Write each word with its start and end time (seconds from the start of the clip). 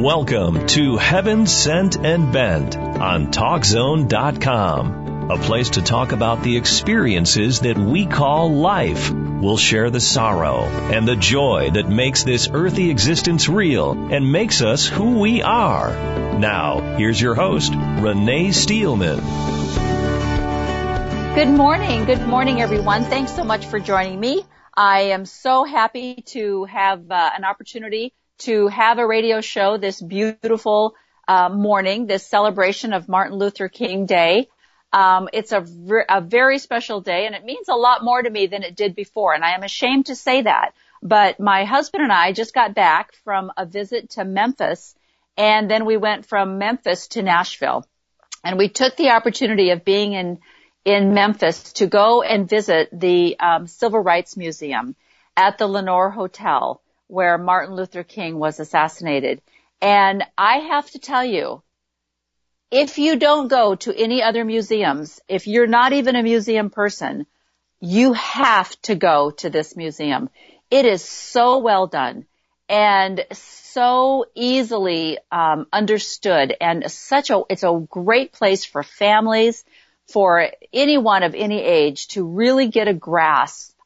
Welcome 0.00 0.66
to 0.68 0.96
Heaven 0.96 1.46
Sent 1.46 2.02
and 2.02 2.32
Bent 2.32 2.74
on 2.74 3.30
TalkZone.com, 3.30 5.30
a 5.30 5.36
place 5.36 5.68
to 5.70 5.82
talk 5.82 6.12
about 6.12 6.42
the 6.42 6.56
experiences 6.56 7.60
that 7.60 7.76
we 7.76 8.06
call 8.06 8.50
life. 8.50 9.10
We'll 9.10 9.58
share 9.58 9.90
the 9.90 10.00
sorrow 10.00 10.62
and 10.62 11.06
the 11.06 11.16
joy 11.16 11.72
that 11.74 11.86
makes 11.86 12.24
this 12.24 12.48
earthly 12.50 12.88
existence 12.88 13.46
real 13.46 13.92
and 13.92 14.32
makes 14.32 14.62
us 14.62 14.86
who 14.86 15.18
we 15.18 15.42
are. 15.42 15.90
Now, 16.38 16.96
here's 16.96 17.20
your 17.20 17.34
host, 17.34 17.74
Renee 17.74 18.52
Steelman. 18.52 19.18
Good 21.34 21.50
morning. 21.50 22.06
Good 22.06 22.26
morning, 22.26 22.62
everyone. 22.62 23.04
Thanks 23.04 23.36
so 23.36 23.44
much 23.44 23.66
for 23.66 23.78
joining 23.78 24.18
me. 24.18 24.46
I 24.74 25.00
am 25.12 25.26
so 25.26 25.64
happy 25.64 26.22
to 26.28 26.64
have 26.64 27.10
uh, 27.10 27.30
an 27.36 27.44
opportunity 27.44 28.14
to 28.40 28.68
have 28.68 28.98
a 28.98 29.06
radio 29.06 29.40
show 29.40 29.76
this 29.76 30.00
beautiful 30.00 30.94
uh, 31.28 31.48
morning, 31.48 32.06
this 32.06 32.26
celebration 32.26 32.92
of 32.92 33.08
Martin 33.08 33.38
Luther 33.38 33.68
King 33.68 34.06
Day. 34.06 34.48
Um, 34.92 35.28
it's 35.32 35.52
a, 35.52 35.64
a 36.08 36.20
very 36.20 36.58
special 36.58 37.00
day 37.00 37.26
and 37.26 37.34
it 37.34 37.44
means 37.44 37.68
a 37.68 37.76
lot 37.76 38.02
more 38.02 38.20
to 38.20 38.28
me 38.28 38.46
than 38.46 38.62
it 38.62 38.74
did 38.74 38.96
before. 38.96 39.34
And 39.34 39.44
I 39.44 39.54
am 39.54 39.62
ashamed 39.62 40.06
to 40.06 40.16
say 40.16 40.42
that. 40.42 40.72
But 41.02 41.38
my 41.38 41.64
husband 41.64 42.02
and 42.02 42.12
I 42.12 42.32
just 42.32 42.52
got 42.52 42.74
back 42.74 43.14
from 43.24 43.52
a 43.56 43.64
visit 43.64 44.10
to 44.10 44.24
Memphis 44.24 44.94
and 45.36 45.70
then 45.70 45.84
we 45.84 45.96
went 45.96 46.26
from 46.26 46.58
Memphis 46.58 47.08
to 47.08 47.22
Nashville. 47.22 47.86
And 48.42 48.58
we 48.58 48.68
took 48.68 48.96
the 48.96 49.10
opportunity 49.10 49.70
of 49.70 49.84
being 49.84 50.14
in, 50.14 50.38
in 50.84 51.14
Memphis 51.14 51.74
to 51.74 51.86
go 51.86 52.22
and 52.22 52.48
visit 52.48 52.88
the 52.92 53.38
um, 53.38 53.66
Civil 53.66 54.00
Rights 54.00 54.36
Museum 54.36 54.96
at 55.36 55.58
the 55.58 55.68
Lorraine 55.68 56.10
Hotel 56.12 56.82
where 57.10 57.38
Martin 57.38 57.74
Luther 57.74 58.04
King 58.04 58.38
was 58.38 58.60
assassinated. 58.60 59.42
And 59.82 60.22
I 60.38 60.58
have 60.58 60.88
to 60.92 60.98
tell 60.98 61.24
you, 61.24 61.62
if 62.70 62.98
you 62.98 63.16
don't 63.16 63.48
go 63.48 63.74
to 63.74 63.96
any 63.96 64.22
other 64.22 64.44
museums, 64.44 65.20
if 65.28 65.48
you're 65.48 65.66
not 65.66 65.92
even 65.92 66.14
a 66.14 66.22
museum 66.22 66.70
person, 66.70 67.26
you 67.80 68.12
have 68.12 68.80
to 68.82 68.94
go 68.94 69.32
to 69.32 69.50
this 69.50 69.76
museum. 69.76 70.30
It 70.70 70.84
is 70.84 71.04
so 71.04 71.58
well 71.58 71.88
done 71.88 72.26
and 72.68 73.24
so 73.32 74.26
easily 74.36 75.18
um, 75.32 75.66
understood 75.72 76.54
and 76.60 76.90
such 76.92 77.30
a 77.30 77.42
it's 77.48 77.64
a 77.64 77.86
great 77.90 78.32
place 78.32 78.64
for 78.64 78.84
families 78.84 79.64
for 80.06 80.48
anyone 80.72 81.24
of 81.24 81.34
any 81.34 81.60
age 81.60 82.06
to 82.08 82.24
really 82.24 82.68
get 82.68 82.86
a 82.86 82.94
grasp 82.94 83.76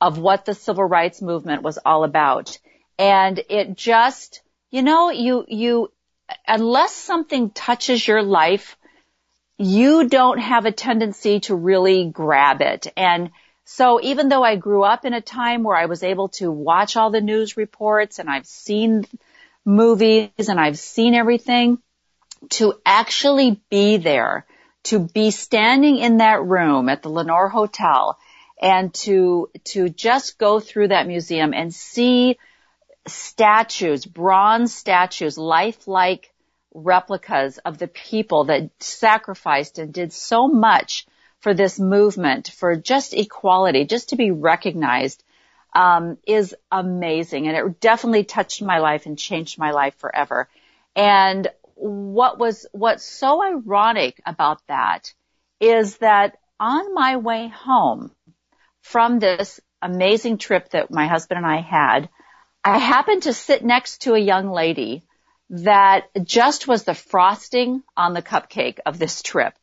of 0.00 0.18
what 0.18 0.44
the 0.44 0.54
civil 0.54 0.84
rights 0.84 1.22
movement 1.22 1.62
was 1.62 1.78
all 1.78 2.02
about 2.02 2.58
and 3.02 3.42
it 3.48 3.76
just, 3.76 4.42
you 4.70 4.80
know, 4.80 5.10
you, 5.10 5.44
you, 5.48 5.92
unless 6.46 6.94
something 6.94 7.50
touches 7.50 8.06
your 8.06 8.22
life, 8.22 8.76
you 9.58 10.08
don't 10.08 10.38
have 10.38 10.66
a 10.66 10.72
tendency 10.72 11.40
to 11.40 11.56
really 11.56 12.08
grab 12.10 12.60
it. 12.60 12.86
And 12.96 13.32
so 13.64 14.00
even 14.00 14.28
though 14.28 14.44
I 14.44 14.54
grew 14.54 14.84
up 14.84 15.04
in 15.04 15.14
a 15.14 15.20
time 15.20 15.64
where 15.64 15.76
I 15.76 15.86
was 15.86 16.04
able 16.04 16.28
to 16.38 16.52
watch 16.52 16.96
all 16.96 17.10
the 17.10 17.20
news 17.20 17.56
reports 17.56 18.20
and 18.20 18.30
I've 18.30 18.46
seen 18.46 19.04
movies 19.64 20.48
and 20.48 20.60
I've 20.60 20.78
seen 20.78 21.14
everything, 21.14 21.78
to 22.50 22.74
actually 22.86 23.60
be 23.68 23.96
there, 23.96 24.46
to 24.84 25.00
be 25.00 25.32
standing 25.32 25.98
in 25.98 26.18
that 26.18 26.44
room 26.44 26.88
at 26.88 27.02
the 27.02 27.08
Lorraine 27.08 27.50
Hotel 27.50 28.16
and 28.60 28.94
to, 28.94 29.50
to 29.64 29.88
just 29.88 30.38
go 30.38 30.60
through 30.60 30.88
that 30.88 31.08
museum 31.08 31.52
and 31.52 31.74
see 31.74 32.38
statues, 33.06 34.04
bronze 34.04 34.74
statues, 34.74 35.36
lifelike 35.38 36.32
replicas 36.74 37.58
of 37.58 37.78
the 37.78 37.88
people 37.88 38.44
that 38.44 38.70
sacrificed 38.80 39.78
and 39.78 39.92
did 39.92 40.12
so 40.12 40.48
much 40.48 41.06
for 41.40 41.54
this 41.54 41.78
movement, 41.78 42.48
for 42.48 42.76
just 42.76 43.14
equality, 43.14 43.84
just 43.84 44.10
to 44.10 44.16
be 44.16 44.30
recognized, 44.30 45.24
um, 45.74 46.18
is 46.26 46.54
amazing. 46.70 47.48
And 47.48 47.56
it 47.56 47.80
definitely 47.80 48.24
touched 48.24 48.62
my 48.62 48.78
life 48.78 49.06
and 49.06 49.18
changed 49.18 49.58
my 49.58 49.72
life 49.72 49.96
forever. 49.98 50.48
And 50.94 51.48
what 51.74 52.38
was, 52.38 52.66
what's 52.72 53.04
so 53.04 53.42
ironic 53.42 54.20
about 54.24 54.60
that 54.68 55.12
is 55.60 55.96
that 55.98 56.36
on 56.60 56.94
my 56.94 57.16
way 57.16 57.48
home 57.48 58.12
from 58.82 59.18
this 59.18 59.60
amazing 59.80 60.38
trip 60.38 60.70
that 60.70 60.92
my 60.92 61.08
husband 61.08 61.38
and 61.38 61.46
I 61.46 61.60
had, 61.60 62.08
I 62.64 62.78
happened 62.78 63.24
to 63.24 63.32
sit 63.32 63.64
next 63.64 64.02
to 64.02 64.14
a 64.14 64.18
young 64.18 64.48
lady 64.50 65.02
that 65.50 66.08
just 66.22 66.68
was 66.68 66.84
the 66.84 66.94
frosting 66.94 67.82
on 67.96 68.12
the 68.12 68.22
cupcake 68.22 68.78
of 68.86 68.98
this 68.98 69.20
trip. 69.22 69.54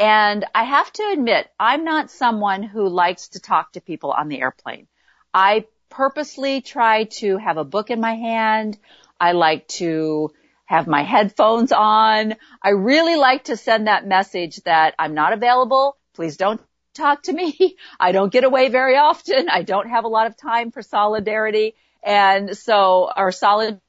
And 0.00 0.44
I 0.52 0.64
have 0.64 0.92
to 0.94 1.10
admit, 1.12 1.48
I'm 1.60 1.84
not 1.84 2.10
someone 2.10 2.62
who 2.64 2.88
likes 2.88 3.28
to 3.28 3.40
talk 3.40 3.72
to 3.72 3.80
people 3.80 4.10
on 4.10 4.28
the 4.28 4.40
airplane. 4.40 4.88
I 5.32 5.66
purposely 5.90 6.60
try 6.60 7.04
to 7.04 7.36
have 7.36 7.56
a 7.56 7.64
book 7.64 7.90
in 7.90 8.00
my 8.00 8.14
hand. 8.14 8.78
I 9.20 9.32
like 9.32 9.68
to 9.68 10.32
have 10.64 10.88
my 10.88 11.02
headphones 11.02 11.70
on. 11.70 12.34
I 12.62 12.70
really 12.70 13.16
like 13.16 13.44
to 13.44 13.56
send 13.56 13.86
that 13.86 14.06
message 14.06 14.56
that 14.64 14.94
I'm 14.98 15.14
not 15.14 15.32
available. 15.32 15.96
Please 16.14 16.36
don't 16.36 16.60
talk 16.94 17.22
to 17.24 17.32
me. 17.32 17.76
I 18.00 18.10
don't 18.10 18.32
get 18.32 18.44
away 18.44 18.70
very 18.70 18.96
often. 18.96 19.48
I 19.48 19.62
don't 19.62 19.88
have 19.88 20.04
a 20.04 20.08
lot 20.08 20.26
of 20.26 20.36
time 20.36 20.72
for 20.72 20.82
solidarity. 20.82 21.74
And 22.02 22.56
so, 22.56 23.10
or 23.16 23.32
solitude 23.32 23.80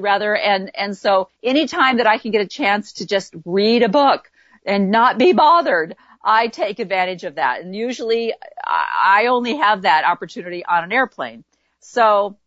rather. 0.00 0.36
And, 0.36 0.70
and 0.74 0.96
so 0.96 1.28
anytime 1.42 1.98
that 1.98 2.06
I 2.06 2.18
can 2.18 2.30
get 2.30 2.40
a 2.40 2.48
chance 2.48 2.94
to 2.94 3.06
just 3.06 3.34
read 3.44 3.82
a 3.82 3.88
book 3.88 4.30
and 4.64 4.90
not 4.90 5.18
be 5.18 5.32
bothered, 5.32 5.96
I 6.24 6.48
take 6.48 6.78
advantage 6.78 7.24
of 7.24 7.34
that. 7.34 7.60
And 7.60 7.76
usually 7.76 8.32
I 8.64 9.26
only 9.28 9.56
have 9.56 9.82
that 9.82 10.04
opportunity 10.04 10.64
on 10.64 10.84
an 10.84 10.92
airplane. 10.92 11.44
So, 11.80 12.38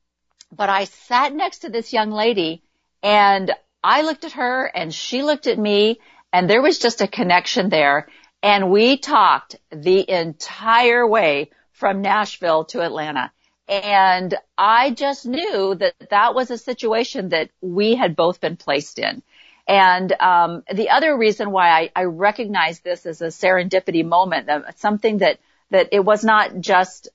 but 0.55 0.69
I 0.69 0.85
sat 0.85 1.33
next 1.33 1.59
to 1.59 1.69
this 1.69 1.93
young 1.93 2.11
lady 2.11 2.63
and 3.03 3.53
I 3.83 4.01
looked 4.01 4.25
at 4.25 4.31
her 4.33 4.65
and 4.65 4.93
she 4.93 5.21
looked 5.21 5.45
at 5.45 5.59
me 5.59 5.99
and 6.33 6.49
there 6.49 6.61
was 6.61 6.79
just 6.79 7.01
a 7.01 7.07
connection 7.07 7.69
there. 7.69 8.07
And 8.41 8.71
we 8.71 8.97
talked 8.97 9.57
the 9.71 10.09
entire 10.09 11.05
way 11.07 11.51
from 11.71 12.01
Nashville 12.01 12.65
to 12.65 12.81
Atlanta. 12.81 13.31
And 13.67 14.33
I 14.57 14.91
just 14.91 15.25
knew 15.25 15.75
that 15.75 15.93
that 16.09 16.33
was 16.33 16.51
a 16.51 16.57
situation 16.57 17.29
that 17.29 17.49
we 17.61 17.95
had 17.95 18.15
both 18.15 18.39
been 18.39 18.55
placed 18.55 18.97
in. 18.97 19.21
And 19.67 20.13
um, 20.21 20.63
the 20.73 20.89
other 20.89 21.17
reason 21.17 21.51
why 21.51 21.69
I, 21.69 21.91
I 21.93 22.03
recognize 22.05 22.79
this 22.79 23.05
as 23.05 23.21
a 23.21 23.27
serendipity 23.27 24.05
moment, 24.05 24.49
something 24.77 25.17
that 25.17 25.39
that 25.69 25.89
it 25.91 25.99
was 25.99 26.23
not 26.23 26.61
just 26.61 27.09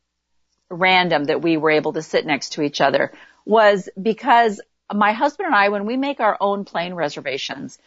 random 0.68 1.24
that 1.24 1.40
we 1.40 1.56
were 1.56 1.70
able 1.70 1.94
to 1.94 2.02
sit 2.02 2.26
next 2.26 2.50
to 2.50 2.62
each 2.62 2.82
other, 2.82 3.12
was 3.46 3.88
because 4.00 4.60
my 4.92 5.12
husband 5.12 5.46
and 5.46 5.54
I, 5.54 5.70
when 5.70 5.86
we 5.86 5.96
make 5.96 6.20
our 6.20 6.36
own 6.38 6.66
plane 6.66 6.92
reservations, 6.92 7.78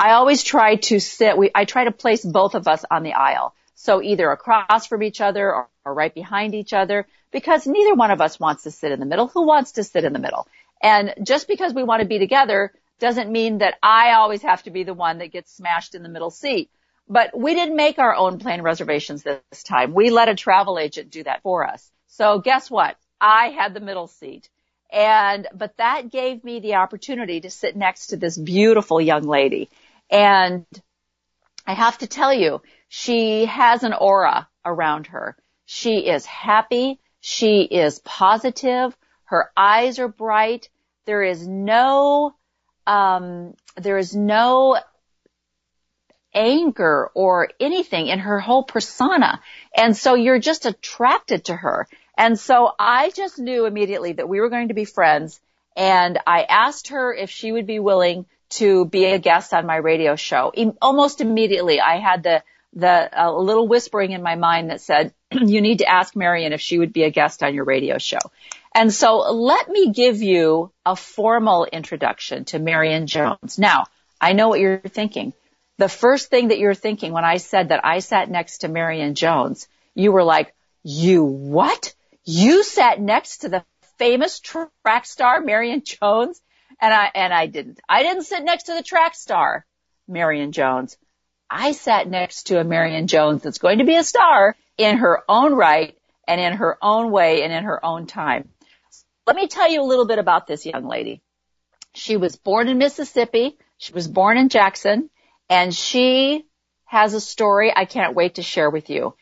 I 0.00 0.12
always 0.12 0.42
try 0.42 0.76
to 0.76 0.98
sit. 0.98 1.36
We 1.36 1.50
I 1.54 1.66
try 1.66 1.84
to 1.84 1.92
place 1.92 2.24
both 2.24 2.54
of 2.54 2.66
us 2.66 2.86
on 2.90 3.02
the 3.02 3.12
aisle, 3.12 3.54
so 3.74 4.00
either 4.00 4.30
across 4.30 4.86
from 4.86 5.02
each 5.02 5.20
other 5.20 5.52
or, 5.52 5.68
or 5.84 5.92
right 5.92 6.14
behind 6.14 6.54
each 6.54 6.72
other, 6.72 7.06
because 7.34 7.66
neither 7.66 7.96
one 7.96 8.12
of 8.12 8.20
us 8.20 8.38
wants 8.38 8.62
to 8.62 8.70
sit 8.70 8.92
in 8.92 9.00
the 9.00 9.06
middle. 9.06 9.26
Who 9.26 9.44
wants 9.44 9.72
to 9.72 9.82
sit 9.82 10.04
in 10.04 10.12
the 10.12 10.20
middle? 10.20 10.46
And 10.80 11.14
just 11.24 11.48
because 11.48 11.74
we 11.74 11.82
want 11.82 12.00
to 12.00 12.06
be 12.06 12.20
together 12.20 12.72
doesn't 13.00 13.28
mean 13.28 13.58
that 13.58 13.74
I 13.82 14.12
always 14.12 14.42
have 14.42 14.62
to 14.62 14.70
be 14.70 14.84
the 14.84 14.94
one 14.94 15.18
that 15.18 15.32
gets 15.32 15.52
smashed 15.52 15.96
in 15.96 16.04
the 16.04 16.08
middle 16.08 16.30
seat. 16.30 16.70
But 17.08 17.36
we 17.36 17.54
didn't 17.54 17.74
make 17.74 17.98
our 17.98 18.14
own 18.14 18.38
plane 18.38 18.62
reservations 18.62 19.24
this 19.24 19.64
time. 19.64 19.94
We 19.94 20.10
let 20.10 20.28
a 20.28 20.36
travel 20.36 20.78
agent 20.78 21.10
do 21.10 21.24
that 21.24 21.42
for 21.42 21.66
us. 21.66 21.90
So 22.06 22.38
guess 22.38 22.70
what? 22.70 22.96
I 23.20 23.48
had 23.48 23.74
the 23.74 23.80
middle 23.80 24.06
seat. 24.06 24.48
And, 24.92 25.48
but 25.52 25.76
that 25.78 26.12
gave 26.12 26.44
me 26.44 26.60
the 26.60 26.76
opportunity 26.76 27.40
to 27.40 27.50
sit 27.50 27.74
next 27.74 28.08
to 28.08 28.16
this 28.16 28.38
beautiful 28.38 29.00
young 29.00 29.24
lady. 29.24 29.70
And 30.08 30.66
I 31.66 31.74
have 31.74 31.98
to 31.98 32.06
tell 32.06 32.32
you, 32.32 32.62
she 32.88 33.46
has 33.46 33.82
an 33.82 33.92
aura 33.92 34.48
around 34.64 35.08
her. 35.08 35.36
She 35.66 36.06
is 36.06 36.24
happy. 36.24 37.00
She 37.26 37.62
is 37.62 38.00
positive. 38.00 38.94
Her 39.24 39.50
eyes 39.56 39.98
are 39.98 40.08
bright. 40.08 40.68
There 41.06 41.22
is 41.22 41.48
no, 41.48 42.34
um, 42.86 43.54
there 43.76 43.96
is 43.96 44.14
no 44.14 44.78
anger 46.34 47.10
or 47.14 47.48
anything 47.58 48.08
in 48.08 48.18
her 48.18 48.40
whole 48.40 48.62
persona. 48.62 49.40
And 49.74 49.96
so 49.96 50.12
you're 50.12 50.38
just 50.38 50.66
attracted 50.66 51.46
to 51.46 51.56
her. 51.56 51.88
And 52.14 52.38
so 52.38 52.72
I 52.78 53.08
just 53.08 53.38
knew 53.38 53.64
immediately 53.64 54.12
that 54.12 54.28
we 54.28 54.42
were 54.42 54.50
going 54.50 54.68
to 54.68 54.74
be 54.74 54.84
friends. 54.84 55.40
And 55.74 56.18
I 56.26 56.42
asked 56.42 56.88
her 56.88 57.14
if 57.14 57.30
she 57.30 57.52
would 57.52 57.66
be 57.66 57.78
willing 57.78 58.26
to 58.50 58.84
be 58.84 59.06
a 59.06 59.18
guest 59.18 59.54
on 59.54 59.64
my 59.64 59.76
radio 59.76 60.14
show. 60.14 60.52
Almost 60.82 61.22
immediately 61.22 61.80
I 61.80 62.00
had 62.00 62.22
the, 62.22 62.42
the, 62.74 63.08
a 63.12 63.32
little 63.32 63.68
whispering 63.68 64.12
in 64.12 64.22
my 64.22 64.34
mind 64.34 64.70
that 64.70 64.80
said, 64.80 65.14
you 65.32 65.60
need 65.60 65.78
to 65.78 65.88
ask 65.88 66.14
Marion 66.16 66.52
if 66.52 66.60
she 66.60 66.78
would 66.78 66.92
be 66.92 67.04
a 67.04 67.10
guest 67.10 67.42
on 67.42 67.54
your 67.54 67.64
radio 67.64 67.98
show. 67.98 68.18
And 68.74 68.92
so 68.92 69.18
let 69.18 69.68
me 69.68 69.92
give 69.92 70.20
you 70.20 70.72
a 70.84 70.96
formal 70.96 71.64
introduction 71.64 72.44
to 72.46 72.58
Marion 72.58 73.06
Jones. 73.06 73.58
Now, 73.58 73.84
I 74.20 74.32
know 74.32 74.48
what 74.48 74.58
you're 74.58 74.78
thinking. 74.78 75.32
The 75.78 75.88
first 75.88 76.28
thing 76.28 76.48
that 76.48 76.58
you're 76.58 76.74
thinking 76.74 77.12
when 77.12 77.24
I 77.24 77.36
said 77.36 77.68
that 77.68 77.84
I 77.84 78.00
sat 78.00 78.28
next 78.28 78.58
to 78.58 78.68
Marion 78.68 79.14
Jones, 79.14 79.68
you 79.94 80.10
were 80.10 80.24
like, 80.24 80.54
you 80.82 81.24
what? 81.24 81.94
You 82.24 82.64
sat 82.64 83.00
next 83.00 83.38
to 83.38 83.48
the 83.48 83.64
famous 83.98 84.40
track 84.40 85.06
star, 85.06 85.40
Marion 85.40 85.82
Jones? 85.84 86.40
And 86.80 86.92
I, 86.92 87.10
and 87.14 87.32
I 87.32 87.46
didn't. 87.46 87.80
I 87.88 88.02
didn't 88.02 88.24
sit 88.24 88.42
next 88.42 88.64
to 88.64 88.74
the 88.74 88.82
track 88.82 89.14
star, 89.14 89.64
Marion 90.08 90.50
Jones. 90.50 90.96
I 91.56 91.70
sat 91.70 92.08
next 92.08 92.48
to 92.48 92.58
a 92.58 92.64
Marion 92.64 93.06
Jones 93.06 93.44
that's 93.44 93.58
going 93.58 93.78
to 93.78 93.84
be 93.84 93.94
a 93.94 94.02
star 94.02 94.56
in 94.76 94.98
her 94.98 95.22
own 95.28 95.54
right 95.54 95.96
and 96.26 96.40
in 96.40 96.54
her 96.54 96.76
own 96.82 97.12
way 97.12 97.44
and 97.44 97.52
in 97.52 97.62
her 97.62 97.82
own 97.86 98.06
time. 98.06 98.48
Let 99.24 99.36
me 99.36 99.46
tell 99.46 99.70
you 99.70 99.80
a 99.80 99.86
little 99.86 100.04
bit 100.04 100.18
about 100.18 100.48
this 100.48 100.66
young 100.66 100.88
lady. 100.88 101.22
She 101.94 102.16
was 102.16 102.34
born 102.34 102.66
in 102.66 102.78
Mississippi. 102.78 103.56
She 103.78 103.92
was 103.92 104.08
born 104.08 104.36
in 104.36 104.48
Jackson 104.48 105.10
and 105.48 105.72
she 105.72 106.44
has 106.86 107.14
a 107.14 107.20
story 107.20 107.72
I 107.74 107.84
can't 107.84 108.16
wait 108.16 108.34
to 108.34 108.42
share 108.42 108.68
with 108.68 108.90
you. 108.90 109.14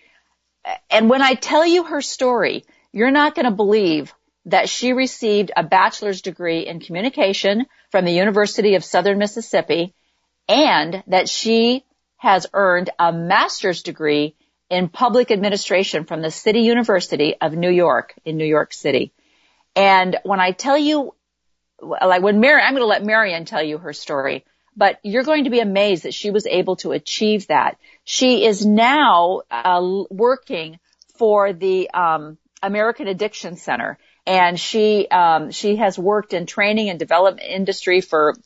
And 0.90 1.10
when 1.10 1.20
I 1.20 1.34
tell 1.34 1.66
you 1.66 1.84
her 1.84 2.00
story, 2.00 2.64
you're 2.92 3.10
not 3.10 3.34
going 3.34 3.44
to 3.44 3.50
believe 3.50 4.14
that 4.46 4.70
she 4.70 4.94
received 4.94 5.52
a 5.54 5.62
bachelor's 5.62 6.22
degree 6.22 6.60
in 6.60 6.80
communication 6.80 7.66
from 7.90 8.06
the 8.06 8.12
University 8.12 8.74
of 8.74 8.84
Southern 8.84 9.18
Mississippi 9.18 9.92
and 10.48 11.04
that 11.08 11.28
she 11.28 11.84
has 12.22 12.46
earned 12.54 12.88
a 13.00 13.12
master's 13.12 13.82
degree 13.82 14.36
in 14.70 14.88
public 14.88 15.32
administration 15.32 16.04
from 16.04 16.22
the 16.22 16.30
City 16.30 16.60
University 16.60 17.34
of 17.40 17.52
New 17.52 17.68
York 17.68 18.14
in 18.24 18.36
New 18.36 18.46
York 18.46 18.72
City. 18.72 19.12
And 19.74 20.16
when 20.22 20.38
I 20.38 20.52
tell 20.52 20.78
you, 20.78 21.16
like 21.80 22.22
when 22.22 22.38
Mary, 22.38 22.62
I'm 22.62 22.74
going 22.74 22.82
to 22.82 22.86
let 22.86 23.04
Marion 23.04 23.44
tell 23.44 23.64
you 23.64 23.76
her 23.78 23.92
story, 23.92 24.44
but 24.76 25.00
you're 25.02 25.24
going 25.24 25.44
to 25.44 25.50
be 25.50 25.58
amazed 25.58 26.04
that 26.04 26.14
she 26.14 26.30
was 26.30 26.46
able 26.46 26.76
to 26.76 26.92
achieve 26.92 27.48
that. 27.48 27.78
She 28.04 28.46
is 28.46 28.64
now 28.64 29.42
uh, 29.50 30.04
working 30.08 30.78
for 31.16 31.52
the 31.52 31.90
um, 31.90 32.38
American 32.62 33.08
Addiction 33.08 33.56
Center, 33.56 33.98
and 34.28 34.60
she 34.60 35.08
um, 35.08 35.50
she 35.50 35.74
has 35.74 35.98
worked 35.98 36.34
in 36.34 36.46
training 36.46 36.88
and 36.88 37.00
development 37.00 37.48
industry 37.48 38.00
for 38.00 38.36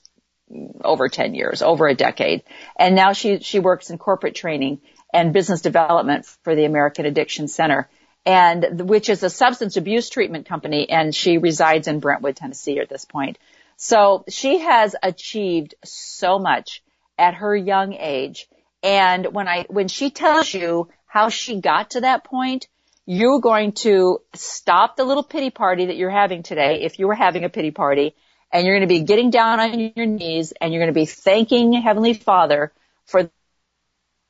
over 0.84 1.08
10 1.08 1.34
years, 1.34 1.62
over 1.62 1.87
a 1.88 1.94
decade, 1.94 2.43
and 2.78 2.94
now 2.94 3.12
she 3.12 3.40
she 3.40 3.58
works 3.58 3.90
in 3.90 3.98
corporate 3.98 4.34
training 4.34 4.81
and 5.12 5.32
business 5.32 5.60
development 5.60 6.26
for 6.43 6.54
the 6.54 6.64
American 6.64 7.06
Addiction 7.06 7.48
Center 7.48 7.88
and 8.26 8.88
which 8.88 9.08
is 9.08 9.22
a 9.22 9.31
substance 9.31 9.76
abuse 9.76 10.10
treatment 10.10 10.46
company 10.46 10.90
and 10.90 11.14
she 11.14 11.38
resides 11.38 11.87
in 11.87 12.00
Brentwood, 12.00 12.37
Tennessee 12.37 12.81
at 12.81 12.88
this 12.88 13.04
point. 13.04 13.38
So 13.76 14.25
she 14.28 14.58
has 14.58 14.96
achieved 15.02 15.76
so 15.84 16.38
much 16.38 16.82
at 17.16 17.34
her 17.34 17.56
young 17.56 17.92
age. 17.94 18.49
And 18.82 19.32
when 19.32 19.49
I, 19.49 19.66
when 19.69 19.88
she 19.88 20.10
tells 20.10 20.52
you 20.52 20.88
how 21.06 21.28
she 21.28 21.60
got 21.60 21.90
to 21.90 22.00
that 22.00 22.25
point, 22.25 22.66
you're 23.06 23.40
going 23.40 23.72
to 23.72 24.20
stop 24.34 24.96
the 24.96 25.04
little 25.04 25.22
pity 25.22 25.50
party 25.50 25.87
that 25.87 25.96
you're 25.96 26.10
having 26.10 26.42
today, 26.42 26.82
if 26.82 26.99
you 26.99 27.06
were 27.06 27.14
having 27.14 27.44
a 27.44 27.49
pity 27.49 27.70
party, 27.70 28.16
and 28.52 28.66
you're 28.66 28.76
going 28.76 28.88
to 28.88 28.94
be 28.94 29.02
getting 29.02 29.31
down 29.31 29.60
on 29.60 29.93
your 29.94 30.06
knees 30.06 30.52
and 30.60 30.72
you're 30.72 30.82
going 30.82 30.93
to 30.93 30.98
be 30.98 31.06
thanking 31.06 31.72
Heavenly 31.72 32.14
Father 32.14 32.72
for 33.04 33.31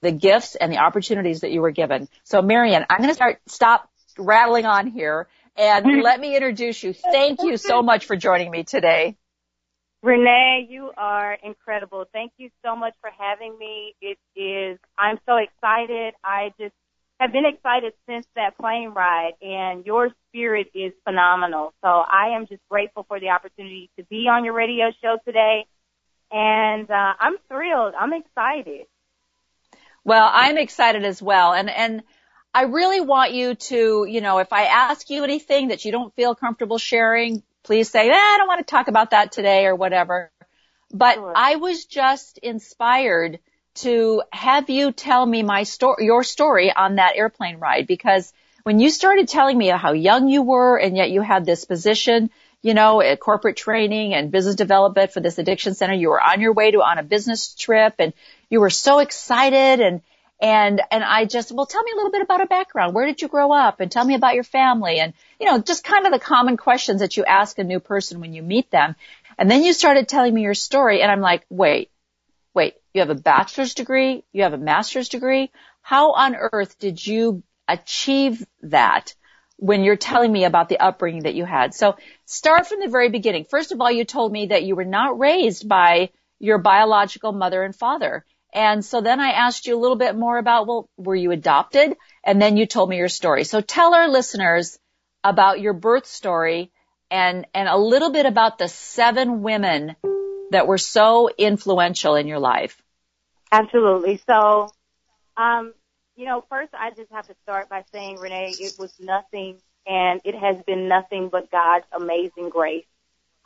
the 0.03 0.13
gifts 0.13 0.55
and 0.55 0.73
the 0.73 0.79
opportunities 0.79 1.41
that 1.41 1.51
you 1.51 1.61
were 1.61 1.71
given. 1.71 2.09
So 2.25 2.43
Marion, 2.43 2.85
I'm 2.89 2.99
going 2.99 3.11
to 3.11 3.15
start, 3.15 3.41
stop 3.47 3.91
rattling 4.19 4.67
on 4.67 4.87
here 4.87 5.29
and 5.57 5.85
mm-hmm. 5.85 6.03
let 6.03 6.21
me 6.21 6.35
introduce 6.35 6.83
you. 6.83 6.93
Thank 6.93 7.43
you 7.43 7.57
so 7.57 7.83
much 7.83 8.07
for 8.07 8.17
joining 8.17 8.51
me 8.51 8.65
today. 8.65 9.17
Renee, 10.03 10.69
you 10.69 10.93
are 10.97 11.37
incredible. 11.43 12.05
Thank 12.12 12.33
you 12.37 12.51
so 12.65 12.77
much 12.77 12.95
for 13.01 13.11
having 13.19 13.59
me. 13.59 13.95
It 14.01 14.19
is, 14.39 14.79
I'm 14.99 15.19
so 15.27 15.37
excited. 15.37 16.15
I 16.23 16.53
just 16.61 16.75
have 17.19 17.33
been 17.33 17.47
excited 17.47 17.95
since 18.09 18.27
that 18.35 18.59
plane 18.59 18.91
ride 18.91 19.33
and 19.41 19.87
your 19.87 20.11
spirit 20.29 20.69
is 20.75 20.93
phenomenal. 21.05 21.73
So 21.83 21.89
I 21.89 22.37
am 22.37 22.47
just 22.47 22.61
grateful 22.69 23.05
for 23.09 23.19
the 23.19 23.31
opportunity 23.31 23.91
to 23.99 24.05
be 24.05 24.29
on 24.31 24.45
your 24.45 24.55
radio 24.55 24.93
show 25.03 25.17
today. 25.25 25.67
And, 26.31 26.91
uh, 26.91 27.15
I'm 27.19 27.37
thrilled. 27.49 27.95
I'm 27.99 28.13
excited. 28.13 28.87
Well, 30.05 30.29
I'm 30.33 30.59
excited 30.59 31.05
as 31.05 31.23
well. 31.23 31.53
And, 31.53 31.71
and 31.71 32.03
I 32.53 32.63
really 32.63 33.01
want 33.01 33.33
you 33.33 33.55
to, 33.55 34.07
you 34.09 34.21
know, 34.21 34.39
if 34.39 34.53
I 34.53 34.65
ask 34.65 35.11
you 35.11 35.25
anything 35.25 35.69
that 35.69 35.85
you 35.85 35.93
don't 35.93 36.15
feel 36.15 36.35
comfortable 36.35 36.79
sharing, 36.79 37.43
please 37.62 37.91
say, 37.91 38.09
eh, 38.09 38.15
I 38.15 38.37
don't 38.39 38.49
want 38.49 38.67
to 38.67 38.71
talk 38.71 38.89
about 38.89 39.11
that 39.11 39.33
today 39.33 39.67
or 39.67 39.75
whatever. 39.75 40.31
But 40.93 41.15
sure. 41.15 41.33
I 41.35 41.57
was 41.57 41.85
just 41.85 42.39
inspired 42.39 43.41
to 43.76 44.23
have 44.32 44.70
you 44.70 44.93
tell 44.93 45.25
me 45.25 45.43
my 45.43 45.62
story, 45.62 46.05
your 46.05 46.25
story 46.25 46.73
on 46.73 46.96
that 46.96 47.17
airplane 47.17 47.58
ride 47.58 47.87
because 47.87 48.32
when 48.62 48.81
you 48.81 48.90
started 48.90 49.28
telling 49.28 49.56
me 49.56 49.69
how 49.69 49.93
young 49.93 50.28
you 50.28 50.43
were 50.43 50.76
and 50.76 50.96
yet 50.96 51.11
you 51.11 51.20
had 51.20 51.46
this 51.46 51.64
position, 51.64 52.31
you 52.62 52.75
know, 52.75 53.00
at 53.00 53.20
corporate 53.20 53.56
training 53.56 54.14
and 54.14 54.32
business 54.32 54.56
development 54.56 55.12
for 55.12 55.20
this 55.20 55.38
addiction 55.38 55.75
center, 55.75 55.94
you 55.94 56.08
were 56.08 56.20
on 56.20 56.40
your 56.40 56.52
way 56.52 56.70
to 56.73 56.78
on 56.78 56.99
a 56.99 57.02
business 57.02 57.55
trip 57.55 57.94
and 57.99 58.12
you 58.50 58.61
were 58.61 58.70
so 58.70 58.99
excited 58.99 59.81
and 59.81 60.02
and, 60.38 60.82
and 60.90 61.02
I 61.02 61.25
just, 61.25 61.50
well, 61.50 61.64
tell 61.64 61.82
me 61.82 61.93
a 61.93 61.96
little 61.96 62.11
bit 62.11 62.20
about 62.20 62.43
a 62.43 62.46
background. 62.46 62.94
Where 62.94 63.06
did 63.06 63.23
you 63.23 63.28
grow 63.28 63.52
up? 63.52 63.81
And 63.81 63.90
tell 63.90 64.05
me 64.05 64.14
about 64.14 64.34
your 64.34 64.44
family 64.44 64.99
and, 64.99 65.14
you 65.40 65.46
know, 65.46 65.58
just 65.58 65.82
kind 65.82 66.05
of 66.05 66.12
the 66.12 66.19
common 66.19 66.58
questions 66.58 67.00
that 67.00 67.17
you 67.17 67.25
ask 67.25 67.58
a 67.58 67.64
new 67.64 67.81
person 67.81 68.20
when 68.20 68.34
you 68.34 68.43
meet 68.43 68.70
them. 68.70 68.96
And 69.38 69.50
then 69.50 69.62
you 69.62 69.73
started 69.73 70.08
telling 70.08 70.34
me 70.34 70.43
your 70.43 70.55
story 70.55 71.00
and 71.00 71.11
I'm 71.11 71.20
like, 71.20 71.44
wait, 71.49 71.90
wait, 72.52 72.75
you 72.97 73.01
have 73.01 73.11
a 73.11 73.15
bachelor's 73.21 73.75
degree? 73.75 74.25
You 74.33 74.43
have 74.45 74.55
a 74.55 74.59
master's 74.59 75.09
degree? 75.09 75.53
How 75.83 76.13
on 76.13 76.35
earth 76.35 76.79
did 76.79 77.07
you 77.07 77.43
achieve 77.69 78.45
that 78.63 79.15
when 79.59 79.85
you're 79.85 79.97
telling 79.97 80.33
me 80.33 80.45
about 80.45 80.69
the 80.69 80.81
upbringing 80.81 81.25
that 81.25 81.35
you 81.35 81.45
had? 81.45 81.75
So 81.75 81.97
start 82.25 82.67
from 82.67 82.81
the 82.81 82.89
very 82.89 83.11
beginning. 83.11 83.45
First 83.49 83.73
of 83.73 83.81
all, 83.81 83.91
you 83.91 84.05
told 84.05 84.33
me 84.33 84.47
that 84.47 84.65
you 84.65 84.75
were 84.77 84.85
not 84.85 85.19
raised 85.19 85.69
by 85.69 86.11
your 86.39 86.59
biological 86.59 87.33
mother 87.33 87.63
and 87.63 87.75
father. 87.75 88.25
And 88.53 88.83
so 88.85 89.03
then 89.03 89.21
I 89.21 89.33
asked 89.33 89.67
you 89.67 89.77
a 89.77 89.81
little 89.81 89.97
bit 89.97 90.17
more 90.17 90.39
about, 90.39 90.67
well, 90.67 90.89
were 90.97 91.15
you 91.15 91.31
adopted? 91.31 91.97
And 92.25 92.41
then 92.41 92.57
you 92.57 92.67
told 92.67 92.89
me 92.89 92.97
your 92.97 93.09
story. 93.09 93.45
So 93.45 93.61
tell 93.61 93.95
our 93.95 94.09
listeners 94.09 94.79
about 95.23 95.61
your 95.61 95.75
birth 95.75 96.07
story 96.07 96.71
and, 97.11 97.47
and 97.53 97.69
a 97.69 97.77
little 97.77 98.11
bit 98.11 98.25
about 98.25 98.57
the 98.57 98.69
seven 98.69 99.43
women 99.43 99.97
that 100.50 100.67
were 100.67 100.79
so 100.79 101.29
influential 101.37 102.15
in 102.15 102.26
your 102.26 102.38
life. 102.38 102.81
Absolutely. 103.53 104.21
So, 104.26 104.71
um, 105.37 105.75
you 106.17 106.25
know, 106.26 106.45
first 106.49 106.73
I 106.75 106.91
just 106.91 107.11
have 107.12 107.26
to 107.29 107.35
start 107.43 107.69
by 107.69 107.85
saying, 107.93 108.17
Renee, 108.19 108.55
it 108.59 108.75
was 108.79 108.93
nothing 109.00 109.59
and 109.87 110.21
it 110.25 110.35
has 110.35 110.57
been 110.67 110.88
nothing 110.88 111.29
but 111.29 111.50
God's 111.50 111.87
amazing 111.93 112.49
grace. 112.49 112.87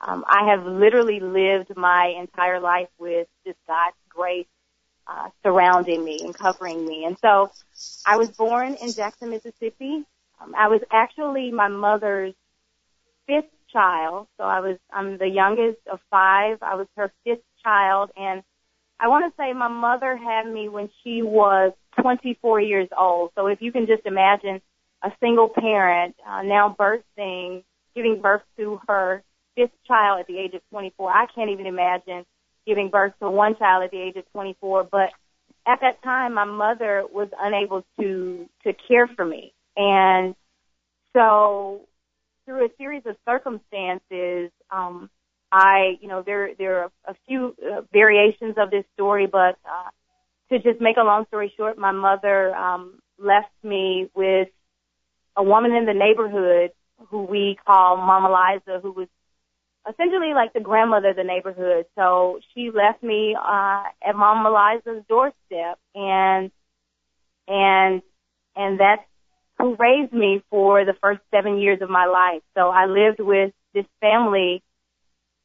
Um, 0.00 0.24
I 0.26 0.50
have 0.50 0.64
literally 0.64 1.20
lived 1.20 1.76
my 1.76 2.14
entire 2.18 2.60
life 2.60 2.88
with 2.98 3.28
just 3.46 3.58
God's 3.66 3.96
grace 4.08 4.46
uh, 5.06 5.28
surrounding 5.42 6.04
me 6.04 6.20
and 6.24 6.34
covering 6.34 6.86
me. 6.86 7.04
And 7.04 7.18
so 7.20 7.50
I 8.06 8.16
was 8.16 8.30
born 8.30 8.74
in 8.74 8.92
Jackson, 8.92 9.30
Mississippi. 9.30 10.04
Um, 10.40 10.54
I 10.56 10.68
was 10.68 10.80
actually 10.90 11.50
my 11.50 11.68
mother's 11.68 12.34
fifth 13.26 13.50
child. 13.70 14.28
So 14.38 14.44
I 14.44 14.60
was, 14.60 14.78
I'm 14.92 15.18
the 15.18 15.28
youngest 15.28 15.80
of 15.90 16.00
five. 16.10 16.58
I 16.62 16.76
was 16.76 16.86
her 16.96 17.12
fifth 17.24 17.42
child. 17.62 18.10
And 18.16 18.42
I 19.00 19.08
want 19.08 19.24
to 19.32 19.42
say 19.42 19.52
my 19.52 19.68
mother 19.68 20.16
had 20.16 20.46
me 20.46 20.68
when 20.68 20.90
she 21.02 21.22
was 21.22 21.72
24 22.02 22.60
years 22.60 22.88
old. 22.96 23.30
So 23.34 23.46
if 23.46 23.62
you 23.62 23.72
can 23.72 23.86
just 23.86 24.04
imagine 24.04 24.60
a 25.02 25.10
single 25.20 25.48
parent 25.48 26.14
uh, 26.28 26.42
now 26.42 26.76
birthing, 26.78 27.64
giving 27.94 28.20
birth 28.20 28.42
to 28.58 28.78
her 28.86 29.22
fifth 29.56 29.72
child 29.86 30.20
at 30.20 30.26
the 30.26 30.38
age 30.38 30.52
of 30.54 30.60
24, 30.70 31.10
I 31.10 31.26
can't 31.34 31.50
even 31.50 31.66
imagine 31.66 32.26
giving 32.66 32.90
birth 32.90 33.14
to 33.20 33.30
one 33.30 33.56
child 33.56 33.84
at 33.84 33.90
the 33.90 34.00
age 34.00 34.16
of 34.16 34.30
24, 34.32 34.88
but 34.92 35.10
at 35.66 35.80
that 35.80 36.02
time 36.02 36.34
my 36.34 36.44
mother 36.44 37.04
was 37.10 37.28
unable 37.38 37.84
to 37.98 38.48
to 38.64 38.72
care 38.86 39.06
for 39.06 39.24
me. 39.24 39.52
And 39.76 40.34
so 41.14 41.82
through 42.44 42.66
a 42.66 42.68
series 42.76 43.02
of 43.06 43.16
circumstances, 43.26 44.50
um 44.70 45.08
I, 45.52 45.98
you 46.00 46.08
know, 46.08 46.22
there 46.24 46.50
there 46.58 46.82
are 46.84 46.92
a 47.06 47.14
few 47.26 47.54
uh, 47.64 47.82
variations 47.92 48.54
of 48.56 48.70
this 48.70 48.84
story, 48.94 49.26
but 49.26 49.56
uh 49.64 49.90
to 50.50 50.58
just 50.58 50.80
make 50.80 50.96
a 50.96 51.04
long 51.04 51.26
story 51.26 51.52
short, 51.56 51.78
my 51.78 51.92
mother 51.92 52.54
um 52.54 53.00
left 53.18 53.52
me 53.62 54.08
with 54.14 54.48
a 55.36 55.42
woman 55.42 55.72
in 55.72 55.86
the 55.86 55.94
neighborhood 55.94 56.70
who 57.08 57.22
we 57.22 57.56
call 57.66 57.96
Mama 57.96 58.28
Liza, 58.28 58.80
who 58.80 58.92
was 58.92 59.08
essentially 59.88 60.34
like 60.34 60.52
the 60.52 60.60
grandmother 60.60 61.10
of 61.10 61.16
the 61.16 61.24
neighborhood. 61.24 61.86
So 61.96 62.40
she 62.54 62.70
left 62.70 63.02
me 63.02 63.36
uh 63.36 63.84
at 64.06 64.14
Mama 64.14 64.50
Liza's 64.50 65.04
doorstep 65.08 65.78
and 65.94 66.50
and 67.48 68.02
and 68.56 68.78
that's 68.78 69.02
who 69.58 69.76
raised 69.78 70.12
me 70.12 70.42
for 70.50 70.84
the 70.84 70.94
first 71.00 71.20
seven 71.30 71.58
years 71.58 71.80
of 71.82 71.90
my 71.90 72.06
life. 72.06 72.42
So 72.56 72.68
I 72.68 72.86
lived 72.86 73.20
with 73.20 73.52
this 73.74 73.84
family 74.00 74.62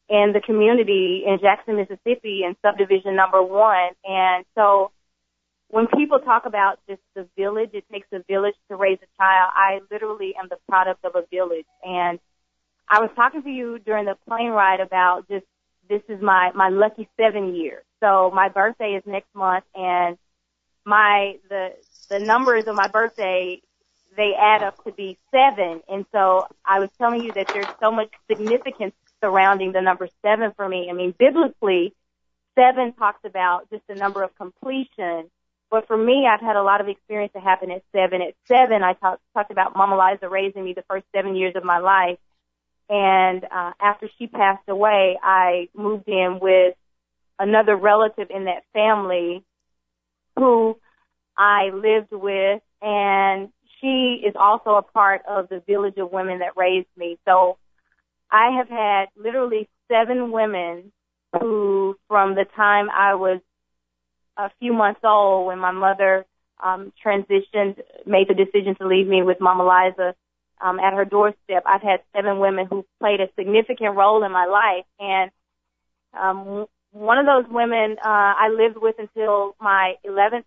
in 0.10 0.34
the 0.34 0.42
community 0.42 1.24
in 1.26 1.40
Jackson, 1.40 1.78
Mississippi 1.78 2.44
in 2.46 2.56
subdivision 2.62 3.16
number 3.16 3.42
one. 3.42 3.90
And 4.04 4.46
so 4.56 4.92
when 5.70 5.88
people 5.88 6.20
talk 6.20 6.46
about 6.46 6.80
just 6.88 7.02
the 7.16 7.28
village, 7.36 7.72
it 7.74 7.86
takes 7.92 8.08
a 8.12 8.20
village 8.28 8.56
to 8.70 8.76
raise 8.76 9.00
a 9.02 9.10
child. 9.18 9.52
I 9.54 9.80
literally 9.92 10.36
am 10.40 10.48
the 10.50 10.58
product 10.70 11.04
of 11.04 11.16
a 11.16 11.26
village. 11.32 11.66
And 11.84 12.20
I 12.88 13.02
was 13.02 13.10
talking 13.16 13.42
to 13.44 13.50
you 13.50 13.80
during 13.80 14.06
the 14.06 14.16
plane 14.28 14.52
ride 14.52 14.80
about 14.80 15.28
just 15.28 15.46
this 15.90 16.02
is 16.08 16.22
my, 16.22 16.52
my 16.54 16.70
lucky 16.70 17.08
seven 17.20 17.56
year. 17.56 17.84
So 18.00 18.32
my 18.34 18.50
birthday 18.50 18.92
is 18.92 19.04
next 19.06 19.34
month 19.34 19.66
and 19.74 20.18
my, 20.86 21.38
the, 21.50 21.74
the 22.10 22.20
numbers 22.20 22.66
of 22.68 22.76
my 22.76 22.88
birthday, 22.88 23.62
they 24.16 24.34
add 24.40 24.64
up 24.64 24.84
to 24.84 24.92
be 24.92 25.18
seven. 25.32 25.82
And 25.90 26.06
so 26.12 26.48
I 26.64 26.80
was 26.80 26.90
telling 26.98 27.24
you 27.24 27.32
that 27.34 27.48
there's 27.54 27.66
so 27.80 27.92
much 27.92 28.12
significance 28.30 28.94
surrounding 29.26 29.72
the 29.72 29.82
number 29.82 30.08
seven 30.24 30.52
for 30.56 30.68
me. 30.70 30.88
I 30.90 30.94
mean, 30.94 31.14
biblically, 31.18 31.94
seven 32.56 32.94
talks 32.94 33.22
about 33.26 33.70
just 33.72 33.84
the 33.88 33.96
number 33.96 34.24
of 34.24 34.36
completion. 34.36 35.32
But 35.72 35.88
for 35.88 35.98
me, 35.98 36.28
I've 36.32 36.42
had 36.42 36.56
a 36.56 36.64
lot 36.64 36.80
of 36.80 36.88
experience 36.88 37.34
to 37.34 37.40
happen 37.40 37.72
at 37.72 37.84
seven. 37.92 38.22
At 38.22 38.36
seven, 38.48 38.84
I 38.84 38.94
talk, 38.94 39.20
talked 39.34 39.52
about 39.52 39.76
Mama 39.76 39.98
Liza 39.98 40.30
raising 40.30 40.64
me 40.64 40.74
the 40.74 40.84
first 40.88 41.06
seven 41.16 41.36
years 41.36 41.56
of 41.56 41.64
my 41.64 41.80
life. 41.80 42.20
And 42.88 43.44
uh, 43.44 43.72
after 43.82 44.08
she 44.20 44.28
passed 44.28 44.70
away, 44.70 45.18
I 45.22 45.70
moved 45.76 46.08
in 46.08 46.38
with 46.40 46.76
another 47.40 47.76
relative 47.76 48.28
in 48.30 48.46
that 48.46 48.64
family 48.74 49.44
who 50.36 50.78
I 51.36 51.72
lived 51.74 52.12
with, 52.12 52.62
and 52.82 53.50
she 53.82 54.22
is 54.26 54.36
also 54.40 54.76
a 54.76 54.84
part 54.84 55.24
of 55.28 55.50
the 55.50 55.64
village 55.66 55.98
of 55.98 56.12
women 56.12 56.40
that 56.40 56.56
raised 56.56 56.88
me. 56.96 57.18
So 57.28 57.58
I 58.36 58.58
have 58.58 58.68
had 58.68 59.06
literally 59.16 59.70
seven 59.90 60.32
women 60.32 60.92
who, 61.40 61.96
from 62.10 62.36
the 62.36 62.46
time 62.56 62.90
I 62.90 63.16
was 63.16 63.40
a 64.36 64.50
few 64.60 64.74
months 64.74 65.00
old, 65.06 65.48
when 65.48 65.60
my 65.60 65.72
mother 65.72 66.26
um, 66.62 66.92
transitioned, 67.04 67.80
made 68.06 68.28
the 68.28 68.34
decision 68.34 68.76
to 68.76 68.88
leave 68.88 69.08
me 69.08 69.24
with 69.24 69.40
Mama 69.40 69.64
Liza 69.64 70.16
um, 70.60 70.80
at 70.80 70.94
her 70.94 71.06
doorstep, 71.06 71.64
I've 71.66 71.82
had 71.82 72.02
seven 72.14 72.40
women 72.40 72.68
who 72.70 72.86
played 73.00 73.22
a 73.22 73.30
significant 73.40 73.96
role 73.96 74.24
in 74.26 74.32
my 74.34 74.46
life. 74.46 74.86
And 75.00 75.32
um, 76.14 76.66
one 76.92 77.18
of 77.18 77.26
those 77.26 77.50
women 77.50 77.96
uh, 78.04 78.34
I 78.38 78.50
lived 78.50 78.78
with 78.78 78.96
until 79.00 79.56
my 79.62 79.96
11th, 80.06 80.44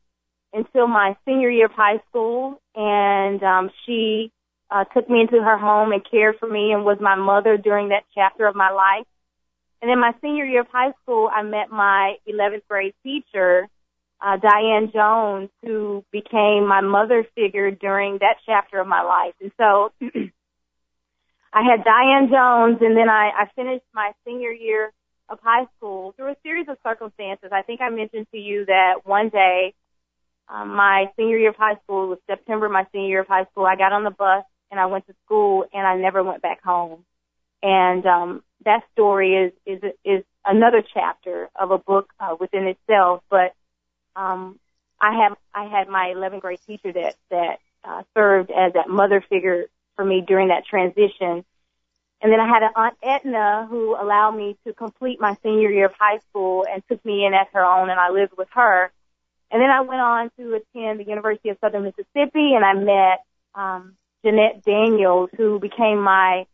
until 0.53 0.89
my 0.89 1.17
senior 1.25 1.51
year 1.51 1.67
of 1.67 1.73
high 1.73 2.01
school, 2.11 2.61
and 2.75 3.43
um, 3.43 3.71
she 3.87 4.31
uh, 4.71 4.85
took 4.85 5.09
me 5.09 5.21
into 5.21 5.43
her 5.43 5.57
home 5.57 5.93
and 5.93 6.03
cared 6.09 6.37
for 6.39 6.49
me 6.49 6.73
and 6.73 6.85
was 6.85 6.99
my 7.01 7.15
mother 7.15 7.57
during 7.57 7.89
that 7.89 8.05
chapter 8.15 8.47
of 8.47 8.55
my 8.55 8.71
life. 8.71 9.07
And 9.81 9.91
in 9.91 10.01
my 10.01 10.13
senior 10.21 10.45
year 10.45 10.61
of 10.63 10.69
high 10.71 10.93
school, 11.03 11.31
I 11.35 11.43
met 11.43 11.71
my 11.71 12.17
11th 12.29 12.67
grade 12.69 12.95
teacher, 13.03 13.69
uh, 14.21 14.37
Diane 14.37 14.91
Jones, 14.93 15.51
who 15.63 16.05
became 16.11 16.67
my 16.67 16.81
mother 16.81 17.25
figure 17.35 17.71
during 17.71 18.19
that 18.19 18.37
chapter 18.45 18.81
of 18.81 18.87
my 18.87 19.03
life. 19.03 19.35
And 19.41 19.53
so 19.57 19.93
I 21.53 21.63
had 21.63 21.85
Diane 21.85 22.29
Jones 22.31 22.79
and 22.81 22.97
then 22.97 23.09
I, 23.09 23.31
I 23.31 23.51
finished 23.55 23.87
my 23.95 24.13
senior 24.27 24.53
year 24.53 24.93
of 25.29 25.39
high 25.43 25.67
school 25.77 26.13
through 26.17 26.33
a 26.33 26.37
series 26.43 26.69
of 26.69 26.77
circumstances. 26.83 27.51
I 27.53 27.63
think 27.63 27.81
I 27.81 27.91
mentioned 27.91 28.27
to 28.33 28.39
you 28.39 28.67
that 28.67 29.01
one 29.05 29.29
day, 29.29 29.75
um, 30.49 30.75
my 30.75 31.07
senior 31.17 31.37
year 31.37 31.51
of 31.51 31.57
high 31.57 31.77
school 31.85 32.09
was 32.09 32.19
September, 32.27 32.69
my 32.69 32.87
senior 32.93 33.09
year 33.09 33.21
of 33.21 33.29
high 33.29 33.45
school. 33.53 33.67
I 33.67 33.77
got 33.77 33.93
on 33.93 34.05
the 34.05 34.11
bus 34.11 34.45
and 34.71 34.79
I 34.79 34.87
went 34.87 35.07
to 35.07 35.15
school 35.25 35.65
and 35.73 35.87
I 35.87 35.97
never 35.97 36.23
went 36.23 36.43
back 36.43 36.63
home. 36.63 37.05
And 37.63 38.05
um, 38.07 38.43
that 38.65 38.83
story 38.93 39.35
is 39.35 39.53
is 39.67 39.93
is 40.05 40.25
another 40.45 40.83
chapter 40.95 41.49
of 41.55 41.71
a 41.71 41.79
book 41.79 42.11
uh, 42.21 42.37
within 42.39 42.67
itself. 42.67 43.23
But 43.31 43.55
um, 44.15 44.59
I 45.01 45.23
have 45.23 45.37
I 45.55 45.65
had 45.65 45.89
my 45.89 46.13
11th 46.17 46.41
grade 46.41 46.61
teacher 46.67 46.93
that 46.93 47.17
that 47.31 47.59
uh, 47.85 48.03
served 48.15 48.51
as 48.51 48.75
that 48.75 48.89
mother 48.89 49.25
figure 49.29 49.67
for 49.97 50.05
me 50.05 50.23
during 50.27 50.49
that 50.49 50.67
transition. 50.67 51.45
And 52.21 52.33
then 52.33 52.41
I 52.41 52.49
had 52.49 52.65
an 52.65 52.71
aunt 52.75 52.97
Etna 53.03 53.67
who 53.71 53.95
allowed 53.95 54.33
me 54.33 54.57
to 54.67 54.73
complete 54.73 55.21
my 55.21 55.37
senior 55.43 55.71
year 55.71 55.87
of 55.87 55.93
high 55.99 56.19
school 56.31 56.65
and 56.69 56.83
took 56.89 57.05
me 57.05 57.25
in 57.25 57.33
as 57.33 57.47
her 57.53 57.65
own, 57.65 57.91
and 57.91 58.01
I 58.01 58.11
lived 58.11 58.33
with 58.37 58.49
her. 58.55 58.91
And 59.51 59.63
then 59.63 59.71
I 59.71 59.81
went 59.83 60.01
on 60.01 60.31
to 60.37 60.55
attend 60.55 61.01
the 61.01 61.07
University 61.07 61.51
of 61.51 61.59
Southern 61.61 61.85
Mississippi, 61.85 62.55
and 62.55 62.65
I 62.65 62.75
met 62.75 63.25
um, 63.55 63.97
Jeanette 64.29 64.63
Daniels, 64.63 65.31
who 65.37 65.59
became 65.59 66.03
my 66.03 66.47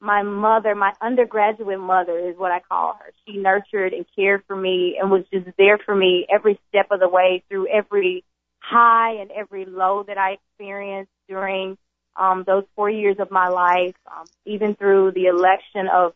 my 0.00 0.24
mother, 0.24 0.74
my 0.74 0.92
undergraduate 1.00 1.78
mother 1.78 2.18
is 2.18 2.36
what 2.36 2.50
I 2.50 2.58
call 2.58 2.98
her. 2.98 3.12
She 3.24 3.36
nurtured 3.36 3.92
and 3.92 4.04
cared 4.16 4.42
for 4.48 4.56
me 4.56 4.98
and 5.00 5.12
was 5.12 5.22
just 5.32 5.46
there 5.56 5.78
for 5.78 5.94
me 5.94 6.26
every 6.28 6.58
step 6.68 6.88
of 6.90 6.98
the 6.98 7.08
way 7.08 7.44
through 7.48 7.68
every 7.68 8.24
high 8.58 9.12
and 9.20 9.30
every 9.30 9.64
low 9.64 10.02
that 10.08 10.18
I 10.18 10.32
experienced 10.32 11.12
during 11.28 11.78
um, 12.16 12.42
those 12.44 12.64
four 12.74 12.90
years 12.90 13.16
of 13.20 13.30
my 13.30 13.46
life, 13.46 13.94
um, 14.10 14.24
even 14.44 14.74
through 14.74 15.12
the 15.12 15.26
election 15.26 15.86
of 15.92 16.14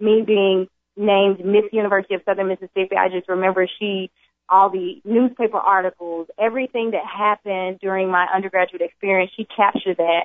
me 0.00 0.22
being 0.26 0.68
named 0.96 1.44
Miss 1.44 1.64
University 1.72 2.14
of 2.14 2.22
Southern 2.24 2.48
Mississippi. 2.48 2.96
I 2.98 3.10
just 3.10 3.28
remember 3.28 3.68
she, 3.78 4.10
all 4.48 4.70
the 4.70 5.02
newspaper 5.04 5.58
articles, 5.58 6.28
everything 6.38 6.92
that 6.92 7.04
happened 7.04 7.80
during 7.80 8.10
my 8.10 8.26
undergraduate 8.34 8.80
experience, 8.80 9.30
she 9.36 9.44
captured 9.44 9.98
that 9.98 10.24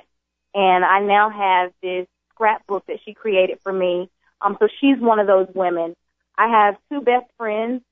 and 0.54 0.84
I 0.84 1.00
now 1.00 1.30
have 1.30 1.72
this 1.82 2.06
scrapbook 2.30 2.86
that 2.86 2.98
she 3.04 3.14
created 3.14 3.58
for 3.62 3.72
me. 3.72 4.10
Um, 4.40 4.56
so 4.58 4.68
she's 4.80 4.98
one 4.98 5.18
of 5.18 5.26
those 5.26 5.48
women. 5.54 5.94
I 6.36 6.48
have 6.48 6.76
two 6.90 7.00
best 7.00 7.26
friends, 7.36 7.82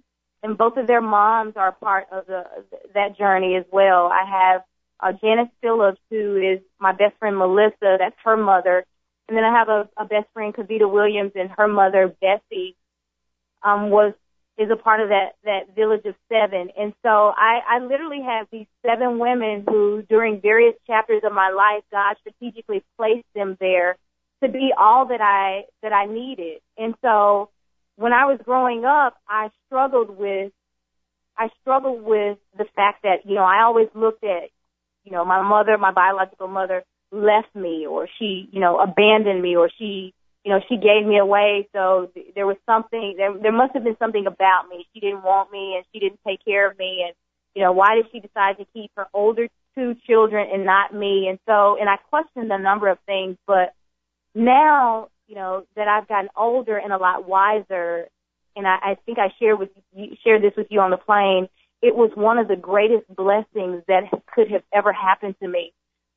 and 0.43 0.57
both 0.57 0.77
of 0.77 0.87
their 0.87 1.01
moms 1.01 1.55
are 1.57 1.73
part 1.73 2.07
of 2.11 2.27
the 2.27 2.45
that 2.95 3.17
journey 3.17 3.57
as 3.57 3.65
well. 3.71 4.07
I 4.07 4.25
have 4.25 4.63
uh, 5.01 5.13
Janice 5.13 5.51
Phillips, 5.61 6.01
who 6.11 6.37
is 6.37 6.61
my 6.79 6.93
best 6.93 7.17
friend 7.19 7.37
Melissa. 7.37 7.97
That's 7.99 8.17
her 8.25 8.37
mother, 8.37 8.85
and 9.29 9.37
then 9.37 9.45
I 9.45 9.53
have 9.53 9.69
a, 9.69 9.89
a 9.97 10.05
best 10.05 10.27
friend 10.33 10.55
Kavita 10.55 10.91
Williams, 10.91 11.33
and 11.35 11.51
her 11.57 11.69
mother 11.69 12.15
Bessie 12.21 12.77
um, 13.63 13.91
was 13.91 14.15
is 14.59 14.69
a 14.71 14.77
part 14.77 15.01
of 15.01 15.09
that 15.09 15.37
that 15.45 15.75
village 15.75 16.05
of 16.05 16.15
seven. 16.29 16.71
And 16.79 16.93
so 17.03 17.09
I, 17.09 17.61
I 17.69 17.79
literally 17.81 18.23
have 18.25 18.47
these 18.53 18.67
seven 18.85 19.19
women 19.19 19.65
who, 19.67 20.03
during 20.09 20.41
various 20.41 20.75
chapters 20.87 21.23
of 21.25 21.33
my 21.33 21.51
life, 21.51 21.83
God 21.91 22.17
strategically 22.21 22.85
placed 22.97 23.27
them 23.35 23.57
there 23.61 23.97
to 24.43 24.49
be 24.49 24.73
all 24.77 25.07
that 25.07 25.21
I 25.21 25.63
that 25.83 25.93
I 25.93 26.07
needed. 26.07 26.61
And 26.77 26.95
so 27.03 27.51
when 27.97 28.13
I 28.13 28.27
was 28.27 28.41
growing 28.45 28.85
up, 28.85 29.17
I 29.29 29.51
struggled 29.67 30.11
with 30.11 30.53
I 31.37 31.49
struggled 31.63 32.03
with 32.03 32.39
the 32.57 32.67
fact 32.77 33.03
that 33.03 33.25
you 33.25 33.35
know 33.35 33.45
I 33.45 33.63
always 33.63 33.89
looked 33.95 34.25
at 34.25 34.51
you 35.05 35.13
know 35.13 35.25
my 35.25 35.43
mother, 35.43 35.79
my 35.79 35.93
biological 35.93 36.49
mother, 36.49 36.83
left 37.13 37.55
me 37.55 37.87
or 37.87 38.09
she 38.19 38.49
you 38.53 38.61
know 38.61 38.79
abandoned 38.79 39.43
me 39.43 39.57
or 39.57 39.71
she 39.79 40.13
you 40.45 40.53
know, 40.53 40.61
she 40.69 40.77
gave 40.77 41.07
me 41.07 41.19
away. 41.19 41.69
So 41.73 42.11
th- 42.15 42.35
there 42.35 42.47
was 42.47 42.57
something, 42.67 43.15
there, 43.17 43.37
there 43.41 43.53
must 43.53 43.75
have 43.75 43.85
been 43.85 43.97
something 43.99 44.27
about 44.27 44.69
me. 44.69 44.87
She 44.93 45.01
didn't 45.01 45.23
want 45.23 45.51
me 45.53 45.75
and 45.77 45.85
she 45.93 46.01
didn't 46.01 46.21
take 46.27 46.45
care 46.45 46.71
of 46.71 46.79
me. 46.79 47.05
And, 47.07 47.15
you 47.55 47.63
know, 47.63 47.73
why 47.73 47.95
did 47.97 48.07
she 48.13 48.21
decide 48.21 48.59
to 48.59 48.67
keep 48.73 48.91
her 48.97 49.07
older 49.13 49.49
two 49.75 49.95
children 50.07 50.49
and 50.53 50.65
not 50.65 50.95
me? 50.95 51.29
And 51.29 51.39
so, 51.47 51.77
and 51.79 51.89
I 51.89 51.97
questioned 52.09 52.51
a 52.51 52.59
number 52.59 52.89
of 52.89 52.99
things, 53.07 53.37
but 53.47 53.75
now, 54.35 55.09
you 55.27 55.35
know, 55.35 55.65
that 55.77 55.89
I've 55.89 56.09
gotten 56.09 56.31
older 56.37 56.77
and 56.77 56.93
a 56.93 56.97
lot 56.97 57.29
wiser, 57.29 58.09
and 58.57 58.67
I, 58.67 58.77
I 58.83 58.97
think 59.07 59.19
I 59.19 59.33
shared 59.39 59.59
with 59.59 59.71
you, 59.95 60.17
shared 60.25 60.43
this 60.43 60.53
with 60.57 60.69
you 60.71 60.81
on 60.81 60.91
the 60.91 60.97
plane. 60.97 61.49
It 61.83 61.95
was 61.95 62.11
one 62.15 62.39
of 62.39 62.49
the 62.49 62.57
greatest 62.57 63.07
blessings 63.15 63.83
that 63.89 64.05
could 64.35 64.51
have 64.51 64.63
ever 64.73 64.93
happened 64.93 65.35
to 65.43 65.49
me. 65.49 65.73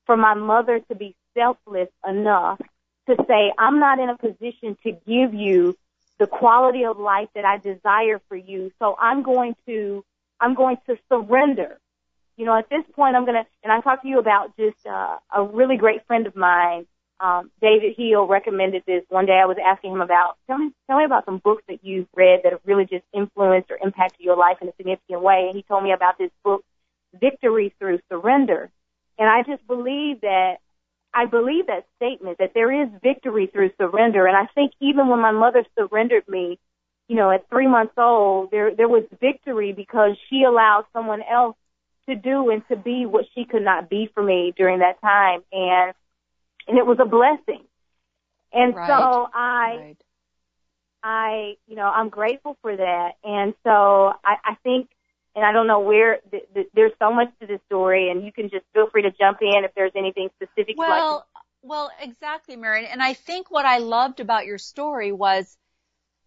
For 0.05 0.17
my 0.17 0.33
mother 0.33 0.81
to 0.89 0.95
be 0.95 1.15
selfless 1.33 1.89
enough 2.07 2.59
to 3.07 3.15
say, 3.27 3.53
I'm 3.57 3.79
not 3.79 3.99
in 3.99 4.09
a 4.09 4.17
position 4.17 4.77
to 4.83 4.91
give 4.91 5.33
you 5.33 5.77
the 6.19 6.27
quality 6.27 6.85
of 6.85 6.97
life 6.99 7.29
that 7.35 7.45
I 7.45 7.57
desire 7.57 8.21
for 8.29 8.35
you. 8.35 8.71
So 8.79 8.95
I'm 8.99 9.23
going 9.23 9.55
to, 9.67 10.05
I'm 10.39 10.53
going 10.53 10.77
to 10.87 10.97
surrender. 11.09 11.79
You 12.37 12.45
know, 12.45 12.57
at 12.57 12.69
this 12.69 12.83
point, 12.93 13.15
I'm 13.15 13.25
going 13.25 13.43
to, 13.43 13.49
and 13.63 13.71
I 13.71 13.81
talked 13.81 14.03
to 14.03 14.07
you 14.07 14.19
about 14.19 14.55
just 14.57 14.77
uh, 14.85 15.17
a 15.35 15.43
really 15.43 15.77
great 15.77 16.05
friend 16.07 16.25
of 16.27 16.35
mine, 16.35 16.87
um, 17.19 17.51
David 17.61 17.95
Hill 17.95 18.27
recommended 18.27 18.83
this. 18.85 19.03
One 19.09 19.25
day 19.25 19.39
I 19.41 19.45
was 19.45 19.57
asking 19.63 19.93
him 19.93 20.01
about, 20.01 20.37
tell 20.47 20.57
me, 20.57 20.71
tell 20.87 20.97
me 20.97 21.05
about 21.05 21.25
some 21.25 21.37
books 21.37 21.63
that 21.69 21.83
you've 21.83 22.07
read 22.15 22.41
that 22.43 22.51
have 22.51 22.61
really 22.65 22.85
just 22.85 23.05
influenced 23.13 23.71
or 23.71 23.77
impacted 23.81 24.19
your 24.19 24.35
life 24.35 24.57
in 24.61 24.67
a 24.67 24.73
significant 24.75 25.21
way. 25.21 25.45
And 25.47 25.55
he 25.55 25.63
told 25.63 25.83
me 25.83 25.93
about 25.93 26.17
this 26.17 26.31
book, 26.43 26.65
Victory 27.17 27.73
Through 27.79 27.99
Surrender. 28.09 28.69
And 29.17 29.29
I 29.29 29.43
just 29.43 29.65
believe 29.67 30.21
that 30.21 30.57
I 31.13 31.25
believe 31.25 31.67
that 31.67 31.85
statement 31.97 32.39
that 32.39 32.53
there 32.53 32.71
is 32.71 32.89
victory 33.01 33.47
through 33.47 33.71
surrender. 33.77 34.25
And 34.25 34.35
I 34.35 34.47
think 34.53 34.73
even 34.79 35.07
when 35.07 35.19
my 35.19 35.31
mother 35.31 35.63
surrendered 35.77 36.27
me, 36.27 36.59
you 37.07 37.15
know, 37.15 37.29
at 37.31 37.47
three 37.49 37.67
months 37.67 37.93
old, 37.97 38.51
there 38.51 38.73
there 38.75 38.87
was 38.87 39.03
victory 39.19 39.73
because 39.73 40.17
she 40.29 40.43
allowed 40.43 40.85
someone 40.93 41.21
else 41.21 41.55
to 42.09 42.15
do 42.15 42.49
and 42.49 42.67
to 42.67 42.75
be 42.75 43.05
what 43.05 43.25
she 43.33 43.45
could 43.45 43.61
not 43.61 43.89
be 43.89 44.09
for 44.13 44.23
me 44.23 44.53
during 44.57 44.79
that 44.79 44.99
time. 45.01 45.41
And, 45.51 45.93
and 46.67 46.77
it 46.77 46.85
was 46.85 46.97
a 46.99 47.05
blessing. 47.05 47.63
And 48.51 48.75
right. 48.75 48.87
so 48.87 49.29
I, 49.33 49.77
right. 49.79 49.97
I, 51.03 51.53
you 51.67 51.75
know, 51.75 51.87
I'm 51.87 52.09
grateful 52.09 52.57
for 52.61 52.75
that. 52.75 53.13
And 53.23 53.53
so 53.63 54.13
I, 54.23 54.35
I 54.43 54.55
think, 54.63 54.89
and 55.35 55.45
I 55.45 55.51
don't 55.51 55.67
know 55.67 55.79
where, 55.79 56.19
th- 56.31 56.43
th- 56.53 56.67
there's 56.73 56.91
so 56.99 57.11
much 57.11 57.29
to 57.41 57.47
this 57.47 57.59
story 57.65 58.09
and 58.09 58.23
you 58.23 58.31
can 58.31 58.49
just 58.49 58.65
feel 58.73 58.89
free 58.89 59.03
to 59.03 59.11
jump 59.11 59.39
in 59.41 59.63
if 59.63 59.71
there's 59.75 59.91
anything 59.95 60.29
specific. 60.35 60.75
Well, 60.77 61.15
like 61.15 61.43
well, 61.63 61.91
exactly, 62.01 62.57
Marion. 62.57 62.89
And 62.91 63.01
I 63.01 63.13
think 63.13 63.49
what 63.49 63.65
I 63.65 63.77
loved 63.77 64.19
about 64.19 64.45
your 64.45 64.57
story 64.57 65.11
was 65.11 65.57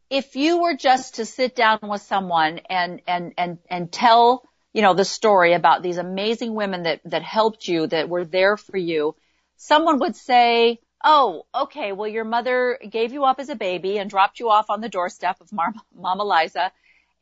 if 0.08 0.34
you 0.34 0.62
were 0.62 0.74
just 0.74 1.16
to 1.16 1.26
sit 1.26 1.54
down 1.54 1.78
with 1.82 2.02
someone 2.02 2.60
and, 2.70 3.02
and, 3.06 3.34
and, 3.36 3.58
and 3.68 3.92
tell, 3.92 4.42
you 4.72 4.80
know, 4.80 4.94
the 4.94 5.04
story 5.04 5.52
about 5.52 5.82
these 5.82 5.98
amazing 5.98 6.54
women 6.54 6.84
that, 6.84 7.00
that 7.04 7.22
helped 7.22 7.68
you, 7.68 7.86
that 7.88 8.08
were 8.08 8.24
there 8.24 8.56
for 8.56 8.78
you, 8.78 9.14
someone 9.56 9.98
would 9.98 10.16
say, 10.16 10.78
oh, 11.04 11.44
okay, 11.54 11.92
well 11.92 12.08
your 12.08 12.24
mother 12.24 12.78
gave 12.88 13.12
you 13.12 13.24
up 13.24 13.38
as 13.38 13.50
a 13.50 13.56
baby 13.56 13.98
and 13.98 14.08
dropped 14.08 14.40
you 14.40 14.48
off 14.48 14.70
on 14.70 14.80
the 14.80 14.88
doorstep 14.88 15.40
of 15.40 15.52
Mar- 15.52 15.74
Mama 15.94 16.24
Liza. 16.24 16.72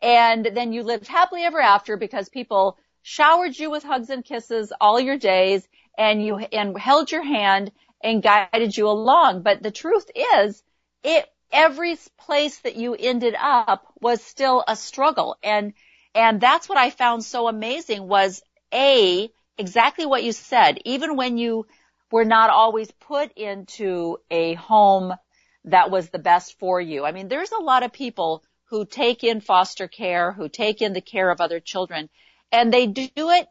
And 0.02 0.44
then 0.44 0.72
you 0.72 0.82
lived 0.82 1.08
happily 1.08 1.42
ever 1.42 1.60
after 1.60 1.96
because 1.96 2.28
people 2.28 2.78
showered 3.02 3.58
you 3.58 3.70
with 3.70 3.82
hugs 3.82 4.10
and 4.10 4.24
kisses 4.24 4.72
all 4.80 4.98
your 4.98 5.18
days 5.18 5.66
and 5.96 6.24
you, 6.24 6.38
and 6.38 6.78
held 6.78 7.10
your 7.10 7.22
hand 7.22 7.72
and 8.02 8.22
guided 8.22 8.76
you 8.76 8.88
along. 8.88 9.42
But 9.42 9.62
the 9.62 9.70
truth 9.70 10.10
is, 10.34 10.62
it, 11.02 11.26
every 11.52 11.96
place 12.18 12.58
that 12.60 12.76
you 12.76 12.94
ended 12.94 13.34
up 13.38 13.86
was 14.00 14.22
still 14.22 14.64
a 14.66 14.76
struggle. 14.76 15.36
And, 15.42 15.72
and 16.14 16.40
that's 16.40 16.68
what 16.68 16.78
I 16.78 16.90
found 16.90 17.24
so 17.24 17.48
amazing 17.48 18.08
was 18.08 18.42
A, 18.72 19.30
exactly 19.56 20.06
what 20.06 20.24
you 20.24 20.32
said. 20.32 20.78
Even 20.84 21.16
when 21.16 21.38
you 21.38 21.66
were 22.10 22.24
not 22.24 22.50
always 22.50 22.90
put 22.90 23.32
into 23.32 24.18
a 24.30 24.54
home 24.54 25.14
that 25.64 25.90
was 25.90 26.10
the 26.10 26.18
best 26.18 26.58
for 26.58 26.80
you. 26.80 27.04
I 27.04 27.12
mean, 27.12 27.28
there's 27.28 27.52
a 27.52 27.62
lot 27.62 27.82
of 27.82 27.92
people 27.92 28.44
who 28.74 28.84
take 28.84 29.22
in 29.22 29.40
foster 29.40 29.86
care, 29.86 30.32
who 30.32 30.48
take 30.48 30.82
in 30.82 30.94
the 30.94 31.00
care 31.00 31.30
of 31.30 31.40
other 31.40 31.60
children, 31.60 32.08
and 32.50 32.74
they 32.74 32.88
do 32.88 33.30
it, 33.30 33.46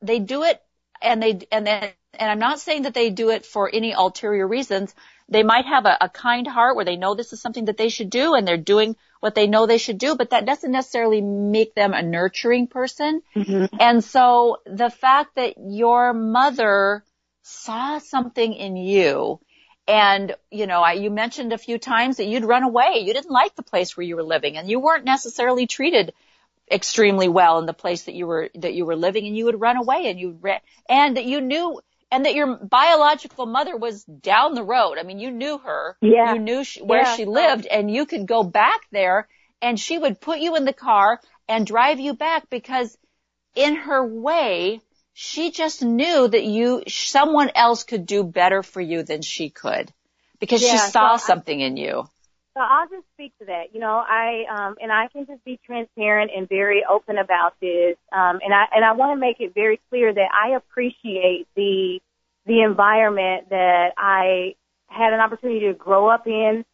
they 0.00 0.18
do 0.18 0.42
it, 0.42 0.60
and 1.00 1.22
they, 1.22 1.38
and 1.52 1.64
then, 1.64 1.92
and 2.14 2.28
I'm 2.28 2.40
not 2.40 2.58
saying 2.58 2.82
that 2.82 2.92
they 2.92 3.10
do 3.10 3.30
it 3.30 3.46
for 3.46 3.70
any 3.72 3.92
ulterior 3.92 4.48
reasons. 4.48 4.96
They 5.28 5.44
might 5.44 5.66
have 5.66 5.86
a, 5.86 5.96
a 6.00 6.08
kind 6.08 6.44
heart 6.44 6.74
where 6.74 6.84
they 6.84 6.96
know 6.96 7.14
this 7.14 7.32
is 7.32 7.40
something 7.40 7.66
that 7.66 7.76
they 7.76 7.88
should 7.88 8.10
do 8.10 8.34
and 8.34 8.46
they're 8.46 8.56
doing 8.56 8.96
what 9.20 9.36
they 9.36 9.46
know 9.46 9.66
they 9.66 9.78
should 9.78 9.98
do, 9.98 10.16
but 10.16 10.30
that 10.30 10.44
doesn't 10.44 10.72
necessarily 10.72 11.20
make 11.20 11.76
them 11.76 11.94
a 11.94 12.02
nurturing 12.02 12.66
person. 12.66 13.22
Mm-hmm. 13.36 13.76
And 13.78 14.02
so 14.02 14.56
the 14.66 14.90
fact 14.90 15.36
that 15.36 15.54
your 15.56 16.12
mother 16.12 17.04
saw 17.42 17.98
something 17.98 18.52
in 18.52 18.74
you 18.76 19.38
and, 19.86 20.34
you 20.50 20.66
know, 20.66 20.80
I, 20.80 20.92
you 20.92 21.10
mentioned 21.10 21.52
a 21.52 21.58
few 21.58 21.78
times 21.78 22.18
that 22.18 22.26
you'd 22.26 22.44
run 22.44 22.62
away. 22.62 23.02
You 23.04 23.12
didn't 23.12 23.30
like 23.30 23.54
the 23.56 23.62
place 23.62 23.96
where 23.96 24.06
you 24.06 24.16
were 24.16 24.22
living 24.22 24.56
and 24.56 24.70
you 24.70 24.78
weren't 24.78 25.04
necessarily 25.04 25.66
treated 25.66 26.12
extremely 26.70 27.28
well 27.28 27.58
in 27.58 27.66
the 27.66 27.72
place 27.72 28.04
that 28.04 28.14
you 28.14 28.26
were, 28.26 28.48
that 28.54 28.74
you 28.74 28.86
were 28.86 28.96
living 28.96 29.26
and 29.26 29.36
you 29.36 29.46
would 29.46 29.60
run 29.60 29.76
away 29.76 30.08
and 30.08 30.20
you 30.20 30.38
re- 30.40 30.60
and 30.88 31.16
that 31.16 31.24
you 31.24 31.40
knew, 31.40 31.80
and 32.10 32.26
that 32.26 32.34
your 32.34 32.56
biological 32.56 33.46
mother 33.46 33.76
was 33.76 34.04
down 34.04 34.54
the 34.54 34.62
road. 34.62 34.98
I 34.98 35.02
mean, 35.02 35.18
you 35.18 35.30
knew 35.30 35.58
her. 35.58 35.96
Yeah. 36.00 36.34
You 36.34 36.40
knew 36.40 36.62
she, 36.62 36.82
where 36.82 37.02
Yeah. 37.02 37.16
she 37.16 37.24
lived 37.24 37.66
and 37.66 37.90
you 37.90 38.06
could 38.06 38.26
go 38.26 38.42
back 38.42 38.82
there 38.92 39.28
and 39.60 39.80
she 39.80 39.98
would 39.98 40.20
put 40.20 40.38
you 40.38 40.54
in 40.56 40.64
the 40.64 40.72
car 40.72 41.20
and 41.48 41.66
drive 41.66 42.00
you 42.00 42.14
back 42.14 42.48
because 42.50 42.96
in 43.54 43.74
her 43.74 44.06
way, 44.06 44.80
she 45.14 45.50
just 45.50 45.82
knew 45.82 46.28
that 46.28 46.44
you, 46.44 46.82
someone 46.88 47.50
else 47.54 47.84
could 47.84 48.06
do 48.06 48.24
better 48.24 48.62
for 48.62 48.80
you 48.80 49.02
than 49.02 49.22
she 49.22 49.50
could 49.50 49.92
because 50.40 50.60
she 50.62 50.78
saw 50.78 51.16
so 51.16 51.24
I- 51.24 51.26
something 51.26 51.60
in 51.60 51.76
you. 51.76 52.08
So 52.54 52.60
I'll 52.60 52.86
just 52.88 53.06
speak 53.14 53.32
to 53.38 53.46
that. 53.46 53.72
You 53.74 53.80
know, 53.80 53.96
I 54.06 54.44
um 54.50 54.76
and 54.80 54.92
I 54.92 55.08
can 55.08 55.24
just 55.24 55.42
be 55.42 55.58
transparent 55.64 56.30
and 56.36 56.46
very 56.46 56.84
open 56.84 57.16
about 57.16 57.58
this. 57.60 57.96
Um 58.12 58.40
and 58.44 58.52
I 58.52 58.66
and 58.74 58.84
I 58.84 58.92
want 58.92 59.16
to 59.16 59.20
make 59.20 59.40
it 59.40 59.54
very 59.54 59.80
clear 59.88 60.12
that 60.12 60.28
I 60.34 60.50
appreciate 60.56 61.46
the 61.56 62.00
the 62.44 62.60
environment 62.60 63.48
that 63.50 63.92
I 63.96 64.56
had 64.86 65.14
an 65.14 65.20
opportunity 65.20 65.60
to 65.60 65.72
grow 65.72 66.08
up 66.08 66.26
in 66.26 66.64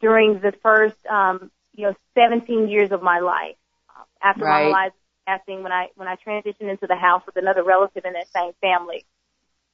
during 0.00 0.38
the 0.38 0.52
first 0.62 0.96
um 1.06 1.50
you 1.74 1.86
know 1.86 1.94
17 2.14 2.68
years 2.68 2.92
of 2.92 3.02
my 3.02 3.18
life 3.18 3.56
after 4.22 4.44
Right. 4.44 4.70
my 4.70 4.84
life 4.84 4.92
passing 5.30 5.62
when 5.62 5.72
I 5.72 5.88
when 5.96 6.08
I 6.08 6.16
transitioned 6.16 6.70
into 6.70 6.86
the 6.86 6.96
house 6.96 7.22
with 7.26 7.36
another 7.36 7.62
relative 7.62 8.04
in 8.04 8.14
that 8.14 8.28
same 8.28 8.52
family. 8.60 9.04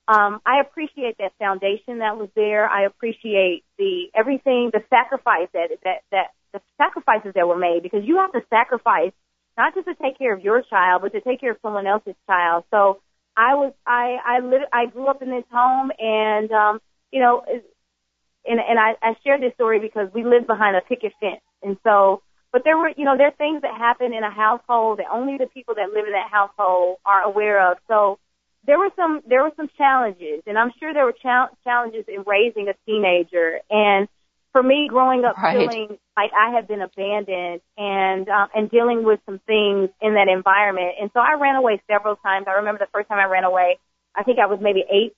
Um, 0.09 0.41
I 0.47 0.61
appreciate 0.61 1.19
that 1.19 1.33
foundation 1.39 1.99
that 1.99 2.17
was 2.17 2.29
there. 2.37 2.69
I 2.69 2.85
appreciate 2.85 3.65
the 3.79 4.07
everything, 4.15 4.71
the 4.73 4.83
sacrifice 4.89 5.49
that 5.53 5.71
that 5.85 6.03
that 6.13 6.27
the 6.53 6.61
sacrifices 6.79 7.33
that 7.35 7.49
were 7.49 7.59
made 7.59 7.83
because 7.83 8.05
you 8.05 8.17
have 8.19 8.33
to 8.33 8.43
sacrifice 8.51 9.13
not 9.59 9.75
just 9.75 9.87
to 9.87 9.95
take 9.95 10.19
care 10.19 10.35
of 10.35 10.45
your 10.45 10.63
child, 10.63 11.03
but 11.03 11.13
to 11.13 11.21
take 11.21 11.41
care 11.41 11.53
of 11.53 11.59
someone 11.63 11.87
else's 11.87 12.15
child. 12.27 12.65
So 12.71 13.01
I 13.37 13.55
was 13.55 13.73
I 13.87 14.17
I 14.25 14.41
lit, 14.41 14.63
I 14.73 14.87
grew 14.87 15.09
up 15.09 15.23
in 15.23 15.31
this 15.31 15.45
home, 15.51 15.91
and 15.99 16.51
um, 16.53 16.81
you 17.11 17.21
know, 17.21 17.43
and 17.47 18.61
and 18.61 18.79
I, 18.79 18.95
I 19.03 19.15
share 19.25 19.41
this 19.41 19.55
story 19.55 19.81
because 19.81 20.09
we 20.15 20.25
lived 20.25 20.47
behind 20.47 20.77
a 20.77 20.83
picket 20.83 21.13
fence, 21.21 21.43
and 21.63 21.77
so. 21.83 22.23
But 22.57 22.65
there 22.65 22.79
were, 22.79 22.89
you 22.97 23.05
know, 23.05 23.19
there 23.19 23.27
are 23.29 23.37
things 23.37 23.61
that 23.61 23.77
happen 23.77 24.15
in 24.15 24.25
a 24.25 24.31
household 24.31 24.99
that 24.99 25.13
only 25.13 25.37
the 25.37 25.45
people 25.47 25.75
that 25.75 25.91
live 25.93 26.07
in 26.07 26.13
that 26.13 26.31
household 26.33 26.97
are 27.05 27.21
aware 27.21 27.71
of. 27.71 27.77
So 27.87 28.19
there 28.67 28.79
were 28.79 28.89
some 28.97 29.21
there 29.29 29.43
were 29.43 29.53
some 29.59 29.69
challenges, 29.77 30.41
and 30.47 30.57
I'm 30.57 30.73
sure 30.81 30.95
there 30.95 31.05
were 31.05 31.13
chal- 31.13 31.51
challenges 31.65 32.07
in 32.09 32.25
raising 32.27 32.69
a 32.69 32.75
teenager. 32.87 33.61
And 33.69 34.09
for 34.53 34.63
me, 34.63 34.89
growing 34.89 35.23
up 35.27 35.37
Right. 35.43 35.59
feeling 35.59 35.99
like 36.17 36.31
I 36.33 36.51
had 36.51 36.67
been 36.67 36.81
abandoned 36.81 37.61
and 37.77 38.27
um, 38.31 38.49
and 38.55 38.71
dealing 38.71 39.05
with 39.05 39.21
some 39.27 39.39
things 39.47 39.91
in 40.01 40.15
that 40.15 40.29
environment, 40.29 40.95
and 40.99 41.11
so 41.13 41.21
I 41.21 41.35
ran 41.35 41.57
away 41.57 41.83
several 41.87 42.17
times. 42.17 42.47
I 42.49 42.53
remember 42.53 42.79
the 42.79 42.91
first 42.91 43.11
time 43.11 43.19
I 43.19 43.27
ran 43.27 43.45
away, 43.45 43.77
I 44.15 44.23
think 44.23 44.39
I 44.39 44.47
was 44.47 44.61
maybe 44.63 44.83
eight 44.91 45.13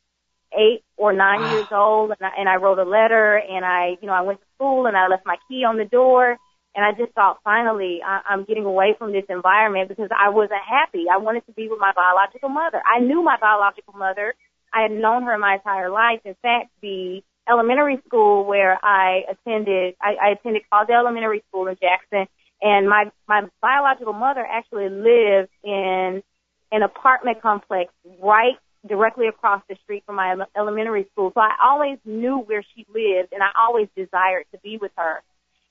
eight 0.58 0.82
or 0.96 1.12
nine 1.12 1.42
Wow. 1.42 1.50
years 1.52 1.68
old, 1.70 2.10
and 2.18 2.26
I, 2.26 2.30
and 2.36 2.48
I 2.48 2.56
wrote 2.56 2.80
a 2.80 2.84
letter, 2.84 3.36
and 3.36 3.64
I 3.64 3.96
you 4.00 4.08
know 4.08 4.12
I 4.12 4.22
went 4.22 4.40
to 4.40 4.46
school, 4.56 4.86
and 4.86 4.96
I 4.96 5.06
left 5.06 5.24
my 5.24 5.36
key 5.48 5.62
on 5.62 5.78
the 5.78 5.84
door. 5.84 6.36
And 6.74 6.84
I 6.84 6.92
just 6.92 7.12
thought, 7.14 7.38
finally, 7.42 8.00
I, 8.04 8.20
I'm 8.28 8.44
getting 8.44 8.64
away 8.64 8.94
from 8.98 9.12
this 9.12 9.24
environment 9.28 9.88
because 9.88 10.10
I 10.16 10.30
wasn't 10.30 10.60
happy. 10.68 11.06
I 11.12 11.18
wanted 11.18 11.44
to 11.46 11.52
be 11.52 11.68
with 11.68 11.80
my 11.80 11.92
biological 11.94 12.48
mother. 12.50 12.80
I 12.84 13.00
knew 13.00 13.22
my 13.22 13.36
biological 13.40 13.94
mother. 13.94 14.34
I 14.72 14.82
had 14.82 14.92
known 14.92 15.24
her 15.24 15.36
my 15.38 15.54
entire 15.54 15.90
life. 15.90 16.20
In 16.24 16.36
fact, 16.42 16.70
the 16.82 17.22
elementary 17.48 17.98
school 18.06 18.44
where 18.44 18.78
I 18.84 19.22
attended, 19.30 19.94
I, 20.00 20.14
I 20.22 20.28
attended 20.32 20.62
Causdale 20.70 20.98
Elementary 20.98 21.42
School 21.48 21.66
in 21.66 21.76
Jackson, 21.80 22.26
and 22.60 22.88
my 22.88 23.10
my 23.26 23.42
biological 23.62 24.12
mother 24.12 24.46
actually 24.46 24.88
lived 24.90 25.50
in 25.64 26.22
an 26.70 26.82
apartment 26.82 27.40
complex 27.40 27.92
right 28.22 28.56
directly 28.86 29.26
across 29.26 29.62
the 29.68 29.76
street 29.82 30.02
from 30.06 30.16
my 30.16 30.36
elementary 30.56 31.06
school. 31.12 31.32
So 31.34 31.40
I 31.40 31.54
always 31.62 31.98
knew 32.04 32.38
where 32.38 32.64
she 32.74 32.86
lived, 32.88 33.32
and 33.32 33.42
I 33.42 33.48
always 33.58 33.88
desired 33.96 34.44
to 34.52 34.58
be 34.62 34.78
with 34.80 34.92
her. 34.96 35.22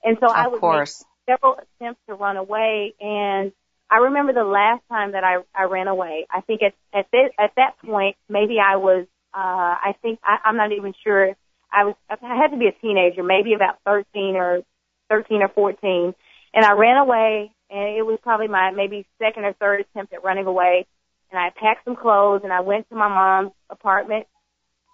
And 0.04 0.18
so 0.20 0.28
I 0.28 0.46
Of 0.46 0.52
would 0.54 0.60
course. 0.62 1.06
make 1.28 1.38
several 1.38 1.56
attempts 1.60 2.02
to 2.08 2.16
run 2.16 2.38
away, 2.38 2.94
and 3.00 3.52
I 3.90 3.98
remember 3.98 4.34
the 4.34 4.44
last 4.44 4.84
time 4.90 5.14
that 5.14 5.24
I 5.24 5.38
I 5.56 5.64
ran 5.64 5.88
away. 5.88 6.28
I 6.30 6.42
think 6.42 6.62
at 6.62 6.74
at 6.94 7.08
this, 7.12 7.32
at 7.40 7.52
that 7.56 7.78
point 7.80 8.16
maybe 8.30 8.58
I 8.60 8.76
was 8.78 9.06
uh 9.34 9.76
I 9.90 9.96
think 10.02 10.20
I, 10.24 10.38
I'm 10.46 10.58
not 10.58 10.72
even 10.72 10.94
sure 11.04 11.36
I 11.72 11.86
was 11.86 11.96
I 12.10 12.36
had 12.36 12.52
to 12.52 12.58
be 12.58 12.68
a 12.68 12.72
teenager, 12.82 13.24
maybe 13.24 13.54
about 13.54 13.80
13 13.86 14.36
or 14.36 14.62
13 15.10 15.42
or 15.42 15.50
14, 15.50 16.14
and 16.54 16.66
I 16.66 16.74
ran 16.74 16.98
away, 16.98 17.52
and 17.70 17.98
it 17.98 18.06
was 18.06 18.20
probably 18.22 18.48
my 18.48 18.72
maybe 18.72 19.06
second 19.20 19.46
or 19.46 19.54
third 19.54 19.82
attempt 19.82 20.14
at 20.14 20.24
running 20.24 20.46
away. 20.46 20.86
And 21.30 21.40
I 21.40 21.50
packed 21.50 21.84
some 21.84 21.98
clothes 21.98 22.42
and 22.46 22.54
I 22.54 22.62
went 22.62 22.88
to 22.90 22.96
my 22.96 23.10
mom's 23.10 23.52
apartment, 23.70 24.28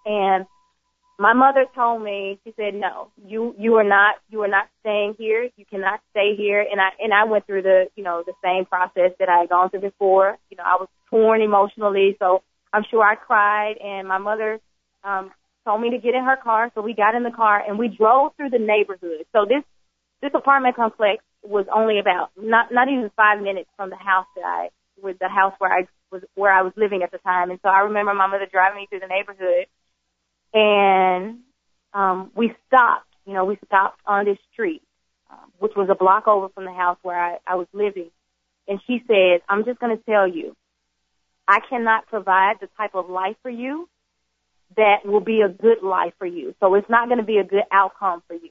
and 0.06 0.46
my 1.20 1.34
mother 1.34 1.66
told 1.76 2.02
me 2.02 2.40
she 2.44 2.54
said 2.58 2.74
no 2.74 3.10
you 3.26 3.56
you 3.58 3.76
are 3.76 3.84
not 3.84 4.16
you 4.30 4.42
are 4.42 4.48
not 4.48 4.68
staying 4.82 5.16
here. 5.18 5.50
You 5.58 5.66
cannot 5.66 6.00
stay 6.12 6.36
here. 6.36 6.62
And 6.62 6.82
i 6.82 6.90
and 7.00 7.14
i 7.14 7.24
went 7.26 7.46
through 7.46 7.62
the 7.62 7.86
you 7.96 8.04
know 8.04 8.24
the 8.26 8.34
same 8.44 8.66
process 8.66 9.12
that 9.20 9.30
i 9.30 9.40
had 9.42 9.50
gone 9.50 9.70
through 9.70 9.82
before. 9.82 10.38
You 10.50 10.58
know 10.58 10.64
i 10.66 10.78
was 10.80 10.88
torn 11.10 11.42
emotionally 11.42 12.16
so 12.20 12.42
i'm 12.74 12.84
sure 12.90 13.04
i 13.04 13.16
cried. 13.16 13.76
And 13.78 14.08
my 14.08 14.18
mother 14.18 14.60
um 15.04 15.32
told 15.66 15.82
me 15.82 15.92
to 15.92 15.98
get 15.98 16.16
in 16.16 16.24
her 16.24 16.38
car 16.38 16.72
so 16.74 16.82
we 16.82 16.94
got 16.94 17.16
in 17.16 17.24
the 17.24 17.32
car 17.32 17.62
and 17.66 17.78
we 17.78 17.88
drove 17.88 18.36
through 18.36 18.50
the 18.50 18.60
neighborhood. 18.60 19.26
So 19.32 19.46
this 19.46 19.64
this 20.22 20.32
apartment 20.34 20.76
complex 20.76 21.24
was 21.44 21.66
only 21.74 22.00
about 22.00 22.32
not 22.38 22.72
not 22.72 22.88
even 22.88 23.12
five 23.16 23.42
minutes 23.42 23.70
from 23.78 23.90
the 23.90 23.98
house 23.98 24.28
that 24.36 24.46
i 24.46 24.70
with 25.02 25.20
the 25.20 25.30
house 25.30 25.54
where 25.60 25.72
i 25.72 25.88
was 26.12 26.24
where 26.36 26.52
i 26.52 26.64
was 26.64 26.74
living 26.76 27.04
at 27.04 27.12
the 27.12 27.20
time. 27.20 27.52
And 27.52 27.60
so 27.62 27.70
i 27.70 27.82
remember 27.82 28.14
my 28.14 28.28
mother 28.28 28.48
driving 28.52 28.80
me 28.82 28.88
through 28.90 29.02
the 29.02 29.08
neighborhood 29.08 29.68
and 30.54 31.40
um, 31.94 32.32
we 32.36 32.54
stopped. 32.68 33.08
You 33.26 33.34
know, 33.34 33.46
we 33.46 33.58
stopped 33.66 34.00
on 34.06 34.26
this 34.26 34.38
street, 34.52 34.82
um, 35.32 35.52
which 35.60 35.74
was 35.76 35.88
a 35.90 35.96
block 35.96 36.28
over 36.28 36.50
from 36.50 36.66
the 36.66 36.74
house 36.74 36.98
where 37.04 37.20
I, 37.20 37.38
I 37.48 37.56
was 37.56 37.68
living. 37.74 38.12
And 38.68 38.80
she 38.88 39.04
said, 39.08 39.42
"I'm 39.50 39.66
just 39.66 39.80
going 39.80 39.98
to 39.98 40.04
tell 40.04 40.28
you, 40.28 40.56
I 41.48 41.60
cannot 41.70 42.08
provide 42.08 42.56
the 42.62 42.68
type 42.78 42.96
of 42.96 43.10
life 43.10 43.36
for 43.42 43.50
you 43.50 43.88
that 44.76 45.06
will 45.06 45.22
be 45.22 45.42
a 45.42 45.50
good 45.50 45.84
life 45.84 46.14
for 46.18 46.26
you. 46.26 46.56
So 46.60 46.76
it's 46.76 46.90
not 46.90 47.08
going 47.08 47.20
to 47.20 47.26
be 47.26 47.38
a 47.38 47.44
good 47.44 47.64
outcome 47.72 48.24
for 48.28 48.34
you. 48.34 48.50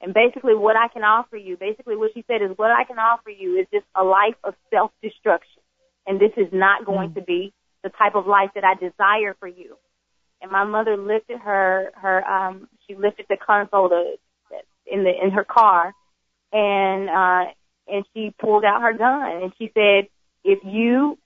And 0.00 0.12
basically 0.12 0.54
what 0.54 0.76
I 0.76 0.88
can 0.88 1.02
offer 1.04 1.36
you, 1.36 1.56
basically 1.56 1.96
what 1.96 2.10
she 2.14 2.24
said 2.26 2.42
is 2.42 2.50
what 2.56 2.70
I 2.70 2.84
can 2.84 2.98
offer 2.98 3.30
you 3.30 3.58
is 3.58 3.66
just 3.72 3.86
a 3.94 4.02
life 4.02 4.34
of 4.42 4.54
self-destruction. 4.70 5.62
And 6.06 6.20
this 6.20 6.32
is 6.36 6.48
not 6.52 6.84
going 6.84 7.10
mm. 7.10 7.14
to 7.14 7.22
be 7.22 7.52
the 7.84 7.90
type 7.90 8.16
of 8.16 8.26
life 8.26 8.50
that 8.56 8.64
I 8.64 8.74
desire 8.74 9.36
for 9.38 9.46
you. 9.46 9.76
And 10.42 10.50
my 10.50 10.64
mother 10.64 10.96
lifted 10.96 11.38
her, 11.38 11.92
her, 11.94 12.24
um, 12.24 12.68
she 12.86 12.96
lifted 12.96 13.26
the 13.28 13.36
console 13.36 13.88
to, 13.88 14.16
in 14.86 15.04
the, 15.04 15.12
in 15.22 15.30
her 15.30 15.44
car 15.44 15.94
and, 16.52 17.08
uh, 17.08 17.52
and 17.88 18.04
she 18.12 18.34
pulled 18.40 18.64
out 18.64 18.82
her 18.82 18.92
gun 18.92 19.42
and 19.42 19.52
she 19.58 19.70
said, 19.72 20.08
if 20.44 20.58
you 20.64 21.16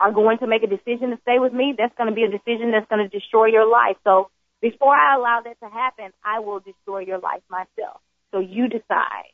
are 0.00 0.12
going 0.12 0.38
to 0.38 0.46
make 0.46 0.62
a 0.62 0.66
decision 0.66 1.10
to 1.10 1.18
stay 1.22 1.38
with 1.38 1.52
me, 1.52 1.74
that's 1.76 1.94
going 1.96 2.08
to 2.08 2.14
be 2.14 2.22
a 2.24 2.30
decision 2.30 2.70
that's 2.70 2.88
going 2.88 3.02
to 3.02 3.08
destroy 3.08 3.46
your 3.46 3.68
life. 3.68 3.96
So 4.04 4.30
before 4.60 4.94
I 4.94 5.16
allow 5.16 5.40
that 5.44 5.58
to 5.60 5.68
happen, 5.68 6.12
I 6.24 6.40
will 6.40 6.60
destroy 6.60 7.00
your 7.00 7.18
life 7.18 7.42
myself. 7.50 8.00
So 8.30 8.40
you 8.40 8.68
decide. 8.68 9.32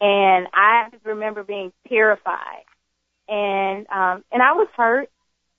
And 0.00 0.46
I 0.52 0.88
just 0.90 1.04
remember 1.04 1.42
being 1.42 1.72
terrified. 1.88 2.64
And 3.28 3.86
um 3.88 4.24
and 4.32 4.42
I 4.42 4.52
was 4.52 4.68
hurt 4.76 5.08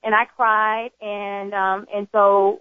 and 0.02 0.14
I 0.14 0.24
cried 0.24 0.90
and 1.00 1.54
um 1.54 1.86
and 1.94 2.08
so 2.12 2.60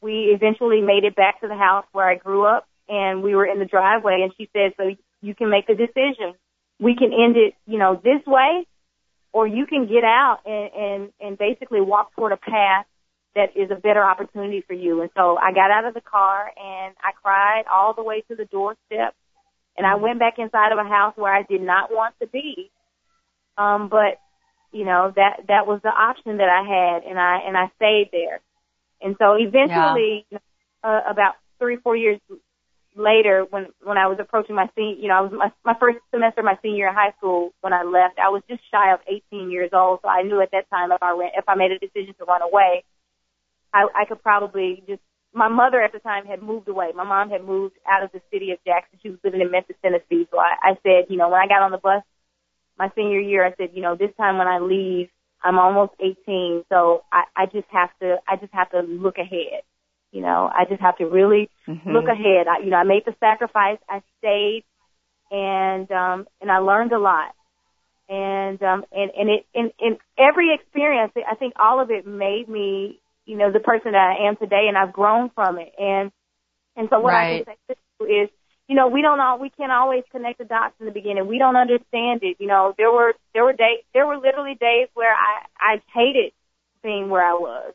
we 0.00 0.34
eventually 0.34 0.80
made 0.80 1.04
it 1.04 1.14
back 1.14 1.40
to 1.40 1.48
the 1.48 1.56
house 1.56 1.84
where 1.92 2.08
I 2.08 2.16
grew 2.16 2.44
up 2.44 2.66
and 2.88 3.22
we 3.22 3.34
were 3.34 3.46
in 3.46 3.58
the 3.58 3.64
driveway 3.64 4.20
and 4.22 4.32
she 4.36 4.48
said, 4.52 4.72
So 4.76 4.94
you 5.22 5.34
can 5.34 5.50
make 5.50 5.68
a 5.68 5.74
decision. 5.74 6.34
We 6.78 6.96
can 6.96 7.12
end 7.12 7.36
it, 7.36 7.54
you 7.66 7.78
know, 7.78 8.00
this 8.02 8.24
way 8.26 8.66
or 9.32 9.46
you 9.46 9.66
can 9.66 9.86
get 9.86 10.02
out 10.02 10.40
and, 10.44 10.70
and, 10.74 11.12
and 11.20 11.38
basically 11.38 11.80
walk 11.80 12.14
toward 12.16 12.32
a 12.32 12.36
path 12.36 12.86
that 13.36 13.50
is 13.54 13.70
a 13.70 13.76
better 13.76 14.02
opportunity 14.02 14.64
for 14.66 14.72
you. 14.72 15.02
And 15.02 15.10
so 15.16 15.36
I 15.36 15.52
got 15.52 15.70
out 15.70 15.84
of 15.84 15.94
the 15.94 16.00
car 16.00 16.50
and 16.56 16.94
I 17.00 17.12
cried 17.22 17.64
all 17.72 17.94
the 17.94 18.02
way 18.02 18.22
to 18.28 18.34
the 18.34 18.46
doorstep 18.46 19.14
and 19.76 19.86
I 19.86 19.96
went 19.96 20.18
back 20.18 20.34
inside 20.38 20.72
of 20.72 20.78
a 20.78 20.88
house 20.88 21.12
where 21.16 21.32
I 21.32 21.42
did 21.42 21.62
not 21.62 21.92
want 21.92 22.14
to 22.20 22.26
be. 22.26 22.70
Um, 23.56 23.88
but 23.88 24.18
you 24.72 24.84
know, 24.84 25.12
that, 25.16 25.46
that 25.48 25.66
was 25.66 25.80
the 25.82 25.90
option 25.90 26.38
that 26.38 26.48
I 26.48 26.62
had 26.62 27.08
and 27.08 27.18
I, 27.18 27.40
and 27.46 27.56
I 27.56 27.70
stayed 27.76 28.10
there. 28.12 28.40
And 29.00 29.16
so 29.18 29.34
eventually, 29.34 30.26
yeah. 30.30 30.38
uh, 30.84 31.00
about 31.10 31.34
three, 31.58 31.76
four 31.76 31.96
years 31.96 32.20
later, 32.94 33.46
when, 33.48 33.68
when 33.82 33.96
I 33.96 34.06
was 34.06 34.18
approaching 34.20 34.54
my 34.54 34.68
senior, 34.76 34.96
you 35.00 35.08
know, 35.08 35.14
I 35.14 35.20
was 35.22 35.32
my, 35.32 35.52
my 35.64 35.78
first 35.78 35.98
semester 36.10 36.40
of 36.40 36.44
my 36.44 36.58
senior 36.62 36.76
year 36.76 36.88
in 36.88 36.94
high 36.94 37.14
school 37.18 37.52
when 37.60 37.72
I 37.72 37.82
left, 37.82 38.18
I 38.18 38.28
was 38.28 38.42
just 38.48 38.62
shy 38.70 38.92
of 38.92 39.00
18 39.06 39.50
years 39.50 39.70
old. 39.72 40.00
So 40.02 40.08
I 40.08 40.22
knew 40.22 40.40
at 40.40 40.50
that 40.52 40.68
time 40.70 40.92
if 40.92 41.02
I 41.02 41.14
went, 41.14 41.32
if 41.36 41.48
I 41.48 41.54
made 41.54 41.72
a 41.72 41.78
decision 41.78 42.14
to 42.18 42.24
run 42.24 42.42
away, 42.42 42.84
I, 43.72 43.86
I 43.94 44.04
could 44.06 44.22
probably 44.22 44.82
just, 44.86 45.00
my 45.32 45.48
mother 45.48 45.80
at 45.80 45.92
the 45.92 46.00
time 46.00 46.26
had 46.26 46.42
moved 46.42 46.68
away. 46.68 46.90
My 46.94 47.04
mom 47.04 47.30
had 47.30 47.44
moved 47.44 47.76
out 47.86 48.02
of 48.02 48.10
the 48.12 48.20
city 48.32 48.50
of 48.50 48.58
Jackson. 48.66 48.98
She 49.00 49.10
was 49.10 49.18
living 49.22 49.40
in 49.40 49.50
Memphis, 49.50 49.76
Tennessee. 49.80 50.26
So 50.30 50.38
I, 50.38 50.74
I 50.74 50.78
said, 50.82 51.06
you 51.08 51.16
know, 51.16 51.28
when 51.28 51.40
I 51.40 51.46
got 51.46 51.62
on 51.62 51.70
the 51.70 51.78
bus 51.78 52.02
my 52.80 52.90
senior 52.96 53.20
year, 53.20 53.46
I 53.46 53.54
said, 53.56 53.70
you 53.74 53.82
know, 53.82 53.94
this 53.94 54.10
time 54.16 54.38
when 54.38 54.48
I 54.48 54.58
leave, 54.58 55.08
I'm 55.42 55.58
almost 55.58 55.92
18. 56.00 56.64
So 56.68 57.04
I, 57.12 57.24
I 57.36 57.46
just 57.46 57.68
have 57.70 57.90
to, 58.00 58.16
I 58.28 58.36
just 58.36 58.52
have 58.52 58.70
to 58.70 58.80
look 58.80 59.18
ahead. 59.18 59.62
You 60.10 60.22
know, 60.22 60.50
I 60.52 60.64
just 60.68 60.80
have 60.80 60.98
to 60.98 61.04
really 61.04 61.48
mm-hmm. 61.68 61.88
look 61.88 62.06
ahead. 62.08 62.48
I, 62.48 62.64
you 62.64 62.70
know, 62.70 62.78
I 62.78 62.84
made 62.84 63.04
the 63.06 63.14
sacrifice. 63.20 63.78
I 63.88 64.02
stayed 64.18 64.64
and, 65.30 65.88
um, 65.92 66.26
and 66.40 66.50
I 66.50 66.58
learned 66.58 66.92
a 66.92 66.98
lot 66.98 67.34
and 68.08 68.60
um 68.64 68.84
and 68.90 69.12
and 69.16 69.30
it 69.30 69.46
in 69.54 69.70
in 69.78 69.96
every 70.18 70.52
experience 70.52 71.12
i 71.30 71.36
think 71.36 71.52
all 71.56 71.80
of 71.80 71.92
it 71.92 72.04
made 72.04 72.48
me 72.48 73.00
you 73.30 73.36
know, 73.36 73.52
the 73.52 73.60
person 73.60 73.92
that 73.92 74.16
I 74.18 74.28
am 74.28 74.36
today 74.36 74.66
and 74.66 74.76
I've 74.76 74.92
grown 74.92 75.30
from 75.30 75.58
it. 75.58 75.72
And, 75.78 76.10
and 76.76 76.88
so 76.90 76.98
what 76.98 77.12
right. 77.12 77.46
I 77.46 77.54
can 77.68 77.76
say 78.00 78.06
is, 78.06 78.30
you 78.70 78.76
know, 78.76 78.86
we 78.86 79.02
don't 79.02 79.18
all, 79.18 79.36
we 79.36 79.50
can't 79.50 79.72
always 79.72 80.04
connect 80.12 80.38
the 80.38 80.44
dots 80.44 80.74
in 80.78 80.86
the 80.86 80.92
beginning. 80.92 81.26
We 81.26 81.38
don't 81.38 81.56
understand 81.56 82.22
it. 82.22 82.36
You 82.38 82.46
know, 82.46 82.72
there 82.78 82.92
were, 82.92 83.14
there 83.34 83.44
were 83.44 83.52
days, 83.52 83.82
there 83.92 84.06
were 84.06 84.16
literally 84.16 84.54
days 84.54 84.86
where 84.94 85.12
I, 85.12 85.44
I 85.58 85.82
hated 85.92 86.32
being 86.80 87.10
where 87.10 87.26
I 87.26 87.34
was. 87.34 87.74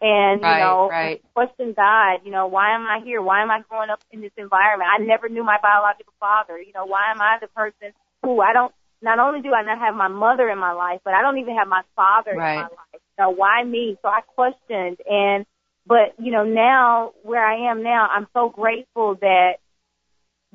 And, 0.00 0.42
right, 0.42 0.58
you 0.58 0.64
know, 0.64 0.88
right. 0.88 1.22
question 1.34 1.72
God, 1.72 2.20
you 2.24 2.32
know, 2.32 2.48
why 2.48 2.74
am 2.74 2.82
I 2.82 3.00
here? 3.04 3.22
Why 3.22 3.42
am 3.42 3.50
I 3.52 3.62
growing 3.68 3.90
up 3.90 4.00
in 4.10 4.20
this 4.20 4.32
environment? 4.36 4.90
I 4.92 5.02
never 5.02 5.28
knew 5.28 5.44
my 5.44 5.58
biological 5.62 6.12
father. 6.18 6.58
You 6.58 6.72
know, 6.74 6.84
why 6.84 7.12
am 7.12 7.20
I 7.20 7.38
the 7.40 7.46
person 7.48 7.94
who 8.24 8.40
I 8.40 8.52
don't, 8.52 8.74
not 9.00 9.20
only 9.20 9.40
do 9.40 9.54
I 9.54 9.62
not 9.62 9.78
have 9.78 9.94
my 9.94 10.08
mother 10.08 10.50
in 10.50 10.58
my 10.58 10.72
life, 10.72 11.00
but 11.04 11.14
I 11.14 11.22
don't 11.22 11.38
even 11.38 11.56
have 11.56 11.68
my 11.68 11.82
father 11.94 12.34
right. 12.34 12.54
in 12.54 12.56
my 12.56 12.62
life 12.62 13.02
know, 13.18 13.30
why 13.30 13.62
me? 13.64 13.98
So 14.02 14.08
I 14.08 14.20
questioned 14.34 14.98
and, 15.08 15.44
but, 15.86 16.14
you 16.18 16.32
know, 16.32 16.44
now 16.44 17.12
where 17.22 17.44
I 17.44 17.70
am 17.70 17.82
now, 17.82 18.08
I'm 18.10 18.26
so 18.32 18.48
grateful 18.48 19.16
that, 19.20 19.54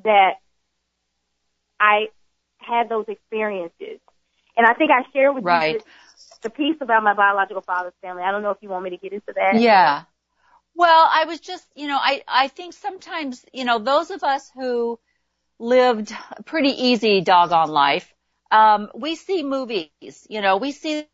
that 0.02 0.34
I 1.78 2.06
had 2.58 2.88
those 2.88 3.06
experiences. 3.08 4.00
And 4.56 4.66
I 4.66 4.74
think 4.74 4.90
I 4.90 5.02
shared 5.12 5.34
with 5.34 5.44
right. 5.44 5.74
you 5.74 5.80
the 6.42 6.50
piece 6.50 6.76
about 6.80 7.02
my 7.02 7.14
biological 7.14 7.62
father's 7.62 7.94
family. 8.00 8.22
I 8.22 8.30
don't 8.30 8.42
know 8.42 8.50
if 8.50 8.58
you 8.60 8.68
want 8.68 8.84
me 8.84 8.90
to 8.90 8.96
get 8.96 9.12
into 9.12 9.32
that. 9.34 9.60
Yeah. 9.60 10.02
Well, 10.74 11.08
I 11.10 11.24
was 11.24 11.40
just, 11.40 11.66
you 11.74 11.86
know, 11.86 11.98
I, 12.00 12.22
I 12.26 12.48
think 12.48 12.74
sometimes, 12.74 13.44
you 13.52 13.64
know, 13.64 13.78
those 13.78 14.10
of 14.10 14.22
us 14.24 14.50
who 14.54 14.98
lived 15.58 16.12
a 16.36 16.42
pretty 16.42 16.70
easy 16.70 17.20
doggone 17.20 17.70
life, 17.70 18.12
um, 18.50 18.90
we 18.94 19.14
see 19.14 19.42
movies, 19.42 20.26
you 20.28 20.40
know, 20.40 20.56
we 20.56 20.72
see 20.72 21.06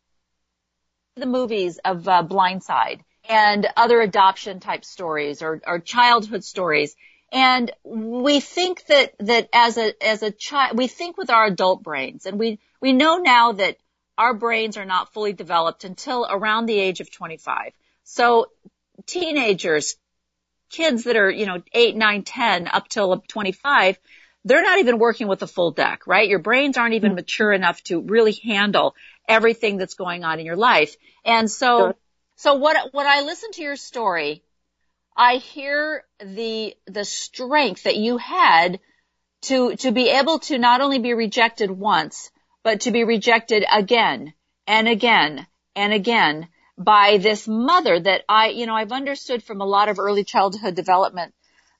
the 1.15 1.25
movies 1.25 1.79
of 1.83 2.07
uh, 2.07 2.23
Blindside 2.23 3.01
and 3.29 3.67
other 3.77 4.01
adoption 4.01 4.59
type 4.59 4.83
stories 4.83 5.41
or, 5.41 5.61
or 5.65 5.79
childhood 5.79 6.43
stories. 6.43 6.95
And 7.31 7.71
we 7.83 8.41
think 8.41 8.85
that, 8.87 9.13
that 9.19 9.49
as 9.53 9.77
a, 9.77 9.93
as 10.05 10.21
a 10.21 10.31
child, 10.31 10.77
we 10.77 10.87
think 10.87 11.17
with 11.17 11.29
our 11.29 11.45
adult 11.45 11.81
brains 11.81 12.25
and 12.25 12.37
we, 12.37 12.59
we 12.81 12.91
know 12.93 13.17
now 13.17 13.53
that 13.53 13.77
our 14.17 14.33
brains 14.33 14.77
are 14.77 14.85
not 14.85 15.13
fully 15.13 15.33
developed 15.33 15.83
until 15.83 16.27
around 16.29 16.65
the 16.65 16.77
age 16.77 16.99
of 16.99 17.09
25. 17.09 17.71
So 18.03 18.47
teenagers, 19.05 19.95
kids 20.69 21.05
that 21.05 21.15
are, 21.15 21.29
you 21.29 21.45
know, 21.45 21.61
8, 21.73 21.95
9, 21.95 22.23
10 22.23 22.67
up 22.67 22.87
till 22.89 23.23
25, 23.27 23.97
they're 24.43 24.63
not 24.63 24.79
even 24.79 24.99
working 24.99 25.27
with 25.27 25.41
a 25.43 25.47
full 25.47 25.71
deck, 25.71 26.07
right? 26.07 26.27
Your 26.27 26.39
brains 26.39 26.77
aren't 26.77 26.95
even 26.95 27.11
mm-hmm. 27.11 27.17
mature 27.17 27.53
enough 27.53 27.83
to 27.85 28.01
really 28.01 28.33
handle 28.33 28.95
everything 29.27 29.77
that's 29.77 29.93
going 29.93 30.23
on 30.23 30.39
in 30.39 30.45
your 30.45 30.55
life. 30.55 30.95
And 31.23 31.49
so, 31.49 31.79
sure. 31.79 31.95
so 32.35 32.53
what, 32.55 32.93
when 32.93 33.07
I 33.07 33.21
listened 33.21 33.53
to 33.53 33.61
your 33.61 33.75
story, 33.75 34.43
I 35.15 35.35
hear 35.35 36.05
the, 36.19 36.75
the 36.87 37.05
strength 37.05 37.83
that 37.83 37.97
you 37.97 38.17
had 38.17 38.79
to, 39.43 39.75
to 39.77 39.91
be 39.91 40.09
able 40.09 40.39
to 40.39 40.57
not 40.57 40.81
only 40.81 40.99
be 40.99 41.13
rejected 41.13 41.71
once, 41.71 42.31
but 42.63 42.81
to 42.81 42.91
be 42.91 43.03
rejected 43.03 43.65
again 43.71 44.33
and 44.67 44.87
again 44.87 45.47
and 45.75 45.93
again 45.93 46.47
by 46.77 47.17
this 47.17 47.47
mother 47.47 47.99
that 47.99 48.23
I, 48.27 48.49
you 48.49 48.65
know, 48.65 48.75
I've 48.75 48.91
understood 48.91 49.43
from 49.43 49.61
a 49.61 49.65
lot 49.65 49.89
of 49.89 49.99
early 49.99 50.23
childhood 50.23 50.75
development 50.75 51.33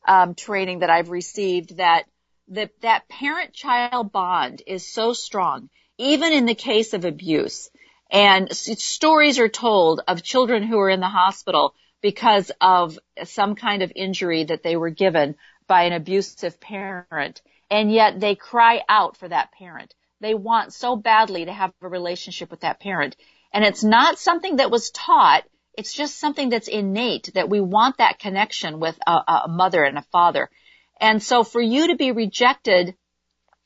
um, 0.07 0.35
training 0.35 0.79
that 0.79 0.89
I've 0.89 1.09
received 1.09 1.77
that 1.77 2.05
that 2.49 2.71
that 2.81 3.07
parent-child 3.07 4.11
bond 4.11 4.61
is 4.67 4.85
so 4.85 5.13
strong, 5.13 5.69
even 5.97 6.33
in 6.33 6.45
the 6.45 6.55
case 6.55 6.93
of 6.93 7.05
abuse. 7.05 7.69
And 8.11 8.53
stories 8.53 9.39
are 9.39 9.47
told 9.47 10.01
of 10.05 10.21
children 10.21 10.63
who 10.63 10.77
are 10.79 10.89
in 10.89 10.99
the 10.99 11.07
hospital 11.07 11.73
because 12.01 12.51
of 12.59 12.97
some 13.23 13.55
kind 13.55 13.83
of 13.83 13.91
injury 13.95 14.43
that 14.45 14.63
they 14.63 14.75
were 14.75 14.89
given 14.89 15.35
by 15.67 15.83
an 15.83 15.93
abusive 15.93 16.59
parent. 16.59 17.41
And 17.69 17.91
yet 17.91 18.19
they 18.19 18.35
cry 18.35 18.81
out 18.89 19.17
for 19.17 19.27
that 19.29 19.51
parent. 19.51 19.93
They 20.19 20.33
want 20.33 20.73
so 20.73 20.95
badly 20.95 21.45
to 21.45 21.53
have 21.53 21.73
a 21.81 21.87
relationship 21.87 22.51
with 22.51 22.61
that 22.61 22.79
parent. 22.79 23.15
And 23.53 23.63
it's 23.63 23.83
not 23.83 24.19
something 24.19 24.57
that 24.57 24.71
was 24.71 24.91
taught. 24.91 25.43
It's 25.77 25.93
just 25.93 26.19
something 26.19 26.49
that's 26.49 26.67
innate 26.67 27.31
that 27.33 27.49
we 27.49 27.61
want 27.61 27.97
that 27.97 28.19
connection 28.19 28.79
with 28.79 28.97
a, 29.07 29.11
a 29.11 29.47
mother 29.47 29.83
and 29.83 29.97
a 29.97 30.05
father. 30.11 30.49
And 30.99 31.23
so 31.23 31.43
for 31.43 31.61
you 31.61 31.87
to 31.87 31.95
be 31.95 32.11
rejected 32.11 32.95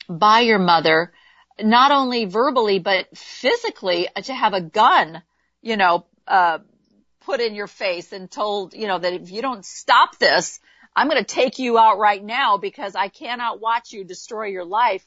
by 0.08 0.42
your 0.42 0.60
mother, 0.60 1.12
not 1.60 1.92
only 1.92 2.26
verbally, 2.26 2.80
but 2.80 3.18
physically 3.18 4.08
to 4.24 4.34
have 4.34 4.54
a 4.54 4.62
gun, 4.62 5.24
you 5.62 5.78
know, 5.78 6.06
uh, 6.28 6.60
put 7.26 7.42
in 7.42 7.56
your 7.56 7.68
face 7.68 8.14
and 8.14 8.30
told, 8.30 8.74
you 8.74 8.88
know, 8.88 9.00
that 9.00 9.14
if 9.14 9.32
you 9.32 9.42
don't 9.42 9.66
stop 9.66 10.18
this, 10.20 10.60
I'm 10.96 11.10
going 11.10 11.24
to 11.24 11.36
take 11.36 11.60
you 11.60 11.78
out 11.78 11.98
right 11.98 12.24
now 12.24 12.58
because 12.58 12.96
I 12.96 13.10
cannot 13.10 13.60
watch 13.60 13.92
you 13.92 14.04
destroy 14.04 14.46
your 14.46 14.66
life. 14.66 15.06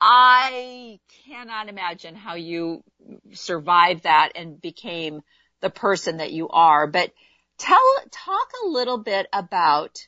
I 0.00 0.98
cannot 1.26 1.68
imagine 1.68 2.14
how 2.14 2.34
you 2.34 2.82
survived 3.32 4.04
that 4.04 4.32
and 4.34 4.60
became 4.60 5.22
the 5.60 5.70
person 5.70 6.16
that 6.16 6.32
you 6.32 6.48
are. 6.48 6.86
But 6.86 7.12
tell, 7.58 7.94
talk 8.10 8.48
a 8.64 8.68
little 8.68 8.98
bit 8.98 9.26
about 9.32 10.06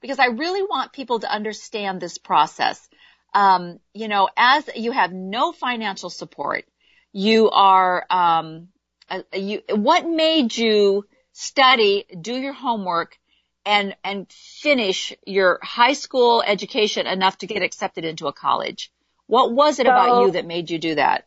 because 0.00 0.18
I 0.18 0.26
really 0.26 0.62
want 0.62 0.92
people 0.92 1.20
to 1.20 1.30
understand 1.30 2.00
this 2.00 2.18
process. 2.18 2.88
Um, 3.34 3.78
you 3.94 4.08
know, 4.08 4.28
as 4.36 4.68
you 4.74 4.92
have 4.92 5.12
no 5.12 5.52
financial 5.52 6.10
support, 6.10 6.64
you 7.12 7.50
are, 7.50 8.06
um, 8.10 8.68
uh, 9.10 9.22
you, 9.32 9.62
what 9.70 10.06
made 10.06 10.56
you 10.56 11.06
study, 11.32 12.04
do 12.20 12.34
your 12.34 12.52
homework, 12.52 13.18
and 13.64 13.94
and 14.02 14.30
finish 14.32 15.14
your 15.26 15.58
high 15.62 15.92
school 15.92 16.42
education 16.46 17.06
enough 17.06 17.38
to 17.38 17.46
get 17.46 17.62
accepted 17.62 18.04
into 18.04 18.26
a 18.26 18.32
college? 18.32 18.90
What 19.26 19.52
was 19.52 19.78
it 19.78 19.86
so, 19.86 19.92
about 19.92 20.22
you 20.22 20.32
that 20.32 20.46
made 20.46 20.70
you 20.70 20.78
do 20.78 20.94
that? 20.94 21.24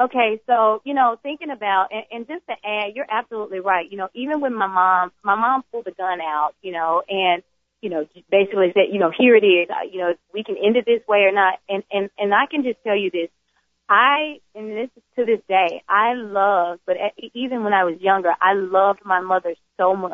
Okay, 0.00 0.40
so 0.46 0.80
you 0.84 0.94
know, 0.94 1.18
thinking 1.22 1.50
about 1.50 1.88
and, 1.90 2.04
and 2.10 2.26
just 2.26 2.46
to 2.46 2.54
add, 2.64 2.94
you're 2.94 3.10
absolutely 3.10 3.60
right. 3.60 3.90
You 3.90 3.98
know, 3.98 4.08
even 4.14 4.40
when 4.40 4.54
my 4.54 4.66
mom, 4.66 5.12
my 5.22 5.34
mom 5.34 5.62
pulled 5.72 5.86
a 5.86 5.92
gun 5.92 6.20
out, 6.20 6.54
you 6.62 6.72
know, 6.72 7.02
and 7.08 7.42
you 7.80 7.90
know, 7.90 8.06
basically 8.30 8.72
said, 8.74 8.92
you 8.92 8.98
know, 8.98 9.12
here 9.16 9.36
it 9.36 9.44
is. 9.44 9.68
You 9.92 10.00
know, 10.00 10.14
we 10.32 10.42
can 10.42 10.56
end 10.56 10.76
it 10.76 10.84
this 10.84 11.06
way 11.06 11.20
or 11.20 11.32
not. 11.32 11.58
And 11.68 11.82
and 11.90 12.10
and 12.18 12.34
I 12.34 12.46
can 12.50 12.62
just 12.62 12.78
tell 12.84 12.96
you 12.96 13.10
this. 13.10 13.28
I, 13.88 14.40
and 14.54 14.70
this 14.70 14.90
is 14.96 15.02
to 15.16 15.24
this 15.24 15.40
day, 15.48 15.82
I 15.88 16.14
love, 16.14 16.80
but 16.86 16.96
even 17.34 17.64
when 17.64 17.72
I 17.72 17.84
was 17.84 18.00
younger, 18.00 18.34
I 18.40 18.52
loved 18.54 19.00
my 19.04 19.20
mother 19.20 19.54
so 19.78 19.96
much. 19.96 20.12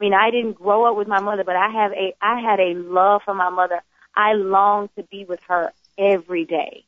I 0.00 0.04
mean, 0.04 0.12
I 0.14 0.30
didn't 0.30 0.54
grow 0.54 0.90
up 0.90 0.96
with 0.96 1.08
my 1.08 1.20
mother, 1.20 1.44
but 1.44 1.56
I 1.56 1.68
have 1.70 1.92
a, 1.92 2.14
I 2.20 2.40
had 2.40 2.60
a 2.60 2.74
love 2.74 3.22
for 3.24 3.34
my 3.34 3.50
mother. 3.50 3.82
I 4.14 4.32
longed 4.34 4.90
to 4.96 5.02
be 5.04 5.24
with 5.24 5.40
her 5.48 5.72
every 5.98 6.44
day. 6.44 6.84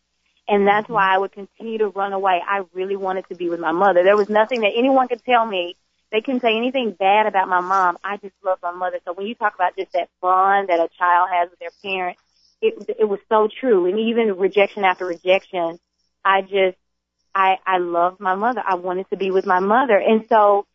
And 0.49 0.67
that's 0.67 0.85
mm-hmm. 0.85 0.95
why 0.95 1.15
I 1.15 1.19
would 1.19 1.33
continue 1.33 1.79
to 1.79 1.89
run 1.89 2.13
away. 2.13 2.41
I 2.47 2.63
really 2.73 2.97
wanted 2.97 3.27
to 3.29 3.35
be 3.35 3.49
with 3.49 3.61
my 3.61 3.73
mother. 3.73 4.03
There 4.03 4.17
was 4.17 4.29
nothing 4.29 4.61
that 4.63 4.73
anyone 4.75 5.09
could 5.09 5.25
tell 5.25 5.47
me. 5.47 5.77
They 6.11 6.21
couldn't 6.21 6.41
say 6.41 6.57
anything 6.57 6.93
bad 6.93 7.27
about 7.27 7.49
my 7.49 7.61
mom. 7.61 7.97
I 8.05 8.19
just 8.19 8.35
loved 8.45 8.63
my 8.63 8.73
mother. 8.73 8.99
So 9.07 9.15
when 9.15 9.27
you 9.27 9.35
talk 9.35 9.55
about 9.55 9.77
just 9.77 9.93
that 9.93 10.11
bond 10.21 10.69
that 10.69 10.79
a 10.79 10.89
child 10.99 11.31
has 11.33 11.49
with 11.49 11.59
their 11.59 11.71
parent, 11.83 12.19
it, 12.61 12.97
it 12.99 13.09
was 13.09 13.21
so 13.31 13.49
true. 13.49 13.87
And 13.87 13.99
even 13.99 14.37
rejection 14.37 14.85
after 14.85 15.07
rejection, 15.07 15.79
I 16.25 16.43
just, 16.43 16.77
I, 17.35 17.57
I 17.67 17.79
loved 17.79 18.21
my 18.21 18.35
mother. 18.35 18.63
I 18.67 18.75
wanted 18.75 19.09
to 19.11 19.17
be 19.17 19.31
with 19.31 19.47
my 19.47 19.61
mother. 19.61 19.97
And 19.97 20.25
so, 20.29 20.67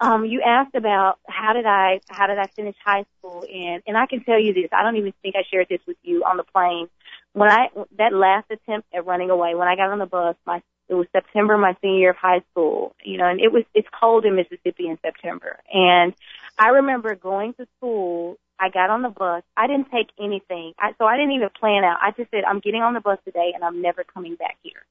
um, 0.00 0.24
you 0.24 0.42
asked 0.46 0.74
about 0.74 1.18
how 1.26 1.52
did 1.52 1.66
I, 1.66 2.00
how 2.08 2.28
did 2.28 2.38
I 2.38 2.46
finish 2.46 2.76
high 2.84 3.04
school? 3.18 3.44
And, 3.52 3.82
and 3.86 3.96
I 3.96 4.06
can 4.06 4.22
tell 4.22 4.38
you 4.40 4.54
this, 4.54 4.68
I 4.72 4.82
don't 4.82 4.96
even 4.96 5.12
think 5.22 5.34
I 5.36 5.42
shared 5.50 5.66
this 5.68 5.80
with 5.86 5.96
you 6.02 6.22
on 6.24 6.36
the 6.36 6.44
plane. 6.44 6.88
When 7.32 7.48
I, 7.48 7.68
that 7.98 8.12
last 8.12 8.46
attempt 8.50 8.88
at 8.94 9.06
running 9.06 9.30
away, 9.30 9.54
when 9.54 9.68
I 9.68 9.76
got 9.76 9.90
on 9.90 9.98
the 9.98 10.06
bus, 10.06 10.36
my, 10.46 10.62
it 10.88 10.94
was 10.94 11.06
September, 11.12 11.58
my 11.58 11.76
senior 11.82 11.98
year 11.98 12.10
of 12.10 12.16
high 12.16 12.42
school, 12.50 12.94
you 13.04 13.18
know, 13.18 13.26
and 13.26 13.40
it 13.40 13.52
was, 13.52 13.64
it's 13.74 13.88
cold 13.98 14.24
in 14.24 14.36
Mississippi 14.36 14.88
in 14.88 14.98
September. 15.02 15.58
And 15.72 16.14
I 16.58 16.68
remember 16.68 17.14
going 17.14 17.54
to 17.54 17.66
school 17.76 18.38
I 18.60 18.70
got 18.70 18.90
on 18.90 19.02
the 19.02 19.08
bus. 19.08 19.42
I 19.56 19.66
didn't 19.66 19.90
take 19.90 20.08
anything. 20.18 20.72
I, 20.78 20.92
so 20.98 21.04
I 21.04 21.16
didn't 21.16 21.32
even 21.32 21.50
plan 21.58 21.84
out. 21.84 21.98
I 22.02 22.10
just 22.10 22.30
said, 22.30 22.44
I'm 22.44 22.60
getting 22.60 22.82
on 22.82 22.94
the 22.94 23.00
bus 23.00 23.18
today 23.24 23.52
and 23.54 23.62
I'm 23.64 23.80
never 23.82 24.04
coming 24.04 24.34
back 24.34 24.56
here. 24.62 24.84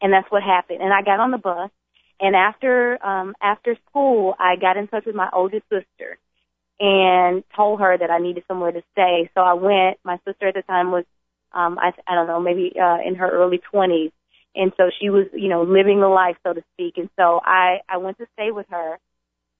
And 0.00 0.12
that's 0.12 0.30
what 0.30 0.42
happened. 0.42 0.80
And 0.82 0.92
I 0.92 1.02
got 1.02 1.20
on 1.20 1.30
the 1.30 1.38
bus 1.38 1.70
and 2.20 2.36
after, 2.36 3.04
um, 3.04 3.34
after 3.42 3.76
school, 3.88 4.34
I 4.38 4.56
got 4.56 4.76
in 4.76 4.88
touch 4.88 5.06
with 5.06 5.14
my 5.14 5.28
oldest 5.32 5.64
sister 5.64 6.18
and 6.78 7.42
told 7.54 7.80
her 7.80 7.96
that 7.98 8.10
I 8.10 8.18
needed 8.18 8.44
somewhere 8.46 8.72
to 8.72 8.82
stay. 8.92 9.30
So 9.34 9.40
I 9.40 9.54
went. 9.54 9.98
My 10.04 10.18
sister 10.26 10.48
at 10.48 10.54
the 10.54 10.62
time 10.62 10.92
was, 10.92 11.04
um, 11.52 11.78
I, 11.78 11.92
I 12.06 12.14
don't 12.14 12.26
know, 12.26 12.40
maybe, 12.40 12.72
uh, 12.80 12.98
in 13.04 13.16
her 13.16 13.30
early 13.30 13.58
twenties. 13.58 14.12
And 14.54 14.72
so 14.76 14.90
she 15.00 15.10
was, 15.10 15.26
you 15.32 15.48
know, 15.48 15.62
living 15.62 16.00
the 16.00 16.08
life, 16.08 16.36
so 16.44 16.52
to 16.52 16.62
speak. 16.74 16.94
And 16.96 17.10
so 17.16 17.40
I, 17.44 17.80
I 17.88 17.98
went 17.98 18.18
to 18.18 18.26
stay 18.34 18.50
with 18.50 18.66
her 18.70 18.98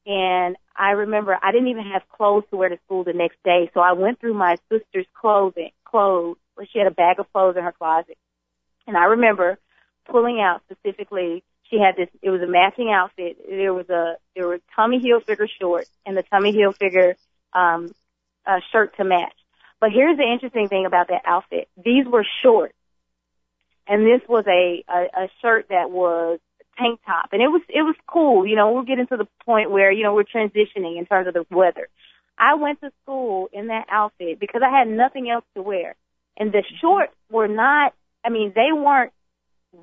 and 0.07 0.57
I 0.77 0.93
remember 0.93 1.37
I 1.41 1.53
didn't 1.53 1.69
even 1.69 1.85
have 1.93 2.03
clothes 2.09 2.45
to 2.51 2.57
wear 2.57 2.69
to 2.69 2.79
school 2.85 3.05
the 3.05 3.13
next 3.13 3.37
day. 3.45 3.71
So 3.75 3.81
I 3.81 3.93
went 3.93 4.21
through 4.21 4.35
my 4.35 4.57
sister's 4.71 5.07
clothing, 5.19 5.71
clothes. 5.85 6.39
She 6.73 6.79
had 6.79 6.89
a 6.89 6.95
bag 6.95 7.19
of 7.19 7.33
clothes 7.33 7.57
in 7.57 7.65
her 7.65 7.73
closet. 7.73 8.17
And 8.87 8.97
I 8.97 9.05
remember 9.05 9.59
pulling 10.11 10.41
out 10.41 10.63
specifically, 10.71 11.45
she 11.71 11.79
had 11.79 11.97
this, 11.97 12.09
it 12.23 12.31
was 12.31 12.41
a 12.41 12.47
matching 12.47 12.91
outfit. 12.91 13.39
There 13.49 13.75
was 13.75 13.89
a, 13.89 14.17
there 14.35 14.49
were 14.49 14.59
Tommy 14.75 15.01
Hilfiger 15.01 15.47
shorts 15.61 15.91
and 16.05 16.17
the 16.17 16.23
Tommy 16.23 16.53
Hilfiger, 16.53 17.15
um, 17.53 17.95
uh, 18.47 18.61
shirt 18.73 18.97
to 18.97 19.05
match. 19.05 19.35
But 19.81 19.91
here's 19.93 20.17
the 20.17 20.25
interesting 20.25 20.69
thing 20.69 20.87
about 20.87 21.09
that 21.09 21.23
outfit. 21.25 21.69
These 21.83 22.07
were 22.07 22.27
shorts. 22.43 22.75
And 23.87 24.07
this 24.07 24.27
was 24.29 24.45
a, 24.47 24.85
a, 24.89 25.25
a 25.25 25.29
shirt 25.43 25.67
that 25.71 25.91
was 25.91 26.39
tank 26.81 27.01
top 27.07 27.31
and 27.33 27.43
it 27.43 27.49
was 27.49 27.63
it 27.69 27.83
was 27.83 27.97
cool. 28.07 28.47
You 28.47 28.57
know, 28.57 28.73
we're 28.73 28.85
getting 28.85 29.07
to 29.09 29.17
the 29.17 29.29
point 29.45 29.71
where, 29.71 29.93
you 29.93 30.03
know, 30.03 30.15
we're 30.15 30.25
transitioning 30.25 30.99
in 30.99 31.07
terms 31.07 31.29
of 31.29 31.35
the 31.35 31.45
weather. 31.51 31.89
I 32.39 32.55
went 32.55 32.81
to 32.81 32.91
school 33.03 33.49
in 33.53 33.67
that 33.67 33.87
outfit 33.91 34.41
because 34.41 34.63
I 34.65 34.71
had 34.71 34.89
nothing 34.89 35.29
else 35.29 35.45
to 35.55 35.63
wear. 35.63 35.95
And 36.37 36.53
the 36.53 36.59
mm-hmm. 36.59 36.77
shorts 36.81 37.15
were 37.31 37.49
not 37.49 37.95
I 38.25 38.31
mean, 38.31 38.53
they 38.55 38.73
weren't 38.73 39.13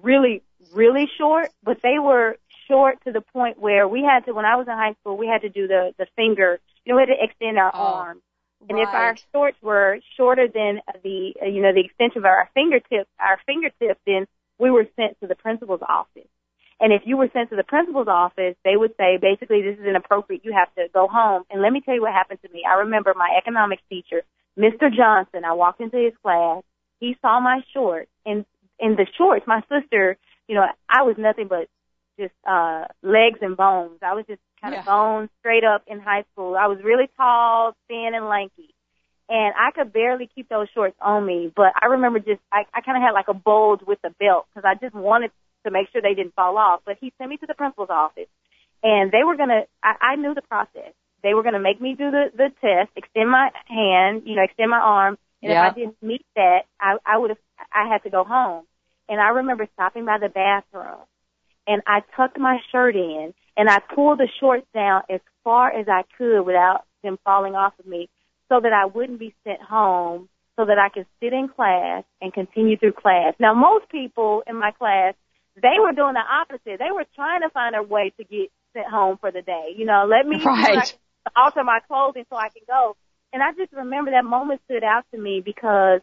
really, 0.04 0.44
really 0.74 1.10
short, 1.18 1.50
but 1.64 1.82
they 1.82 2.00
were 2.00 2.38
short 2.68 3.04
to 3.06 3.12
the 3.12 3.22
point 3.22 3.60
where 3.60 3.88
we 3.88 4.04
had 4.04 4.26
to 4.26 4.34
when 4.34 4.46
I 4.46 4.56
was 4.56 4.68
in 4.68 4.74
high 4.74 4.96
school 5.00 5.18
we 5.18 5.28
had 5.28 5.42
to 5.42 5.50
do 5.50 5.68
the 5.68 5.94
the 5.98 6.08
finger 6.16 6.60
you 6.88 6.94
know, 6.94 6.98
we 6.98 7.02
had 7.02 7.16
to 7.18 7.24
extend 7.24 7.60
our 7.60 7.72
oh, 7.74 7.94
arms. 7.96 8.22
And 8.70 8.78
right. 8.78 8.88
if 8.88 8.90
our 8.90 9.16
shorts 9.34 9.58
were 9.62 10.00
shorter 10.16 10.48
than 10.48 10.80
the, 11.04 11.34
you 11.42 11.62
know, 11.62 11.74
the 11.74 11.82
extension 11.82 12.20
of 12.20 12.26
our 12.26 12.50
fingertip, 12.54 13.08
our 13.20 13.40
fingertip, 13.46 14.00
then 14.08 14.26
we 14.58 14.72
were 14.72 14.88
sent 14.96 15.20
to 15.20 15.28
the 15.28 15.36
principal's 15.36 15.82
office. 15.88 16.30
And 16.80 16.94
if 16.94 17.02
you 17.06 17.18
were 17.18 17.30
sent 17.34 17.50
to 17.50 17.56
the 17.56 17.64
principal's 17.64 18.08
office, 18.08 18.56
they 18.64 18.78
would 18.78 18.92
say, 18.98 19.18
basically, 19.18 19.62
this 19.64 19.80
is 19.80 19.86
inappropriate. 19.86 20.46
You 20.46 20.54
have 20.54 20.74
to 20.76 20.92
go 20.94 21.08
home. 21.08 21.44
And 21.50 21.62
let 21.62 21.74
me 21.74 21.82
tell 21.82 21.96
you 21.96 22.02
what 22.02 22.14
happened 22.14 22.40
to 22.44 22.54
me. 22.54 22.64
I 22.70 22.80
remember 22.80 23.14
my 23.16 23.30
economics 23.38 23.82
teacher, 23.90 24.22
Mr. 24.58 24.94
Johnson. 24.96 25.44
I 25.44 25.54
walked 25.54 25.82
into 25.82 25.98
his 25.98 26.14
class. 26.22 26.64
He 27.00 27.16
saw 27.22 27.40
my 27.40 27.62
shorts, 27.74 28.10
and 28.26 28.46
in 28.80 28.96
the 28.96 29.08
shorts, 29.18 29.46
my 29.48 29.62
sister, 29.70 30.18
you 30.48 30.56
know, 30.56 30.66
I 30.90 31.04
was 31.04 31.16
nothing 31.18 31.48
but 31.48 31.68
just 32.20 32.34
uh 32.48 32.86
legs 33.04 33.40
and 33.42 33.56
bones. 33.56 34.00
I 34.02 34.16
was 34.16 34.26
just 34.28 34.42
kind 34.62 34.74
of 34.74 34.80
yeah. 34.80 34.86
bones 34.86 35.30
straight 35.40 35.64
up 35.64 35.84
in 35.88 36.00
high 36.00 36.24
school. 36.32 36.56
I 36.56 36.68
was 36.68 36.80
really 36.84 37.10
tall, 37.18 37.76
thin, 37.88 38.12
and 38.14 38.28
lanky. 38.28 38.74
And 39.30 39.54
I 39.60 39.72
could 39.72 39.92
barely 39.92 40.30
keep 40.34 40.48
those 40.48 40.68
shorts 40.74 40.96
on 41.02 41.26
me, 41.26 41.52
but 41.54 41.74
I 41.80 41.88
remember 41.88 42.20
just, 42.20 42.40
I, 42.52 42.64
I 42.74 42.80
kind 42.80 42.98
of 42.98 43.04
had 43.04 43.12
like 43.12 43.28
a 43.28 43.34
bulge 43.34 43.82
with 43.86 44.00
the 44.02 44.10
belt 44.18 44.48
because 44.50 44.66
I 44.66 44.76
just 44.80 44.96
wanted 44.96 45.32
to 45.66 45.72
make 45.72 45.90
sure 45.92 46.02
they 46.02 46.14
didn't 46.14 46.36
fall 46.36 46.58
off. 46.58 46.82
But 46.86 46.98
he 47.00 47.14
sent 47.18 47.30
me 47.30 47.38
to 47.38 47.46
the 47.46 47.54
principal's 47.54 47.90
office, 47.90 48.30
and 48.84 49.12
they 49.12 49.24
were 49.24 49.36
gonna. 49.36 49.64
I, 49.84 50.14
I 50.14 50.16
knew 50.16 50.34
the 50.34 50.42
process. 50.42 50.94
They 51.24 51.34
were 51.34 51.44
gonna 51.44 51.60
make 51.60 51.82
me 51.82 51.96
do 51.98 52.12
the 52.12 52.32
the 52.36 52.50
test, 52.62 52.92
extend 52.96 53.30
my 53.30 53.50
hand, 53.68 54.24
you 54.26 54.36
know, 54.36 54.44
extend 54.44 54.72
my 54.72 54.80
arm, 54.80 55.18
and 55.42 55.52
yeah. 55.52 55.68
if 55.68 55.72
I 55.72 55.76
didn't 55.76 55.98
meet 56.02 56.26
that, 56.36 56.62
I 56.80 56.98
I 57.06 57.18
would 57.18 57.32
have. 57.32 57.40
I 57.74 57.88
had 57.92 58.04
to 58.04 58.10
go 58.10 58.24
home. 58.24 58.66
And 59.10 59.22
I 59.22 59.30
remember 59.30 59.68
stopping 59.74 60.06
by 60.06 60.18
the 60.20 60.28
bathroom, 60.28 61.00
and 61.66 61.82
I 61.88 62.02
tucked 62.16 62.38
my 62.38 62.60
shirt 62.72 62.96
in, 62.96 63.34
and 63.56 63.70
I 63.70 63.80
pulled 63.80 64.20
the 64.20 64.28
shorts 64.40 64.68
down 64.74 65.04
as 65.10 65.22
far 65.46 65.72
as 65.72 65.88
I 65.88 66.04
could 66.18 66.42
without 66.42 66.84
them 67.04 67.18
falling 67.24 67.56
off 67.56 67.74
of 67.80 67.86
me, 67.86 68.10
so 68.50 68.60
that 68.60 68.74
I 68.74 68.86
wouldn't 68.86 69.20
be 69.20 69.34
sent 69.46 69.62
home 69.62 70.28
so 70.58 70.66
that 70.66 70.78
I 70.78 70.90
could 70.90 71.06
sit 71.22 71.34
in 71.34 71.48
class 71.48 72.04
and 72.20 72.34
continue 72.34 72.78
through 72.78 72.94
class. 72.94 73.36
Now, 73.40 73.54
most 73.54 73.90
people 73.90 74.44
in 74.48 74.56
my 74.56 74.72
class 74.72 75.14
they 75.62 75.80
were 75.80 75.92
doing 75.92 76.14
the 76.14 76.22
opposite. 76.22 76.80
They 76.80 76.92
were 76.94 77.06
trying 77.16 77.42
to 77.42 77.50
find 77.50 77.76
a 77.76 77.84
way 77.84 78.14
to 78.18 78.24
get 78.24 78.52
sent 78.74 78.88
home 78.88 79.18
for 79.20 79.32
the 79.32 79.42
day. 79.42 79.74
You 79.76 79.86
know, 79.86 80.08
let 80.08 80.28
me 80.28 80.42
right. 80.44 80.94
alter 81.36 81.64
my 81.64 81.80
clothing 81.88 82.26
so 82.30 82.36
I 82.36 82.50
can 82.50 82.64
go. 82.68 82.96
And 83.34 83.44
I 83.44 83.52
just 83.58 83.74
remember 83.74 84.12
that 84.12 84.26
moment 84.26 84.62
stood 84.66 84.84
out 84.84 85.06
to 85.14 85.20
me 85.20 85.42
because 85.44 86.02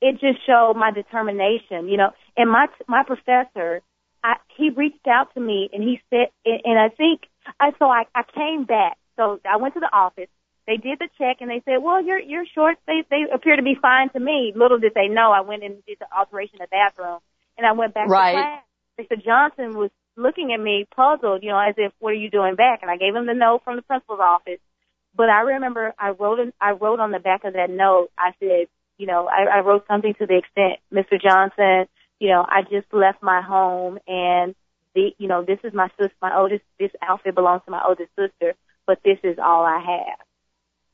it 0.00 0.14
just 0.20 0.46
showed 0.46 0.74
my 0.76 0.90
determination. 0.90 1.88
You 1.88 1.98
know, 1.98 2.10
and 2.36 2.50
my 2.50 2.66
my 2.86 3.02
professor, 3.04 3.82
I, 4.22 4.36
he 4.56 4.70
reached 4.70 5.06
out 5.06 5.34
to 5.34 5.40
me 5.40 5.68
and 5.72 5.82
he 5.82 6.00
said, 6.10 6.28
and 6.44 6.78
I 6.78 6.88
think 6.88 7.22
I 7.60 7.72
so 7.78 7.86
I 7.86 8.04
I 8.14 8.22
came 8.34 8.64
back. 8.64 8.96
So 9.16 9.40
I 9.48 9.56
went 9.56 9.74
to 9.74 9.80
the 9.80 9.92
office. 9.92 10.28
They 10.66 10.78
did 10.78 10.98
the 10.98 11.08
check 11.18 11.38
and 11.40 11.50
they 11.50 11.62
said, 11.64 11.82
well, 11.82 12.02
your 12.02 12.18
your 12.18 12.44
shorts 12.54 12.80
they 12.86 13.04
they 13.10 13.24
appear 13.32 13.56
to 13.56 13.62
be 13.62 13.76
fine 13.80 14.08
to 14.10 14.20
me. 14.20 14.52
Little 14.56 14.78
did 14.78 14.94
they 14.94 15.08
know 15.08 15.32
I 15.32 15.42
went 15.42 15.62
and 15.62 15.84
did 15.84 15.98
the 16.00 16.06
alteration 16.16 16.56
in 16.60 16.64
the 16.64 16.68
bathroom 16.70 17.18
and 17.58 17.66
I 17.66 17.72
went 17.72 17.94
back 17.94 18.08
right. 18.08 18.32
to 18.32 18.38
class 18.38 18.62
Mr. 19.00 19.22
Johnson 19.22 19.76
was 19.76 19.90
looking 20.16 20.52
at 20.52 20.60
me 20.62 20.86
puzzled, 20.94 21.42
you 21.42 21.50
know, 21.50 21.58
as 21.58 21.74
if, 21.76 21.92
what 21.98 22.10
are 22.10 22.14
you 22.14 22.30
doing 22.30 22.54
back? 22.54 22.80
And 22.82 22.90
I 22.90 22.96
gave 22.96 23.14
him 23.14 23.26
the 23.26 23.34
note 23.34 23.62
from 23.64 23.76
the 23.76 23.82
principal's 23.82 24.20
office. 24.20 24.60
But 25.16 25.28
I 25.28 25.42
remember 25.42 25.94
I 25.98 26.10
wrote, 26.10 26.40
in, 26.40 26.52
I 26.60 26.72
wrote 26.72 27.00
on 27.00 27.10
the 27.12 27.18
back 27.18 27.44
of 27.44 27.54
that 27.54 27.70
note, 27.70 28.10
I 28.18 28.32
said, 28.40 28.66
you 28.98 29.06
know, 29.06 29.28
I, 29.28 29.58
I 29.58 29.60
wrote 29.60 29.86
something 29.88 30.14
to 30.18 30.26
the 30.26 30.38
extent, 30.38 30.80
Mr. 30.92 31.20
Johnson, 31.20 31.86
you 32.20 32.28
know, 32.28 32.44
I 32.48 32.62
just 32.62 32.92
left 32.92 33.22
my 33.22 33.42
home 33.42 33.98
and 34.06 34.54
the, 34.94 35.10
you 35.18 35.28
know, 35.28 35.44
this 35.44 35.58
is 35.64 35.72
my 35.74 35.88
sister, 35.98 36.14
my 36.22 36.36
oldest, 36.36 36.62
this 36.78 36.90
outfit 37.02 37.34
belongs 37.34 37.62
to 37.64 37.70
my 37.70 37.82
oldest 37.86 38.10
sister, 38.16 38.54
but 38.86 39.00
this 39.04 39.18
is 39.24 39.38
all 39.38 39.64
I 39.64 39.78
have. 39.78 40.26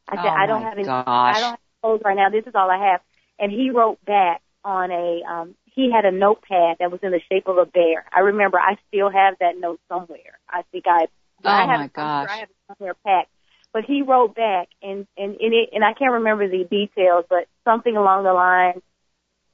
I 0.08 0.16
said, 0.16 0.30
oh 0.30 0.42
I 0.42 0.46
don't 0.46 0.62
have 0.62 0.74
any, 0.74 0.84
gosh. 0.84 1.06
I 1.06 1.40
don't 1.40 1.50
have 1.50 1.58
clothes 1.82 2.02
right 2.04 2.16
now. 2.16 2.30
This 2.30 2.46
is 2.46 2.54
all 2.54 2.70
I 2.70 2.90
have. 2.90 3.00
And 3.38 3.52
he 3.52 3.70
wrote 3.70 4.02
back 4.04 4.42
on 4.64 4.90
a, 4.90 5.22
um, 5.30 5.54
he 5.74 5.90
had 5.90 6.04
a 6.04 6.10
notepad 6.10 6.76
that 6.78 6.90
was 6.90 7.00
in 7.02 7.10
the 7.10 7.20
shape 7.30 7.46
of 7.46 7.58
a 7.58 7.66
bear. 7.66 8.04
I 8.14 8.20
remember 8.20 8.58
I 8.58 8.76
still 8.88 9.10
have 9.10 9.34
that 9.40 9.58
note 9.58 9.80
somewhere. 9.88 10.38
I 10.48 10.62
think 10.72 10.84
I, 10.86 11.06
oh 11.44 11.48
I 11.48 11.66
have 11.66 11.80
my 11.80 11.84
it 11.84 11.92
gosh. 11.92 12.28
I 12.30 12.36
have 12.38 12.50
it 12.50 12.56
somewhere 12.68 12.94
packed. 13.04 13.30
But 13.72 13.84
he 13.84 14.02
wrote 14.02 14.34
back 14.34 14.68
and, 14.82 15.06
and, 15.16 15.36
and 15.36 15.54
it, 15.54 15.70
and 15.72 15.84
I 15.84 15.92
can't 15.92 16.12
remember 16.12 16.48
the 16.48 16.64
details, 16.64 17.24
but 17.30 17.46
something 17.64 17.96
along 17.96 18.24
the 18.24 18.32
lines, 18.32 18.82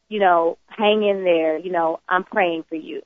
you 0.08 0.20
know, 0.20 0.56
hang 0.68 1.02
in 1.02 1.22
there, 1.24 1.58
you 1.58 1.70
know, 1.70 2.00
I'm 2.08 2.24
praying 2.24 2.64
for 2.68 2.76
you. 2.76 3.02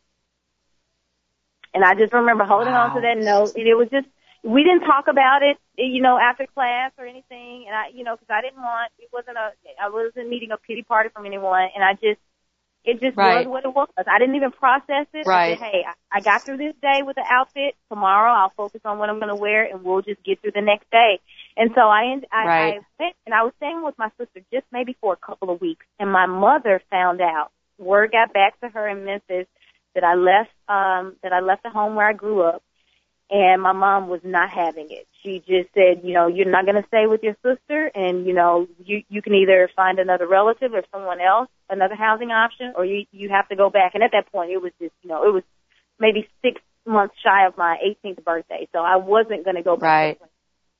And 1.75 1.85
I 1.85 1.95
just 1.95 2.13
remember 2.13 2.45
holding 2.45 2.73
wow. 2.73 2.89
on 2.89 2.95
to 2.95 3.01
that 3.01 3.19
note 3.19 3.55
and 3.57 3.67
it 3.67 3.75
was 3.75 3.89
just, 3.91 4.07
we 4.43 4.63
didn't 4.63 4.87
talk 4.87 5.09
about 5.09 5.43
it, 5.43 5.59
you 5.77 6.01
know, 6.01 6.17
after 6.17 6.47
class 6.47 6.93
or 6.97 7.07
anything. 7.07 7.65
And 7.67 7.75
I, 7.75 7.89
you 7.93 8.05
know, 8.05 8.17
cause 8.17 8.31
I 8.31 8.41
didn't 8.41 8.63
want, 8.63 8.93
it 8.99 9.11
wasn't 9.13 9.37
a, 9.37 9.51
I 9.83 9.89
wasn't 9.89 10.31
needing 10.31 10.53
a 10.53 10.57
pity 10.57 10.83
party 10.83 11.11
from 11.13 11.27
anyone. 11.27 11.69
And 11.75 11.83
I 11.83 11.95
just, 11.95 12.21
it 12.85 13.01
just 13.01 13.17
right. 13.17 13.47
was 13.47 13.53
what 13.53 13.65
it 13.65 13.75
was. 13.75 13.89
I 14.07 14.19
didn't 14.19 14.37
even 14.37 14.53
process 14.53 15.07
it. 15.13 15.27
Right. 15.27 15.53
I 15.53 15.57
said, 15.57 15.65
hey, 15.65 15.85
I 16.11 16.21
got 16.21 16.43
through 16.43 16.57
this 16.57 16.75
day 16.81 17.03
with 17.05 17.17
the 17.17 17.25
outfit. 17.29 17.75
Tomorrow 17.91 18.33
I'll 18.33 18.53
focus 18.57 18.81
on 18.85 18.99
what 18.99 19.11
I'm 19.11 19.19
going 19.19 19.29
to 19.29 19.41
wear 19.41 19.65
and 19.65 19.85
we'll 19.85 20.03
just 20.03 20.23
get 20.25 20.41
through 20.41 20.53
the 20.55 20.63
next 20.63 20.91
day. 20.91 21.21
And 21.57 21.71
so 21.75 21.83
I, 21.83 22.21
I, 22.33 22.47
right. 22.47 22.75
I 22.75 23.03
went 23.03 23.17
and 23.27 23.35
I 23.35 23.43
was 23.43 23.53
staying 23.59 23.85
with 23.85 23.99
my 23.99 24.11
sister 24.19 24.41
just 24.53 24.65
maybe 24.73 24.97
for 25.01 25.13
a 25.13 25.17
couple 25.17 25.51
of 25.51 25.61
weeks 25.61 25.85
and 25.99 26.11
my 26.11 26.27
mother 26.27 26.81
found 26.91 27.21
out. 27.21 27.51
Word 27.79 28.13
got 28.13 28.33
back 28.33 28.59
to 28.61 28.69
her 28.69 28.89
in 28.89 29.05
Memphis 29.05 29.47
that 29.95 30.05
I 30.05 30.15
left, 30.15 30.51
um, 30.69 31.17
that 31.23 31.33
I 31.33 31.41
left 31.41 31.63
the 31.63 31.71
home 31.71 31.95
where 31.97 32.09
I 32.09 32.13
grew 32.13 32.43
up 32.43 32.63
and 33.31 33.63
my 33.63 33.73
mom 33.73 34.09
was 34.09 34.21
not 34.25 34.51
having 34.51 34.89
it. 34.91 35.07
She 35.23 35.39
just 35.41 35.69
said, 35.75 36.03
you 36.03 36.15
know, 36.15 36.27
you're 36.27 36.51
not 36.51 36.65
going 36.65 36.81
to 36.81 36.89
stay 36.89 37.07
with 37.07 37.23
your 37.23 37.37
sister, 37.43 37.91
and 37.95 38.27
you 38.27 38.33
know, 38.33 38.67
you 38.85 39.03
you 39.09 39.21
can 39.21 39.35
either 39.35 39.69
find 39.77 39.99
another 39.99 40.27
relative 40.27 40.73
or 40.73 40.83
someone 40.93 41.21
else, 41.21 41.49
another 41.69 41.95
housing 41.95 42.31
option, 42.31 42.73
or 42.77 42.85
you 42.85 43.05
you 43.13 43.29
have 43.29 43.49
to 43.49 43.57
go 43.57 43.69
back. 43.69 43.95
And 43.95 44.03
at 44.03 44.13
that 44.13 44.33
point, 44.33 44.51
it 44.51 44.63
was 44.63 44.73
just, 44.81 44.95
you 45.03 45.11
know, 45.11 45.25
it 45.29 45.33
was 45.33 45.43
maybe 45.99 46.29
six 46.43 46.61
months 46.87 47.15
shy 47.23 47.47
of 47.47 47.59
my 47.59 47.77
18th 48.05 48.25
birthday, 48.25 48.69
so 48.73 48.81
I 48.81 48.97
wasn't 48.97 49.45
going 49.45 49.57
to 49.57 49.63
go 49.63 49.77
back. 49.77 50.21
Right. 50.21 50.31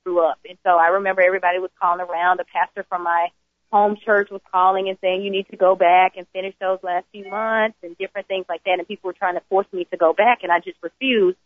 Grew 0.03 0.25
up, 0.25 0.39
and 0.49 0.57
so 0.63 0.71
I 0.71 0.87
remember 0.87 1.21
everybody 1.21 1.59
was 1.59 1.69
calling 1.79 2.01
around. 2.01 2.39
The 2.39 2.45
pastor 2.51 2.83
from 2.89 3.03
my 3.03 3.27
home 3.71 3.95
church 4.03 4.29
was 4.29 4.41
calling 4.51 4.89
and 4.89 4.97
saying 4.99 5.23
you 5.23 5.31
need 5.31 5.47
to 5.49 5.57
go 5.57 5.75
back 5.75 6.13
and 6.17 6.27
finish 6.33 6.53
those 6.59 6.79
last 6.83 7.05
few 7.11 7.29
months 7.29 7.77
and 7.81 7.97
different 7.97 8.27
things 8.27 8.45
like 8.49 8.63
that. 8.65 8.79
And 8.79 8.87
people 8.87 9.07
were 9.07 9.13
trying 9.13 9.35
to 9.35 9.41
force 9.47 9.67
me 9.71 9.85
to 9.91 9.97
go 9.97 10.13
back, 10.13 10.39
and 10.43 10.51
I 10.51 10.59
just 10.59 10.77
refused. 10.81 11.37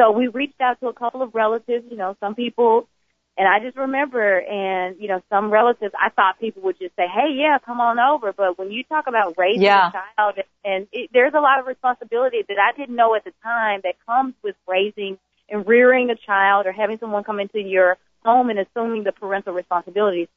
So 0.00 0.12
we 0.12 0.28
reached 0.28 0.60
out 0.62 0.80
to 0.80 0.88
a 0.88 0.94
couple 0.94 1.20
of 1.20 1.34
relatives, 1.34 1.84
you 1.90 1.96
know, 1.98 2.16
some 2.20 2.34
people, 2.34 2.88
and 3.36 3.46
I 3.46 3.60
just 3.60 3.76
remember, 3.76 4.38
and 4.38 4.96
you 4.98 5.08
know, 5.08 5.22
some 5.28 5.50
relatives, 5.50 5.92
I 5.98 6.08
thought 6.08 6.40
people 6.40 6.62
would 6.62 6.78
just 6.78 6.96
say, 6.96 7.06
"Hey, 7.06 7.34
yeah, 7.34 7.58
come 7.58 7.80
on 7.80 7.98
over." 7.98 8.32
But 8.32 8.58
when 8.58 8.70
you 8.70 8.82
talk 8.84 9.06
about 9.08 9.34
raising 9.36 9.62
yeah. 9.62 9.88
a 9.88 9.92
child, 9.92 10.38
and 10.64 10.86
it, 10.92 11.10
there's 11.12 11.34
a 11.34 11.40
lot 11.40 11.58
of 11.60 11.66
responsibility 11.66 12.38
that 12.48 12.56
I 12.58 12.74
didn't 12.78 12.96
know 12.96 13.14
at 13.14 13.24
the 13.24 13.32
time 13.42 13.80
that 13.84 13.94
comes 14.06 14.34
with 14.42 14.56
raising 14.66 15.18
and 15.50 15.66
rearing 15.66 16.08
a 16.08 16.16
child, 16.16 16.66
or 16.66 16.72
having 16.72 16.98
someone 16.98 17.22
come 17.22 17.38
into 17.38 17.60
your 17.60 17.98
home 18.24 18.48
and 18.48 18.58
assuming 18.58 19.04
the 19.04 19.12
parental 19.12 19.52
responsibilities. 19.52 20.28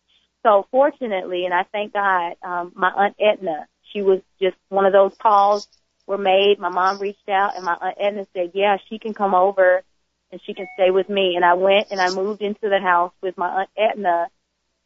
So 0.43 0.67
fortunately, 0.71 1.45
and 1.45 1.53
I 1.53 1.63
thank 1.71 1.93
God, 1.93 2.35
um, 2.43 2.73
my 2.75 2.89
aunt 2.89 3.15
Edna, 3.17 3.67
she 3.93 4.01
was 4.01 4.19
just 4.41 4.57
one 4.67 4.85
of 4.85 4.91
those 4.91 5.13
calls 5.21 5.69
were 6.07 6.17
made. 6.17 6.59
My 6.59 6.69
mom 6.69 6.99
reached 6.99 7.29
out 7.29 7.55
and 7.55 7.65
my 7.65 7.77
aunt 7.81 7.97
Edna 7.99 8.27
said, 8.33 8.51
yeah, 8.53 8.77
she 8.89 8.99
can 8.99 9.13
come 9.13 9.33
over 9.33 9.83
and 10.31 10.41
she 10.45 10.53
can 10.53 10.67
stay 10.75 10.91
with 10.91 11.09
me. 11.09 11.33
And 11.35 11.45
I 11.45 11.53
went 11.53 11.87
and 11.91 12.01
I 12.01 12.09
moved 12.09 12.41
into 12.41 12.69
the 12.69 12.79
house 12.79 13.13
with 13.21 13.37
my 13.37 13.61
aunt 13.61 13.69
Edna 13.77 14.27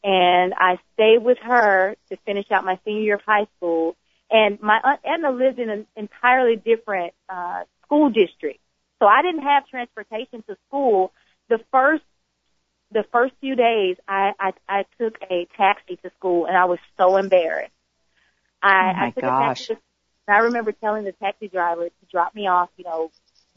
and 0.03 0.53
I 0.55 0.77
stayed 0.93 1.23
with 1.23 1.37
her 1.39 1.95
to 2.09 2.17
finish 2.25 2.45
out 2.51 2.65
my 2.65 2.79
senior 2.85 3.01
year 3.01 3.15
of 3.15 3.21
high 3.25 3.47
school. 3.57 3.95
And 4.29 4.61
my 4.61 4.79
aunt 4.83 5.01
Edna 5.03 5.31
lived 5.31 5.59
in 5.59 5.69
an 5.69 5.87
entirely 5.95 6.55
different, 6.55 7.13
uh, 7.29 7.63
school 7.83 8.09
district. 8.09 8.59
So 8.99 9.05
I 9.05 9.21
didn't 9.21 9.43
have 9.43 9.67
transportation 9.67 10.43
to 10.47 10.57
school. 10.67 11.13
The 11.49 11.59
first, 11.71 12.03
the 12.91 13.05
first 13.11 13.33
few 13.39 13.55
days 13.55 13.97
I, 14.07 14.31
I, 14.39 14.53
I 14.67 14.85
took 14.99 15.17
a 15.29 15.47
taxi 15.55 15.97
to 16.03 16.11
school 16.17 16.45
and 16.45 16.57
I 16.57 16.65
was 16.65 16.79
so 16.97 17.17
embarrassed. 17.17 17.71
I, 18.61 18.67
oh 18.67 18.93
my 18.93 19.05
I 19.05 19.11
took 19.11 19.23
gosh. 19.23 19.63
a 19.63 19.67
taxi 19.67 19.73
to 19.75 19.79
and 20.27 20.35
I 20.35 20.39
remember 20.39 20.71
telling 20.73 21.05
the 21.05 21.13
taxi 21.13 21.47
driver 21.47 21.85
to 21.85 22.05
drop 22.11 22.35
me 22.35 22.47
off, 22.47 22.69
you 22.77 22.83
know, 22.83 23.11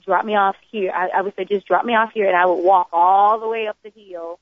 drop 0.04 0.24
me 0.24 0.36
off 0.36 0.56
here. 0.70 0.92
I, 0.92 1.08
I 1.18 1.22
would 1.22 1.34
say 1.36 1.44
just 1.44 1.66
drop 1.66 1.84
me 1.84 1.94
off 1.94 2.12
here 2.14 2.28
and 2.28 2.36
I 2.36 2.46
would 2.46 2.62
walk 2.62 2.88
all 2.92 3.40
the 3.40 3.48
way 3.48 3.66
up 3.66 3.76
the 3.82 3.90
hill 3.90 4.38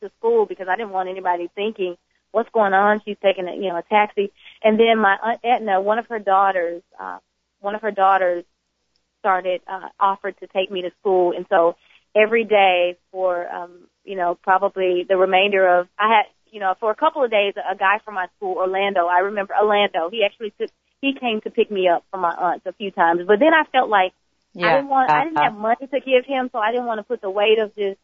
to 0.00 0.10
school 0.18 0.46
because 0.46 0.68
I 0.68 0.76
didn't 0.76 0.92
want 0.92 1.08
anybody 1.08 1.50
thinking, 1.54 1.96
what's 2.30 2.50
going 2.50 2.74
on? 2.74 3.02
She's 3.04 3.16
taking 3.22 3.48
a, 3.48 3.54
you 3.54 3.68
know, 3.68 3.76
a 3.76 3.82
taxi. 3.82 4.32
And 4.62 4.78
then 4.78 4.98
my 4.98 5.16
Aunt 5.22 5.40
Edna, 5.42 5.80
one 5.80 5.98
of 5.98 6.06
her 6.06 6.20
daughters, 6.20 6.82
uh, 6.98 7.18
one 7.60 7.74
of 7.74 7.82
her 7.82 7.90
daughters 7.90 8.44
started, 9.18 9.60
uh, 9.66 9.88
offered 9.98 10.38
to 10.38 10.46
take 10.46 10.70
me 10.70 10.82
to 10.82 10.90
school. 11.00 11.32
And 11.36 11.46
so 11.48 11.76
every 12.14 12.44
day 12.44 12.96
for, 13.10 13.48
um, 13.48 13.88
you 14.04 14.16
know, 14.16 14.38
probably 14.42 15.04
the 15.08 15.16
remainder 15.16 15.80
of, 15.80 15.88
I 15.98 16.08
had, 16.08 16.22
you 16.52 16.60
know, 16.60 16.74
for 16.78 16.90
a 16.92 16.94
couple 16.94 17.24
of 17.24 17.30
days, 17.30 17.54
a 17.56 17.76
guy 17.76 17.98
from 18.04 18.14
my 18.14 18.28
school, 18.36 18.56
Orlando, 18.56 19.06
I 19.06 19.18
remember 19.18 19.54
Orlando, 19.60 20.08
he 20.08 20.24
actually 20.24 20.54
took 20.58 20.70
he 21.00 21.14
came 21.14 21.40
to 21.42 21.50
pick 21.50 21.70
me 21.70 21.88
up 21.88 22.04
from 22.10 22.20
my 22.20 22.34
aunt's 22.34 22.66
a 22.66 22.72
few 22.72 22.90
times. 22.90 23.22
But 23.26 23.38
then 23.38 23.54
I 23.54 23.64
felt 23.70 23.88
like 23.88 24.12
yeah. 24.54 24.66
I 24.66 24.76
didn't 24.76 24.88
want, 24.88 25.10
uh, 25.10 25.14
I 25.14 25.24
didn't 25.24 25.38
have 25.38 25.56
money 25.56 25.86
to 25.86 26.00
give 26.00 26.24
him, 26.26 26.50
so 26.52 26.58
I 26.58 26.72
didn't 26.72 26.86
want 26.86 26.98
to 26.98 27.04
put 27.04 27.20
the 27.20 27.30
weight 27.30 27.58
of 27.58 27.74
just 27.76 27.98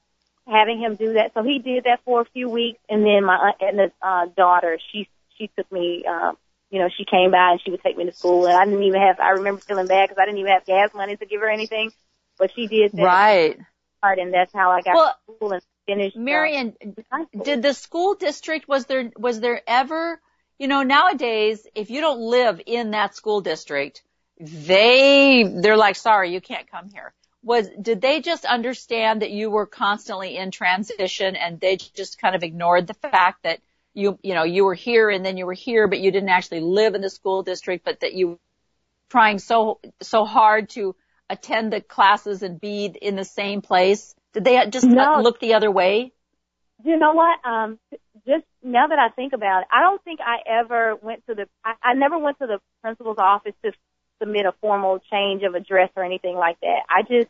having 0.47 0.79
him 0.79 0.95
do 0.95 1.15
that. 1.15 1.33
So 1.35 1.43
he 1.43 1.59
did 1.59 1.85
that 1.85 2.01
for 2.05 2.21
a 2.21 2.25
few 2.27 2.49
weeks, 2.49 2.79
and 2.89 3.05
then 3.05 3.25
my 3.25 3.37
aunt 3.37 3.57
Edna's 3.61 3.93
uh, 4.03 4.27
daughter, 4.37 4.79
she 4.93 5.09
she 5.37 5.51
took 5.57 5.71
me, 5.73 6.05
um, 6.09 6.37
you 6.71 6.79
know, 6.79 6.89
she 6.97 7.05
came 7.05 7.33
by 7.33 7.53
and 7.53 7.61
she 7.65 7.71
would 7.71 7.83
take 7.83 7.97
me 7.97 8.05
to 8.05 8.13
school, 8.13 8.47
and 8.47 8.57
I 8.57 8.65
didn't 8.65 8.85
even 8.85 9.01
have. 9.01 9.19
I 9.21 9.31
remember 9.31 9.61
feeling 9.61 9.87
bad 9.87 10.09
because 10.09 10.21
I 10.21 10.27
didn't 10.27 10.39
even 10.39 10.53
have 10.53 10.65
gas 10.65 10.91
money 10.95 11.17
to 11.17 11.27
give 11.27 11.41
her 11.41 11.49
anything, 11.49 11.91
but 12.39 12.53
she 12.55 12.67
did 12.67 12.93
that. 12.93 13.03
Right. 13.03 13.59
Part, 14.01 14.19
and 14.19 14.33
that's 14.33 14.53
how 14.53 14.71
I 14.71 14.83
got 14.83 14.95
well, 14.95 15.19
to 15.27 15.35
school 15.35 15.53
and 15.53 15.63
finished. 15.87 16.17
Marion, 16.17 16.77
uh, 17.11 17.25
did 17.43 17.63
the 17.63 17.73
school 17.73 18.15
district 18.15 18.69
was 18.69 18.87
there 18.87 19.11
was 19.17 19.41
there 19.41 19.63
ever 19.67 20.21
you 20.59 20.69
know, 20.69 20.83
nowadays, 20.83 21.67
if 21.75 21.90
you 21.90 22.01
don't 22.01 22.21
live 22.21 22.61
in 22.67 22.93
that 22.93 23.14
school 23.14 23.40
district, 23.40 24.03
they, 24.38 25.45
they're 25.45 25.77
like, 25.77 25.97
sorry, 25.97 26.33
you 26.33 26.40
can't 26.40 26.71
come 26.71 26.88
here. 26.90 27.12
Was, 27.43 27.69
did 27.81 28.01
they 28.01 28.21
just 28.21 28.45
understand 28.45 29.23
that 29.23 29.31
you 29.31 29.51
were 29.51 29.67
constantly 29.67 30.37
in 30.37 30.51
transition 30.51 31.37
and 31.37 31.61
they 31.61 31.77
just 31.77 32.19
kind 32.19 32.35
of 32.35 32.43
ignored 32.43 32.87
the 32.87 32.95
fact 32.95 33.43
that 33.43 33.61
you, 33.93 34.19
you 34.23 34.35
know, 34.35 34.45
you 34.45 34.64
were 34.64 34.75
here 34.75 35.11
and 35.11 35.25
then 35.25 35.37
you 35.37 35.47
were 35.47 35.53
here, 35.53 35.87
but 35.87 36.01
you 36.01 36.11
didn't 36.11 36.31
actually 36.31 36.61
live 36.61 36.95
in 36.95 37.01
the 37.01 37.11
school 37.11 37.43
district, 37.43 37.85
but 37.85 38.01
that 38.01 38.14
you 38.14 38.29
were 38.29 38.38
trying 39.11 39.38
so, 39.38 39.79
so 40.01 40.25
hard 40.25 40.71
to 40.71 40.97
attend 41.29 41.73
the 41.73 41.81
classes 41.81 42.43
and 42.43 42.61
be 42.61 42.87
in 42.87 43.17
the 43.17 43.25
same 43.25 43.62
place? 43.62 44.14
Did 44.33 44.45
they 44.45 44.64
just 44.71 44.87
no. 44.87 45.21
look 45.23 45.38
the 45.38 45.55
other 45.55 45.71
way? 45.71 46.12
You 46.83 46.99
know 46.99 47.12
what? 47.12 47.38
Um, 47.45 47.79
just 48.27 48.45
now 48.64 48.87
that 48.88 48.98
I 48.98 49.11
think 49.11 49.33
about 49.33 49.62
it, 49.62 49.68
I 49.70 49.81
don't 49.83 50.03
think 50.03 50.20
I 50.20 50.38
ever 50.61 50.96
went 50.96 51.24
to 51.29 51.35
the, 51.35 51.46
I, 51.64 51.74
I 51.83 51.94
never 51.94 52.18
went 52.18 52.38
to 52.38 52.46
the 52.46 52.59
principal's 52.83 53.18
office 53.18 53.55
to 53.64 53.72
submit 54.20 54.46
a 54.46 54.53
formal 54.61 55.00
change 55.12 55.42
of 55.42 55.55
address 55.55 55.90
or 55.96 56.05
anything 56.05 56.37
like 56.37 56.59
that. 56.61 56.81
I 56.88 57.03
just, 57.03 57.29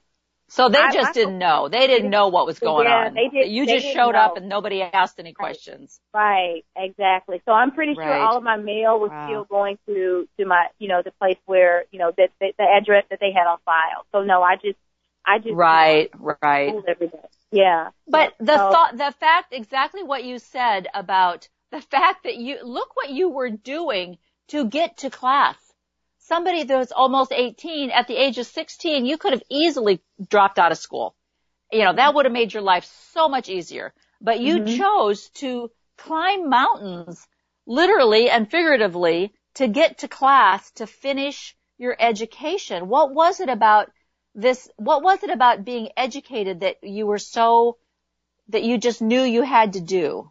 so 0.48 0.68
they 0.68 0.78
I- 0.78 0.92
just 0.92 1.08
I- 1.08 1.12
didn't 1.12 1.38
know. 1.38 1.68
They 1.68 1.86
didn't 1.86 2.10
know 2.10 2.28
what 2.28 2.46
was 2.46 2.58
going 2.58 2.86
Yeah, 2.86 3.06
on. 3.06 3.14
they 3.14 3.28
did- 3.28 3.50
you 3.50 3.66
they 3.66 3.80
just 3.80 3.94
showed 3.94 4.14
up 4.14 4.36
and 4.36 4.48
nobody 4.48 4.82
asked 4.82 5.18
any 5.18 5.32
questions. 5.32 6.00
right, 6.12 6.62
exactly. 6.76 7.40
So 7.46 7.52
I'm 7.52 7.72
pretty 7.72 7.94
sure 7.94 8.04
Right. 8.04 8.20
all 8.20 8.36
of 8.36 8.44
my 8.44 8.56
mail 8.56 9.00
was 9.00 9.10
Wow. 9.10 9.26
still 9.26 9.44
going 9.44 9.78
to, 9.86 10.28
to 10.38 10.44
my, 10.46 10.68
you 10.78 10.88
know, 10.88 11.02
the 11.02 11.12
place 11.12 11.38
where, 11.46 11.84
you 11.90 11.98
know, 11.98 12.12
that, 12.16 12.30
that 12.40 12.52
the 12.58 12.64
address 12.64 13.04
that 13.10 13.18
they 13.20 13.32
had 13.32 13.46
on 13.46 13.58
file. 13.64 14.04
So 14.12 14.22
no, 14.22 14.42
I 14.42 14.56
just, 14.56 14.76
I 15.26 15.38
just, 15.38 15.54
Right, 15.54 16.10
right. 16.42 16.68
schooled 16.68 16.84
every 16.88 17.08
day. 17.08 17.18
Yeah. 17.50 17.90
But 18.06 18.34
Yeah. 18.40 18.46
the 18.46 18.56
So- 18.58 18.70
thought, 18.70 18.96
the 18.96 19.12
fact, 19.12 19.52
exactly 19.52 20.02
what 20.02 20.24
you 20.24 20.38
said 20.38 20.88
about 20.92 21.48
the 21.70 21.80
fact 21.80 22.24
that 22.24 22.36
you, 22.36 22.62
look 22.62 22.94
what 22.94 23.10
you 23.10 23.28
were 23.28 23.50
doing 23.50 24.18
to 24.48 24.66
get 24.66 24.98
to 24.98 25.10
class. 25.10 25.56
Somebody 26.18 26.62
that 26.64 26.76
was 26.78 26.92
almost 26.92 27.32
18 27.32 27.90
at 27.90 28.06
the 28.06 28.16
age 28.16 28.38
of 28.38 28.46
16, 28.46 29.06
you 29.06 29.18
could 29.18 29.32
have 29.32 29.42
easily 29.50 30.02
dropped 30.28 30.58
out 30.58 30.72
of 30.72 30.78
school. 30.78 31.16
You 31.72 31.84
know, 31.84 31.92
that 31.94 32.14
would 32.14 32.26
have 32.26 32.32
made 32.32 32.52
your 32.54 32.62
life 32.62 32.84
so 33.12 33.28
much 33.28 33.48
easier. 33.48 33.92
But 34.20 34.40
you 34.40 34.60
Mhm. 34.60 34.76
chose 34.76 35.30
to 35.30 35.70
climb 35.96 36.48
mountains, 36.48 37.26
literally 37.66 38.30
and 38.30 38.50
figuratively, 38.50 39.34
to 39.54 39.68
get 39.68 39.98
to 39.98 40.08
class 40.08 40.70
to 40.72 40.86
finish 40.86 41.56
your 41.78 41.96
education. 41.98 42.88
What 42.88 43.12
was 43.12 43.40
it 43.40 43.48
about 43.48 43.90
this, 44.34 44.68
what 44.76 45.02
was 45.02 45.22
it 45.22 45.30
about 45.30 45.64
being 45.64 45.88
educated 45.96 46.60
that 46.60 46.82
you 46.82 47.06
were 47.06 47.18
so, 47.18 47.76
that 48.48 48.62
you 48.62 48.78
just 48.78 49.00
knew 49.00 49.22
you 49.22 49.42
had 49.42 49.74
to 49.74 49.80
do? 49.80 50.30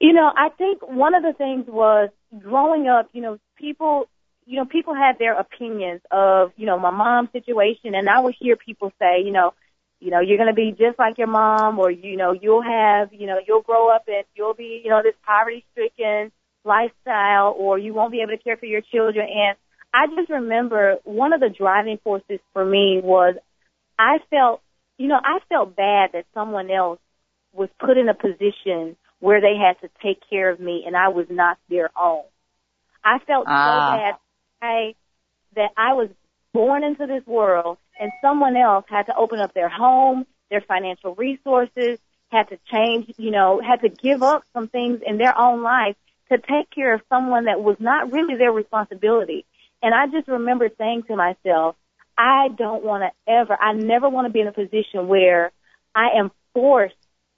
You 0.00 0.12
know, 0.12 0.30
I 0.36 0.48
think 0.50 0.86
one 0.86 1.14
of 1.14 1.22
the 1.22 1.32
things 1.32 1.66
was 1.68 2.10
growing 2.38 2.88
up, 2.88 3.08
you 3.12 3.22
know, 3.22 3.38
people, 3.56 4.08
you 4.44 4.56
know, 4.58 4.66
people 4.66 4.94
had 4.94 5.18
their 5.18 5.38
opinions 5.38 6.02
of, 6.10 6.52
you 6.56 6.66
know, 6.66 6.78
my 6.78 6.90
mom's 6.90 7.30
situation 7.32 7.94
and 7.94 8.08
I 8.08 8.20
would 8.20 8.34
hear 8.38 8.56
people 8.56 8.92
say, 8.98 9.22
you 9.24 9.30
know, 9.30 9.54
you 10.00 10.10
know, 10.10 10.20
you're 10.20 10.36
going 10.36 10.50
to 10.50 10.54
be 10.54 10.72
just 10.72 10.98
like 10.98 11.16
your 11.16 11.28
mom 11.28 11.78
or, 11.78 11.90
you 11.90 12.16
know, 12.16 12.32
you'll 12.32 12.62
have, 12.62 13.14
you 13.14 13.26
know, 13.26 13.38
you'll 13.46 13.62
grow 13.62 13.88
up 13.88 14.04
and 14.06 14.24
you'll 14.34 14.52
be, 14.52 14.82
you 14.84 14.90
know, 14.90 15.00
this 15.02 15.14
poverty 15.24 15.64
stricken 15.72 16.30
lifestyle 16.64 17.54
or 17.56 17.78
you 17.78 17.94
won't 17.94 18.12
be 18.12 18.20
able 18.20 18.36
to 18.36 18.42
care 18.42 18.56
for 18.56 18.66
your 18.66 18.82
children. 18.82 19.26
And 19.26 19.56
I 19.94 20.08
just 20.08 20.28
remember 20.28 20.96
one 21.04 21.32
of 21.32 21.38
the 21.40 21.48
driving 21.48 21.98
forces 22.02 22.40
for 22.52 22.64
me 22.64 23.00
was 23.02 23.36
I 23.96 24.18
felt, 24.28 24.60
you 24.98 25.06
know, 25.06 25.20
I 25.22 25.38
felt 25.48 25.76
bad 25.76 26.10
that 26.14 26.26
someone 26.34 26.68
else 26.68 26.98
was 27.52 27.68
put 27.78 27.96
in 27.96 28.08
a 28.08 28.14
position 28.14 28.96
where 29.20 29.40
they 29.40 29.54
had 29.56 29.80
to 29.82 29.88
take 30.02 30.18
care 30.28 30.50
of 30.50 30.58
me 30.58 30.82
and 30.84 30.96
I 30.96 31.08
was 31.08 31.26
not 31.30 31.58
their 31.70 31.90
own. 31.96 32.24
I 33.04 33.20
felt 33.20 33.44
Ah. 33.46 33.92
so 33.92 33.96
bad 33.96 34.14
I, 34.60 34.94
that 35.54 35.70
I 35.76 35.92
was 35.92 36.08
born 36.52 36.82
into 36.82 37.06
this 37.06 37.24
world 37.24 37.78
and 38.00 38.10
someone 38.20 38.56
else 38.56 38.84
had 38.88 39.06
to 39.06 39.16
open 39.16 39.38
up 39.38 39.54
their 39.54 39.68
home, 39.68 40.26
their 40.50 40.60
financial 40.60 41.14
resources, 41.14 42.00
had 42.30 42.48
to 42.48 42.58
change, 42.72 43.12
you 43.16 43.30
know, 43.30 43.60
had 43.60 43.82
to 43.82 43.88
give 43.88 44.24
up 44.24 44.42
some 44.52 44.66
things 44.66 45.00
in 45.06 45.18
their 45.18 45.38
own 45.38 45.62
life 45.62 45.94
to 46.32 46.38
take 46.38 46.68
care 46.70 46.94
of 46.94 47.02
someone 47.08 47.44
that 47.44 47.60
was 47.62 47.76
not 47.78 48.10
really 48.12 48.34
their 48.36 48.50
responsibility. 48.50 49.44
And 49.84 49.94
I 49.94 50.06
just 50.06 50.28
remember 50.28 50.70
saying 50.78 51.02
to 51.08 51.16
myself, 51.16 51.76
I 52.16 52.48
don't 52.56 52.82
want 52.82 53.02
to 53.02 53.30
ever, 53.30 53.54
I 53.54 53.74
never 53.74 54.08
want 54.08 54.26
to 54.26 54.32
be 54.32 54.40
in 54.40 54.46
a 54.46 54.52
position 54.52 55.08
where 55.08 55.52
I 55.94 56.18
am 56.18 56.30
forced 56.54 56.94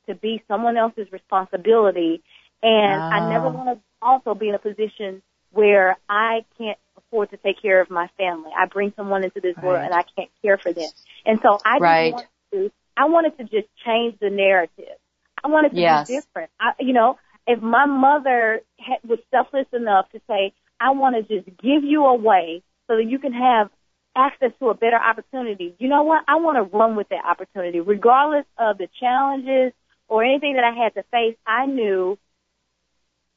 to 0.08 0.14
be 0.14 0.44
someone 0.46 0.76
else's 0.76 1.10
responsibility. 1.10 2.22
And 2.62 3.02
I 3.02 3.18
ah. 3.18 3.28
never 3.28 3.48
want 3.48 3.76
to 3.76 3.82
also 4.00 4.34
be 4.34 4.48
in 4.48 4.54
a 4.54 4.60
position 4.60 5.22
where 5.50 5.96
I 6.08 6.44
can't 6.56 6.78
afford 6.96 7.30
to 7.30 7.36
take 7.36 7.60
care 7.60 7.80
of 7.80 7.90
my 7.90 8.08
family. 8.16 8.52
I 8.56 8.66
bring 8.66 8.92
someone 8.94 9.24
into 9.24 9.40
this 9.40 9.56
right. 9.56 9.64
world 9.64 9.82
and 9.82 9.92
I 9.92 10.04
can't 10.16 10.30
care 10.40 10.56
for 10.56 10.72
them. 10.72 10.88
And 11.24 11.40
so 11.42 11.58
I 11.64 11.78
right. 11.78 12.12
just 12.12 12.26
wanted 12.52 12.68
to, 12.68 12.72
I 12.96 13.04
wanted 13.06 13.38
to 13.38 13.42
just 13.42 13.66
change 13.84 14.20
the 14.20 14.30
narrative. 14.30 14.98
I 15.42 15.48
wanted 15.48 15.70
to 15.70 15.80
yes. 15.80 16.06
be 16.06 16.14
different. 16.14 16.50
I, 16.60 16.74
you 16.78 16.92
know, 16.92 17.18
if 17.48 17.60
my 17.60 17.86
mother 17.86 18.60
had, 18.78 18.98
was 19.02 19.18
selfless 19.32 19.66
enough 19.72 20.08
to 20.12 20.20
say, 20.28 20.52
I 20.80 20.90
want 20.90 21.16
to 21.16 21.22
just 21.22 21.46
give 21.58 21.84
you 21.84 22.04
away 22.04 22.62
so 22.88 22.96
that 22.96 23.04
you 23.04 23.18
can 23.18 23.32
have 23.32 23.70
access 24.16 24.52
to 24.60 24.68
a 24.70 24.74
better 24.74 24.96
opportunity. 24.96 25.74
You 25.78 25.88
know 25.88 26.02
what? 26.02 26.24
I 26.26 26.36
want 26.36 26.56
to 26.56 26.76
run 26.76 26.96
with 26.96 27.08
that 27.10 27.24
opportunity, 27.24 27.80
regardless 27.80 28.46
of 28.58 28.78
the 28.78 28.88
challenges 28.98 29.72
or 30.08 30.24
anything 30.24 30.54
that 30.54 30.64
I 30.64 30.72
had 30.72 30.94
to 30.94 31.02
face. 31.10 31.36
I 31.46 31.66
knew 31.66 32.18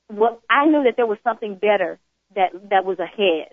what 0.07 0.41
I 0.49 0.65
knew 0.65 0.83
that 0.83 0.95
there 0.95 1.05
was 1.05 1.17
something 1.23 1.55
better 1.55 1.99
that 2.35 2.51
that 2.69 2.85
was 2.85 2.99
ahead. 2.99 3.49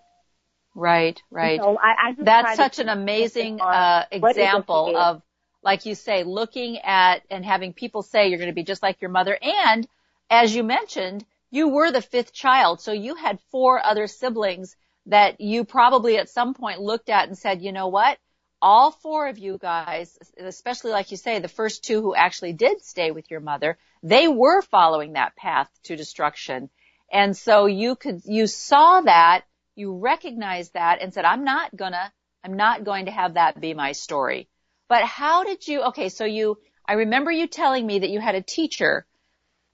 Right, 0.74 1.20
right. 1.30 1.60
So 1.60 1.78
I, 1.78 2.10
I 2.10 2.14
That's 2.18 2.56
such 2.56 2.78
an 2.78 2.90
amazing 2.90 3.60
uh, 3.60 4.04
example 4.10 4.94
of, 4.96 5.22
like 5.62 5.86
you 5.86 5.94
say, 5.94 6.22
looking 6.22 6.78
at 6.78 7.22
and 7.30 7.44
having 7.44 7.72
people 7.72 8.02
say 8.02 8.28
you're 8.28 8.38
going 8.38 8.50
to 8.50 8.54
be 8.54 8.62
just 8.62 8.82
like 8.82 9.00
your 9.00 9.10
mother. 9.10 9.38
And 9.40 9.88
as 10.28 10.54
you 10.54 10.62
mentioned, 10.62 11.24
you 11.50 11.68
were 11.68 11.90
the 11.90 12.02
fifth 12.02 12.32
child, 12.32 12.80
so 12.80 12.92
you 12.92 13.14
had 13.14 13.38
four 13.50 13.84
other 13.84 14.06
siblings 14.06 14.76
that 15.06 15.40
you 15.40 15.64
probably 15.64 16.18
at 16.18 16.28
some 16.28 16.54
point 16.54 16.80
looked 16.80 17.08
at 17.08 17.28
and 17.28 17.38
said, 17.38 17.62
you 17.62 17.72
know 17.72 17.88
what? 17.88 18.18
All 18.60 18.90
four 18.90 19.28
of 19.28 19.38
you 19.38 19.58
guys, 19.58 20.18
especially 20.38 20.90
like 20.90 21.10
you 21.10 21.16
say, 21.16 21.38
the 21.38 21.48
first 21.48 21.84
two 21.84 22.02
who 22.02 22.14
actually 22.14 22.52
did 22.52 22.82
stay 22.82 23.10
with 23.10 23.30
your 23.30 23.40
mother, 23.40 23.78
they 24.02 24.26
were 24.26 24.62
following 24.62 25.12
that 25.12 25.36
path 25.36 25.70
to 25.84 25.96
destruction. 25.96 26.70
And 27.12 27.36
so 27.36 27.66
you 27.66 27.94
could, 27.94 28.22
you 28.24 28.46
saw 28.46 29.02
that, 29.02 29.44
you 29.76 29.98
recognized 29.98 30.72
that 30.72 31.00
and 31.00 31.14
said, 31.14 31.24
I'm 31.24 31.44
not 31.44 31.76
gonna, 31.76 32.12
I'm 32.42 32.56
not 32.56 32.82
going 32.82 33.06
to 33.06 33.12
have 33.12 33.34
that 33.34 33.60
be 33.60 33.74
my 33.74 33.92
story. 33.92 34.48
But 34.88 35.04
how 35.04 35.44
did 35.44 35.66
you, 35.68 35.82
okay, 35.88 36.08
so 36.08 36.24
you, 36.24 36.58
I 36.86 36.94
remember 36.94 37.30
you 37.30 37.46
telling 37.46 37.86
me 37.86 38.00
that 38.00 38.10
you 38.10 38.20
had 38.20 38.34
a 38.34 38.42
teacher 38.42 39.06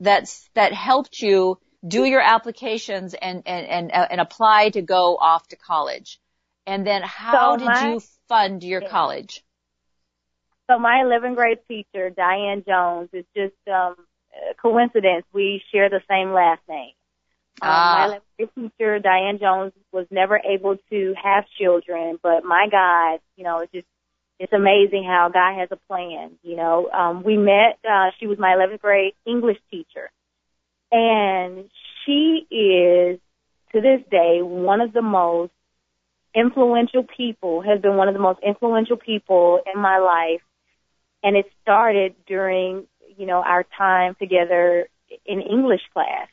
that's, 0.02 0.48
that 0.54 0.72
helped 0.72 1.20
you 1.20 1.58
do 1.86 2.04
your 2.04 2.20
applications 2.20 3.14
and, 3.14 3.42
and, 3.46 3.66
and, 3.66 3.92
uh, 3.92 4.06
and 4.10 4.20
apply 4.20 4.70
to 4.70 4.82
go 4.82 5.16
off 5.16 5.46
to 5.48 5.56
college. 5.56 6.20
And 6.66 6.86
then 6.86 7.02
how 7.02 7.56
so 7.56 7.58
did 7.58 7.66
my, 7.66 7.92
you 7.92 8.00
fund 8.28 8.62
your 8.62 8.82
college? 8.82 9.42
So 10.70 10.78
my 10.78 11.02
11th 11.04 11.34
grade 11.34 11.58
teacher, 11.66 12.10
Diane 12.10 12.62
Jones, 12.66 13.08
is 13.12 13.24
just, 13.36 13.54
um, 13.68 13.96
a 14.50 14.54
coincidence. 14.60 15.24
We 15.32 15.62
share 15.72 15.90
the 15.90 16.00
same 16.08 16.32
last 16.32 16.62
name. 16.68 16.92
Um, 17.60 17.68
ah. 17.68 18.06
My 18.08 18.14
11th 18.14 18.20
grade 18.54 18.70
teacher, 18.78 18.98
Diane 18.98 19.38
Jones, 19.40 19.72
was 19.92 20.06
never 20.10 20.38
able 20.38 20.76
to 20.90 21.14
have 21.22 21.44
children, 21.60 22.18
but 22.22 22.44
my 22.44 22.68
God, 22.70 23.20
you 23.36 23.44
know, 23.44 23.58
it's 23.60 23.72
just, 23.72 23.86
it's 24.38 24.52
amazing 24.52 25.04
how 25.04 25.30
God 25.32 25.58
has 25.58 25.68
a 25.70 25.76
plan. 25.88 26.32
You 26.42 26.56
know, 26.56 26.90
um, 26.90 27.22
we 27.22 27.36
met, 27.36 27.78
uh, 27.88 28.10
she 28.18 28.26
was 28.26 28.38
my 28.38 28.54
11th 28.56 28.80
grade 28.80 29.14
English 29.26 29.58
teacher 29.70 30.10
and 30.92 31.70
she 32.04 32.46
is, 32.50 33.18
to 33.72 33.80
this 33.80 34.02
day, 34.10 34.40
one 34.42 34.82
of 34.82 34.92
the 34.92 35.02
most 35.02 35.52
influential 36.34 37.04
people, 37.16 37.62
has 37.62 37.80
been 37.80 37.96
one 37.96 38.08
of 38.08 38.14
the 38.14 38.20
most 38.20 38.40
influential 38.46 38.98
people 38.98 39.60
in 39.74 39.80
my 39.80 39.98
life. 39.98 40.42
And 41.22 41.36
it 41.36 41.46
started 41.62 42.14
during, 42.26 42.86
you 43.16 43.26
know, 43.26 43.42
our 43.42 43.64
time 43.78 44.16
together 44.20 44.88
in 45.24 45.40
English 45.40 45.80
class. 45.94 46.28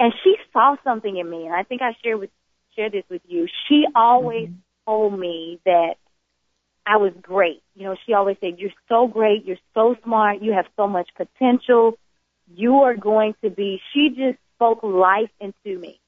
And 0.00 0.12
she 0.24 0.34
saw 0.52 0.74
something 0.82 1.16
in 1.16 1.30
me, 1.30 1.46
and 1.46 1.54
I 1.54 1.62
think 1.62 1.80
I 1.80 1.94
shared 2.02 2.18
with 2.18 2.30
share 2.74 2.90
this 2.90 3.04
with 3.08 3.22
you. 3.28 3.46
She 3.68 3.84
always 3.94 4.48
mm-hmm. 4.48 4.90
told 4.90 5.16
me 5.16 5.60
that 5.64 5.94
I 6.86 6.98
was 6.98 7.12
great. 7.20 7.62
You 7.74 7.84
know, 7.84 7.96
she 8.06 8.12
always 8.12 8.36
said, 8.40 8.58
"You're 8.58 8.70
so 8.88 9.06
great. 9.06 9.44
You're 9.44 9.56
so 9.74 9.96
smart. 10.04 10.42
You 10.42 10.52
have 10.52 10.66
so 10.76 10.86
much 10.86 11.08
potential 11.16 11.98
you 12.52 12.82
are 12.82 12.96
going 12.96 13.34
to 13.42 13.50
be, 13.50 13.80
she 13.92 14.10
just 14.10 14.38
spoke 14.56 14.82
life 14.82 15.30
into 15.40 15.78
me. 15.78 16.00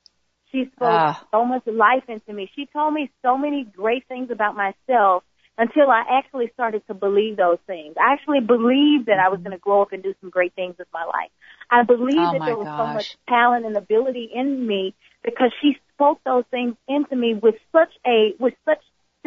She 0.52 0.64
spoke 0.66 0.88
ah. 0.88 1.26
so 1.32 1.44
much 1.44 1.66
life 1.66 2.04
into 2.08 2.32
me. 2.32 2.50
She 2.54 2.66
told 2.66 2.94
me 2.94 3.10
so 3.22 3.36
many 3.36 3.64
great 3.64 4.06
things 4.06 4.30
about 4.30 4.54
myself 4.56 5.24
until 5.58 5.90
I 5.90 6.04
actually 6.18 6.50
started 6.52 6.86
to 6.86 6.94
believe 6.94 7.36
those 7.36 7.58
things. 7.66 7.94
I 7.98 8.12
actually 8.12 8.40
believed 8.40 9.06
that 9.06 9.18
I 9.18 9.30
was 9.30 9.38
going 9.38 9.52
to 9.52 9.58
grow 9.58 9.82
up 9.82 9.92
and 9.92 10.02
do 10.02 10.14
some 10.20 10.30
great 10.30 10.54
things 10.54 10.76
with 10.78 10.88
my 10.92 11.04
life. 11.04 11.30
I 11.70 11.82
believed 11.82 12.18
oh 12.18 12.32
that 12.32 12.44
there 12.44 12.56
was 12.56 12.66
gosh. 12.66 12.78
so 12.78 12.94
much 12.94 13.16
talent 13.28 13.64
and 13.64 13.76
ability 13.76 14.30
in 14.34 14.66
me 14.66 14.94
because 15.24 15.52
she 15.62 15.78
spoke 15.94 16.20
those 16.24 16.44
things 16.50 16.76
into 16.86 17.16
me 17.16 17.34
with 17.34 17.54
such 17.72 17.92
a, 18.06 18.34
with 18.38 18.54
such, 18.66 18.82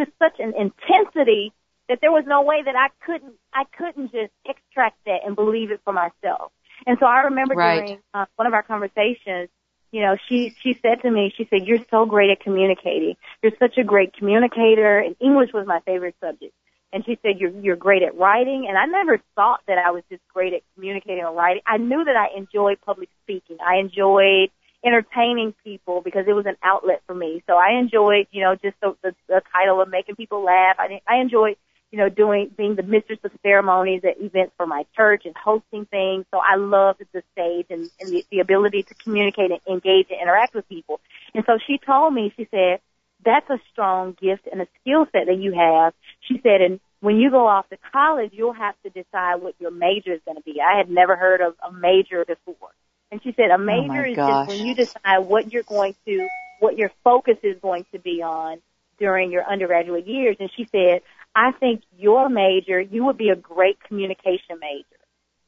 just 0.06 0.18
such 0.20 0.40
an 0.40 0.54
intensity 0.56 1.54
that 1.90 2.00
there 2.02 2.12
was 2.12 2.24
no 2.28 2.42
way 2.42 2.62
that 2.64 2.76
I 2.76 2.88
couldn't, 3.06 3.34
I 3.54 3.64
couldn't 3.78 4.12
just 4.12 4.32
extract 4.46 4.98
that 5.06 5.20
and 5.26 5.36
believe 5.36 5.72
it 5.72 5.82
for 5.84 5.92
myself. 5.92 6.52
And 6.86 6.98
so 7.00 7.06
I 7.06 7.22
remember 7.24 7.56
right. 7.56 7.86
during 7.86 8.00
uh, 8.14 8.26
one 8.36 8.48
of 8.48 8.54
our 8.54 8.64
conversations, 8.64 9.50
you 9.92 10.02
know, 10.02 10.16
she 10.28 10.56
she 10.62 10.78
said 10.82 11.02
to 11.02 11.10
me, 11.10 11.34
she 11.36 11.48
said, 11.50 11.66
"You're 11.66 11.84
so 11.90 12.06
great 12.06 12.30
at 12.30 12.40
communicating. 12.42 13.16
You're 13.42 13.54
such 13.60 13.78
a 13.78 13.84
great 13.84 14.14
communicator." 14.14 15.00
And 15.00 15.16
English 15.20 15.50
was 15.54 15.66
my 15.66 15.80
favorite 15.82 16.16
subject. 16.22 16.54
And 16.94 17.04
she 17.06 17.18
said, 17.24 17.40
"You're 17.40 17.52
you're 17.60 17.76
great 17.76 18.04
at 18.04 18.16
writing." 18.16 18.68
And 18.70 18.78
I 18.78 18.86
never 18.86 19.20
thought 19.36 19.62
that 19.68 19.80
I 19.80 19.92
was 19.92 20.04
just 20.10 20.22
great 20.32 20.54
at 20.54 20.62
communicating 20.76 21.24
or 21.24 21.34
writing. 21.34 21.64
I 21.66 21.78
knew 21.78 22.04
that 22.04 22.16
I 22.16 22.38
enjoyed 22.38 22.80
public 22.82 23.10
speaking. 23.24 23.58
I 23.66 23.78
enjoyed 23.78 24.52
entertaining 24.86 25.54
people 25.64 26.02
because 26.02 26.26
it 26.28 26.34
was 26.34 26.46
an 26.46 26.56
outlet 26.64 27.02
for 27.06 27.14
me. 27.14 27.44
So 27.48 27.54
I 27.56 27.80
enjoyed, 27.80 28.28
you 28.32 28.42
know, 28.44 28.56
just 28.56 28.80
the, 28.82 28.96
the, 29.04 29.16
the 29.28 29.42
title 29.52 29.82
of 29.82 29.90
making 29.90 30.16
people 30.16 30.44
laugh. 30.44 30.78
I 30.80 31.02
I 31.08 31.18
enjoyed 31.18 31.58
you 31.92 31.98
know, 31.98 32.10
doing, 32.10 32.52
being 32.56 32.76
the 32.76 32.84
mistress 32.84 33.20
of 33.24 33.32
ceremonies 33.42 34.02
at 34.04 34.22
events 34.22 34.54
for 34.58 34.68
my 34.68 34.86
church 34.96 35.24
and 35.26 35.36
hosting 35.36 35.86
things. 35.86 36.26
So 36.32 36.38
I 36.38 36.56
loved 36.56 37.04
the 37.14 37.24
stage 37.32 37.66
and, 37.70 37.90
and 38.00 38.10
the, 38.12 38.26
the 38.30 38.40
ability 38.40 38.84
to 38.84 38.94
communicate 38.96 39.52
and 39.52 39.60
engage 39.68 40.08
and 40.12 40.22
interact 40.22 40.54
with 40.54 40.70
people. 40.70 41.00
And 41.34 41.44
so 41.48 41.58
she 41.66 41.80
told 41.84 42.14
me, 42.14 42.32
she 42.38 42.48
said, 42.52 42.80
that's 43.26 43.50
a 43.50 43.60
strong 43.72 44.16
gift 44.22 44.48
and 44.52 44.62
a 44.62 44.68
skill 44.82 45.06
set 45.12 45.26
that 45.26 45.38
you 45.40 45.54
have. 45.54 45.94
She 46.22 46.40
said, 46.44 46.62
and 46.62 46.80
when 47.02 47.18
you 47.18 47.32
go 47.32 47.48
off 47.48 47.68
to 47.70 47.78
college, 47.92 48.32
you'll 48.34 48.54
have 48.54 48.76
to 48.84 48.90
decide 48.90 49.42
what 49.42 49.56
your 49.60 49.72
major 49.72 50.14
is 50.14 50.22
going 50.26 50.38
to 50.38 50.44
be. 50.44 50.62
I 50.62 50.78
had 50.78 50.90
never 50.90 51.16
heard 51.16 51.42
of 51.42 51.56
a 51.68 51.72
major 51.72 52.24
before. 52.24 52.70
And 53.12 53.22
she 53.24 53.34
said, 53.34 53.50
a 53.50 53.56
oh 53.56 53.58
major 53.58 54.06
oh 54.06 54.10
is 54.10 54.16
gosh. 54.16 54.48
just 54.48 54.50
when 54.50 54.68
you 54.68 54.76
decide 54.76 55.20
what 55.20 55.52
you're 55.52 55.64
going 55.64 55.96
to, 56.06 56.28
what 56.60 56.78
your 56.78 56.92
focus 57.04 57.38
is 57.44 57.58
going 57.62 57.86
to 57.92 58.00
be 58.00 58.22
on 58.22 58.60
during 59.00 59.32
your 59.32 59.50
undergraduate 59.50 60.08
years. 60.08 60.38
And 60.40 60.50
she 60.56 60.68
said, 60.72 61.02
I 61.36 61.52
think 61.52 61.82
your 61.98 62.30
major, 62.30 62.80
you 62.80 63.06
would 63.06 63.18
be 63.18 63.30
a 63.30 63.36
great 63.36 63.82
communication 63.84 64.60
major. 64.60 64.86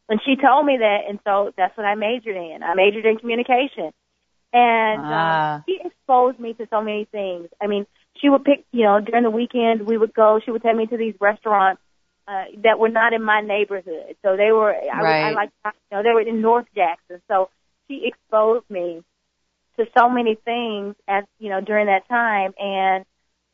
And 0.10 0.20
she 0.26 0.36
told 0.36 0.66
me 0.66 0.78
that, 0.80 1.02
and 1.08 1.20
so 1.24 1.54
that's 1.56 1.76
what 1.78 1.86
I 1.86 1.96
majored 1.96 2.36
in. 2.36 2.64
I 2.64 2.74
majored 2.76 3.06
in 3.06 3.18
communication. 3.18 3.92
And 4.54 5.02
ah. 5.04 5.56
um, 5.56 5.64
she 5.68 5.80
exposed 5.84 6.40
me 6.40 6.54
to 6.54 6.68
so 6.70 6.82
many 6.82 7.06
things. 7.06 7.48
I 7.62 7.68
mean, 7.68 7.86
she 8.18 8.30
would 8.30 8.44
pick, 8.44 8.66
you 8.72 8.84
know, 8.84 9.00
during 9.00 9.24
the 9.24 9.30
weekend 9.30 9.86
we 9.86 9.98
would 9.98 10.14
go, 10.14 10.40
she 10.44 10.52
would 10.52 10.64
take 10.64 10.76
me 10.76 10.88
to 10.88 10.98
these 10.98 11.16
restaurants 11.20 11.82
uh, 12.32 12.46
that 12.64 12.80
were 12.80 12.90
not 12.90 13.12
in 13.14 13.22
my 13.24 13.42
neighborhood. 13.42 14.16
So 14.24 14.38
they 14.38 14.52
were, 14.52 14.74
I, 14.74 15.02
right. 15.02 15.24
I 15.26 15.32
like, 15.32 15.50
you 15.66 15.98
know, 15.98 16.04
they 16.04 16.14
were 16.14 16.22
in 16.22 16.42
North 16.42 16.68
Jackson. 16.74 17.22
So 17.28 17.50
she 17.88 18.04
exposed 18.06 18.70
me 18.70 19.04
to 19.78 19.86
so 19.98 20.10
many 20.10 20.36
things 20.46 20.96
as, 21.08 21.26
you 21.40 21.50
know, 21.50 21.60
during 21.60 21.88
that 21.88 22.08
time. 22.08 22.54
And 22.58 23.06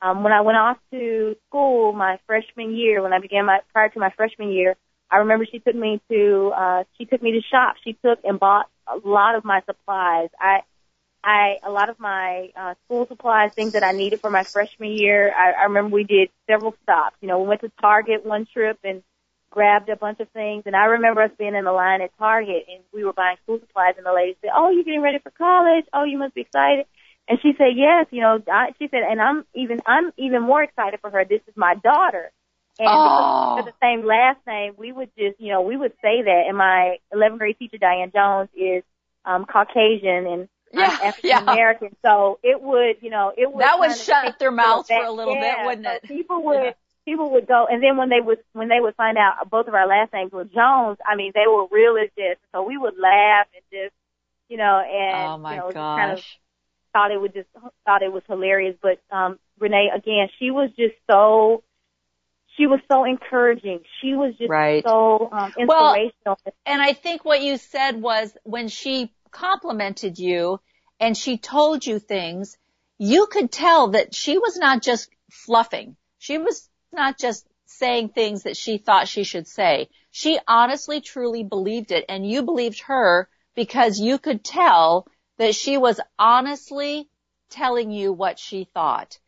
um, 0.01 0.23
when 0.23 0.31
I 0.31 0.41
went 0.41 0.57
off 0.57 0.77
to 0.91 1.35
school 1.47 1.91
my 1.93 2.19
freshman 2.27 2.75
year, 2.75 3.01
when 3.01 3.13
I 3.13 3.19
began 3.19 3.45
my 3.45 3.59
prior 3.73 3.89
to 3.89 3.99
my 3.99 4.11
freshman 4.15 4.51
year, 4.51 4.75
I 5.09 5.17
remember 5.17 5.45
she 5.49 5.59
took 5.59 5.75
me 5.75 5.99
to 6.11 6.51
uh, 6.55 6.83
she 6.97 7.05
took 7.05 7.21
me 7.21 7.31
to 7.31 7.41
shop. 7.49 7.75
She 7.83 7.93
took 8.05 8.19
and 8.23 8.39
bought 8.39 8.67
a 8.87 9.07
lot 9.07 9.35
of 9.35 9.43
my 9.43 9.61
supplies. 9.65 10.29
I 10.39 10.59
I 11.27 11.57
a 11.61 11.69
lot 11.69 11.89
of 11.89 11.99
my 11.99 12.51
uh, 12.55 12.75
school 12.85 13.05
supplies, 13.05 13.51
things 13.53 13.73
that 13.73 13.83
I 13.83 13.91
needed 13.91 14.21
for 14.21 14.29
my 14.29 14.43
freshman 14.43 14.91
year. 14.91 15.33
I, 15.35 15.61
I 15.61 15.63
remember 15.63 15.93
we 15.93 16.05
did 16.05 16.29
several 16.49 16.73
stops. 16.83 17.17
You 17.19 17.27
know, 17.27 17.39
we 17.39 17.49
went 17.49 17.61
to 17.61 17.71
Target 17.81 18.25
one 18.25 18.47
trip 18.51 18.79
and 18.85 19.03
grabbed 19.49 19.89
a 19.89 19.97
bunch 19.97 20.21
of 20.21 20.29
things. 20.29 20.63
And 20.65 20.73
I 20.73 20.85
remember 20.85 21.21
us 21.21 21.31
being 21.37 21.53
in 21.53 21.65
the 21.65 21.73
line 21.73 22.01
at 22.01 22.17
Target 22.17 22.63
and 22.71 22.81
we 22.93 23.03
were 23.03 23.11
buying 23.11 23.35
school 23.43 23.59
supplies 23.59 23.95
and 23.97 24.05
the 24.05 24.13
lady 24.13 24.37
said, 24.41 24.51
"Oh, 24.55 24.69
you're 24.69 24.85
getting 24.85 25.01
ready 25.01 25.19
for 25.19 25.31
college? 25.31 25.83
Oh, 25.93 26.05
you 26.05 26.17
must 26.17 26.33
be 26.33 26.41
excited." 26.41 26.85
And 27.29 27.39
she 27.41 27.51
said, 27.57 27.75
yes, 27.75 28.05
you 28.09 28.21
know, 28.21 28.39
I, 28.49 28.69
she 28.79 28.87
said, 28.87 29.01
and 29.03 29.21
I'm 29.21 29.43
even, 29.53 29.81
I'm 29.85 30.13
even 30.17 30.43
more 30.43 30.63
excited 30.63 31.01
for 31.01 31.09
her. 31.09 31.25
This 31.25 31.41
is 31.45 31.57
my 31.57 31.75
daughter. 31.75 32.31
And 32.79 32.87
oh. 32.89 33.57
because 33.57 33.73
the 33.73 33.85
same 33.85 34.05
last 34.05 34.39
name, 34.47 34.75
we 34.77 34.93
would 34.93 35.09
just, 35.17 35.37
you 35.37 35.51
know, 35.51 35.61
we 35.61 35.75
would 35.75 35.91
say 36.01 36.21
that. 36.23 36.43
And 36.47 36.57
my 36.57 36.99
11th 37.13 37.39
grade 37.39 37.59
teacher, 37.59 37.77
Diane 37.77 38.13
Jones, 38.15 38.47
is 38.55 38.83
um, 39.25 39.45
Caucasian 39.45 40.25
and 40.25 40.47
yeah, 40.73 40.97
I'm 41.01 41.07
African 41.07 41.47
American. 41.49 41.87
Yeah. 41.91 42.09
So 42.09 42.39
it 42.43 42.61
would, 42.61 42.97
you 43.01 43.09
know, 43.09 43.33
it 43.35 43.51
would 43.51 43.61
that 43.61 43.79
would 43.79 43.95
shut 43.95 44.39
their 44.39 44.51
mouths 44.51 44.87
for 44.87 45.03
a 45.03 45.11
little 45.11 45.35
yeah, 45.35 45.57
bit, 45.57 45.65
wouldn't 45.65 45.85
so 45.85 45.91
it? 45.93 46.03
People 46.03 46.43
would 46.45 46.75
people 47.05 47.31
would 47.31 47.47
go, 47.47 47.67
and 47.69 47.81
then 47.81 47.97
when 47.97 48.09
they 48.09 48.19
would 48.19 48.39
when 48.53 48.67
they 48.67 48.79
would 48.79 48.95
find 48.95 49.17
out 49.17 49.49
both 49.49 49.67
of 49.67 49.73
our 49.73 49.87
last 49.87 50.13
names 50.13 50.31
were 50.31 50.43
Jones, 50.43 50.97
I 51.05 51.15
mean, 51.15 51.31
they 51.33 51.47
were 51.47 51.67
really 51.71 52.11
just 52.17 52.39
so 52.53 52.63
we 52.63 52.77
would 52.77 52.97
laugh 52.99 53.47
and 53.55 53.63
just, 53.71 53.93
you 54.49 54.57
know, 54.57 54.79
and 54.79 55.31
oh 55.31 55.37
my 55.37 55.55
you 55.55 55.59
know, 55.61 55.71
gosh. 55.71 55.99
kind 55.99 56.11
of 56.11 56.23
thought 56.93 57.11
it 57.11 57.21
would 57.21 57.33
just 57.33 57.47
thought 57.85 58.03
it 58.03 58.11
was 58.11 58.23
hilarious. 58.27 58.75
But 58.81 58.99
um 59.09 59.39
Renee, 59.59 59.89
again, 59.95 60.27
she 60.37 60.51
was 60.51 60.69
just 60.77 60.95
so 61.09 61.63
she 62.57 62.65
was 62.65 62.79
so 62.91 63.05
encouraging. 63.05 63.81
She 64.01 64.13
was 64.13 64.35
just 64.37 64.49
right. 64.49 64.83
so 64.85 65.29
um, 65.31 65.53
inspirational. 65.57 66.11
Well, 66.25 66.37
and 66.65 66.81
I 66.81 66.93
think 66.93 67.23
what 67.23 67.41
you 67.41 67.57
said 67.57 68.01
was 68.01 68.35
when 68.43 68.67
she 68.67 69.13
complimented 69.31 70.17
you 70.19 70.59
and 70.99 71.15
she 71.15 71.37
told 71.37 71.85
you 71.85 71.99
things, 71.99 72.57
you 72.97 73.27
could 73.27 73.51
tell 73.51 73.89
that 73.89 74.15
she 74.15 74.37
was 74.37 74.57
not 74.57 74.81
just 74.81 75.09
fluffing. 75.31 75.95
She 76.17 76.37
was 76.37 76.69
not 76.91 77.17
just 77.17 77.47
saying 77.65 78.09
things 78.09 78.43
that 78.43 78.57
she 78.57 78.77
thought 78.77 79.07
she 79.07 79.23
should 79.23 79.47
say. 79.47 79.89
She 80.11 80.39
honestly, 80.47 81.01
truly 81.01 81.43
believed 81.43 81.91
it 81.91 82.05
and 82.09 82.27
you 82.27 82.43
believed 82.43 82.81
her 82.81 83.29
because 83.55 83.99
you 83.99 84.17
could 84.17 84.43
tell 84.43 85.07
that 85.37 85.53
she 85.53 85.77
was 85.77 85.99
honestly 86.17 87.07
telling 87.49 87.91
you 87.91 88.11
what 88.13 88.39
she 88.39 88.67
thought. 88.73 89.19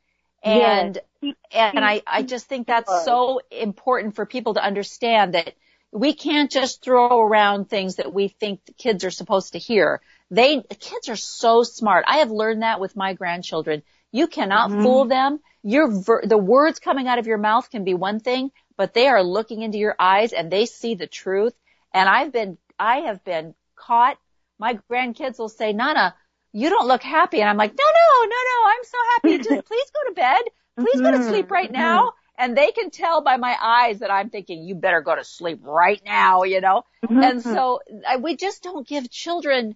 And, 0.41 0.97
yes. 1.21 1.35
and 1.53 1.83
I, 1.83 2.01
I 2.07 2.23
just 2.23 2.47
think 2.47 2.67
that's 2.67 3.05
so 3.05 3.41
important 3.51 4.15
for 4.15 4.25
people 4.25 4.53
to 4.53 4.63
understand 4.63 5.33
that 5.33 5.53
we 5.91 6.13
can't 6.13 6.51
just 6.51 6.83
throw 6.83 7.19
around 7.19 7.65
things 7.69 7.95
that 7.95 8.13
we 8.13 8.27
think 8.27 8.65
the 8.65 8.73
kids 8.73 9.03
are 9.03 9.11
supposed 9.11 9.53
to 9.53 9.59
hear. 9.59 10.01
They, 10.29 10.57
the 10.57 10.75
kids 10.75 11.09
are 11.09 11.15
so 11.15 11.63
smart. 11.63 12.05
I 12.07 12.17
have 12.17 12.31
learned 12.31 12.61
that 12.61 12.79
with 12.79 12.95
my 12.95 13.13
grandchildren. 13.13 13.81
You 14.11 14.27
cannot 14.27 14.69
mm-hmm. 14.69 14.83
fool 14.83 15.05
them. 15.05 15.39
Your, 15.63 15.87
ver- 15.87 16.25
the 16.25 16.37
words 16.37 16.79
coming 16.79 17.07
out 17.07 17.19
of 17.19 17.27
your 17.27 17.37
mouth 17.37 17.69
can 17.69 17.83
be 17.83 17.93
one 17.93 18.19
thing, 18.19 18.51
but 18.77 18.93
they 18.93 19.07
are 19.07 19.23
looking 19.23 19.61
into 19.61 19.77
your 19.77 19.95
eyes 19.99 20.31
and 20.31 20.51
they 20.51 20.65
see 20.65 20.95
the 20.95 21.07
truth. 21.07 21.53
And 21.93 22.07
I've 22.07 22.31
been, 22.31 22.57
I 22.77 22.97
have 23.01 23.23
been 23.23 23.55
caught. 23.75 24.17
My 24.59 24.79
grandkids 24.89 25.39
will 25.39 25.49
say, 25.49 25.73
Nana, 25.73 26.15
you 26.53 26.69
don't 26.69 26.87
look 26.87 27.03
happy. 27.03 27.41
And 27.41 27.49
I'm 27.49 27.57
like, 27.57 27.71
no, 27.71 27.85
no, 27.85 28.25
no, 28.25 28.29
no, 28.29 28.69
I'm 28.69 28.83
so 28.83 28.97
happy. 29.13 29.37
Just 29.55 29.67
please 29.67 29.91
go 29.91 30.09
to 30.09 30.13
bed. 30.15 30.41
Please 30.79 31.01
go 31.01 31.11
to 31.11 31.23
sleep 31.23 31.51
right 31.51 31.71
now. 31.71 32.13
And 32.39 32.57
they 32.57 32.71
can 32.71 32.89
tell 32.89 33.21
by 33.21 33.35
my 33.35 33.53
eyes 33.61 33.99
that 33.99 34.09
I'm 34.09 34.29
thinking, 34.29 34.63
you 34.63 34.73
better 34.73 35.01
go 35.01 35.13
to 35.13 35.25
sleep 35.25 35.59
right 35.61 36.01
now, 36.05 36.43
you 36.43 36.61
know? 36.61 36.83
Mm-hmm. 37.03 37.21
And 37.21 37.41
so 37.43 37.81
I, 38.07 38.15
we 38.15 38.37
just 38.37 38.63
don't 38.63 38.87
give 38.87 39.11
children 39.11 39.75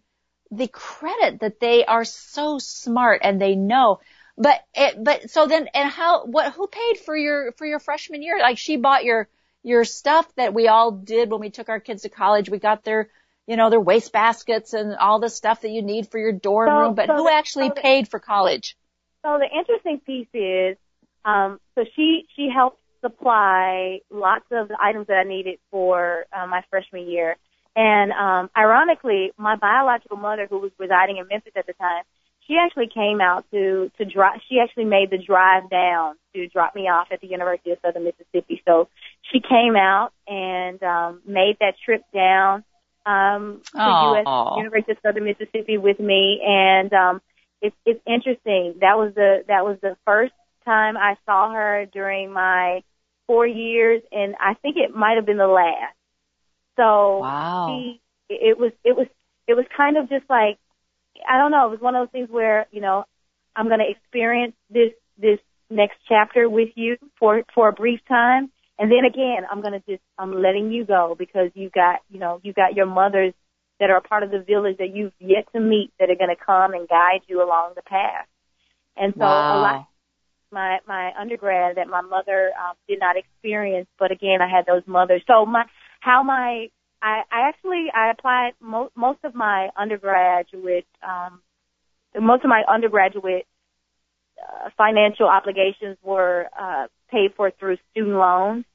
the 0.49 0.69
credit 0.69 1.41
that 1.41 1.59
they 1.59 1.83
are 1.83 2.05
so 2.05 2.59
smart 2.59 3.19
and 3.21 3.41
they 3.41 3.55
know. 3.55 3.99
But 4.37 4.63
it, 4.73 5.03
but 5.03 5.29
so 5.29 5.45
then, 5.45 5.67
and 5.73 5.89
how, 5.89 6.25
what, 6.25 6.53
who 6.53 6.67
paid 6.67 6.99
for 6.99 7.17
your, 7.17 7.51
for 7.51 7.67
your 7.67 7.79
freshman 7.79 8.23
year? 8.23 8.39
Like 8.39 8.57
she 8.57 8.77
bought 8.77 9.03
your, 9.03 9.27
your 9.61 9.83
stuff 9.83 10.25
that 10.35 10.53
we 10.53 10.69
all 10.69 10.91
did 10.91 11.29
when 11.29 11.41
we 11.41 11.49
took 11.49 11.67
our 11.67 11.81
kids 11.81 12.03
to 12.03 12.09
college. 12.09 12.49
We 12.49 12.59
got 12.59 12.85
their, 12.85 13.09
you 13.45 13.57
know, 13.57 13.71
their 13.71 13.81
waste 13.81 14.13
baskets 14.13 14.71
and 14.71 14.95
all 14.95 15.19
the 15.19 15.29
stuff 15.29 15.61
that 15.61 15.71
you 15.71 15.81
need 15.81 16.09
for 16.09 16.17
your 16.17 16.31
dorm 16.31 16.69
so, 16.69 16.79
room, 16.79 16.95
but 16.95 17.07
so 17.07 17.17
who 17.17 17.25
the, 17.25 17.33
actually 17.33 17.67
so 17.67 17.81
paid 17.81 18.07
for 18.07 18.19
college? 18.19 18.77
So 19.21 19.37
the 19.37 19.49
interesting 19.53 19.99
piece 19.99 20.29
is, 20.33 20.77
um, 21.25 21.59
so 21.75 21.85
she, 21.95 22.25
she 22.35 22.49
helped 22.53 22.79
supply 23.01 23.99
lots 24.09 24.45
of 24.51 24.69
the 24.69 24.77
items 24.81 25.07
that 25.07 25.17
I 25.17 25.23
needed 25.23 25.59
for 25.71 26.25
uh, 26.31 26.47
my 26.47 26.63
freshman 26.69 27.09
year. 27.09 27.35
And, 27.75 28.11
um, 28.11 28.49
ironically, 28.55 29.31
my 29.37 29.55
biological 29.55 30.17
mother 30.17 30.47
who 30.49 30.59
was 30.59 30.71
residing 30.77 31.17
in 31.17 31.27
Memphis 31.27 31.53
at 31.55 31.65
the 31.65 31.73
time, 31.73 32.03
she 32.47 32.55
actually 32.63 32.89
came 32.93 33.19
out 33.21 33.45
to, 33.51 33.91
to 33.97 34.05
drive, 34.05 34.41
she 34.49 34.59
actually 34.59 34.85
made 34.85 35.09
the 35.09 35.17
drive 35.17 35.69
down 35.69 36.15
to 36.35 36.47
drop 36.47 36.75
me 36.75 36.83
off 36.83 37.07
at 37.11 37.21
the 37.21 37.27
University 37.27 37.71
of 37.71 37.79
Southern 37.81 38.03
Mississippi. 38.03 38.61
So 38.67 38.89
she 39.31 39.39
came 39.39 39.75
out 39.75 40.11
and, 40.27 40.81
um, 40.83 41.21
made 41.25 41.57
that 41.61 41.75
trip 41.83 42.03
down 42.13 42.63
um, 43.05 43.61
to 43.71 43.77
Aww. 43.77 44.17
US 44.17 44.57
University 44.57 44.91
of 44.93 44.97
Southern 45.03 45.25
Mississippi 45.25 45.77
with 45.77 45.99
me, 45.99 46.41
and 46.45 46.91
um, 46.93 47.21
it's 47.61 47.75
it's 47.85 48.01
interesting. 48.07 48.75
That 48.81 48.97
was 48.97 49.13
the 49.15 49.43
that 49.47 49.65
was 49.65 49.77
the 49.81 49.97
first 50.05 50.33
time 50.65 50.97
I 50.97 51.15
saw 51.25 51.51
her 51.53 51.85
during 51.91 52.31
my 52.31 52.81
four 53.27 53.47
years, 53.47 54.01
and 54.11 54.35
I 54.39 54.53
think 54.55 54.75
it 54.77 54.95
might 54.95 55.15
have 55.15 55.25
been 55.25 55.37
the 55.37 55.47
last. 55.47 55.95
So 56.75 57.19
wow. 57.19 57.67
she, 57.69 58.01
it 58.29 58.57
was 58.57 58.71
it 58.83 58.95
was 58.95 59.07
it 59.47 59.53
was 59.53 59.65
kind 59.75 59.97
of 59.97 60.09
just 60.09 60.25
like 60.29 60.57
I 61.27 61.37
don't 61.37 61.51
know. 61.51 61.67
It 61.67 61.71
was 61.71 61.79
one 61.79 61.95
of 61.95 62.07
those 62.07 62.11
things 62.11 62.29
where 62.29 62.67
you 62.71 62.81
know 62.81 63.05
I'm 63.55 63.67
going 63.67 63.79
to 63.79 63.89
experience 63.89 64.55
this 64.69 64.91
this 65.17 65.39
next 65.69 65.97
chapter 66.07 66.49
with 66.49 66.69
you 66.75 66.97
for 67.19 67.43
for 67.53 67.69
a 67.69 67.73
brief 67.73 67.99
time, 68.07 68.51
and 68.79 68.91
then 68.91 69.05
again, 69.05 69.43
I'm 69.49 69.61
gonna 69.61 69.83
just 69.87 70.01
I'm 70.17 70.33
letting 70.33 70.71
you 70.71 70.85
go 70.85 71.15
because 71.17 71.51
you 71.53 71.69
got 71.69 71.99
you 72.09 72.19
know 72.19 72.39
you 72.43 72.53
got 72.53 72.75
your 72.75 72.85
mothers 72.85 73.33
that 73.79 73.89
are 73.89 73.97
a 73.97 74.01
part 74.01 74.23
of 74.23 74.31
the 74.31 74.39
village 74.39 74.77
that 74.77 74.95
you've 74.95 75.13
yet 75.19 75.45
to 75.53 75.59
meet 75.59 75.91
that 75.99 76.09
are 76.09 76.15
gonna 76.15 76.35
come 76.35 76.73
and 76.73 76.87
guide 76.87 77.21
you 77.27 77.43
along 77.43 77.73
the 77.75 77.81
path. 77.81 78.27
And 78.95 79.13
so 79.15 79.21
wow. 79.21 79.59
a 79.59 79.61
lot 79.61 79.87
my 80.53 80.77
my 80.87 81.11
undergrad 81.19 81.77
that 81.77 81.87
my 81.87 82.01
mother 82.01 82.51
um, 82.57 82.75
did 82.87 82.99
not 82.99 83.17
experience, 83.17 83.87
but 83.99 84.11
again 84.11 84.39
I 84.41 84.47
had 84.49 84.65
those 84.65 84.83
mothers. 84.87 85.23
So 85.27 85.45
my 85.45 85.65
how 85.99 86.23
my 86.23 86.67
I, 87.01 87.23
I 87.31 87.49
actually 87.49 87.87
I 87.93 88.11
applied 88.11 88.51
mo- 88.61 88.91
most 88.95 89.19
of 89.23 89.35
my 89.35 89.69
undergraduate 89.77 90.87
um, 91.01 91.41
most 92.15 92.43
of 92.43 92.49
my 92.49 92.63
undergraduate 92.71 93.47
uh, 94.39 94.69
financial 94.77 95.27
obligations 95.27 95.97
were 96.03 96.47
uh, 96.59 96.87
paid 97.09 97.33
for 97.35 97.51
through 97.51 97.77
student 97.91 98.15
loans. 98.15 98.65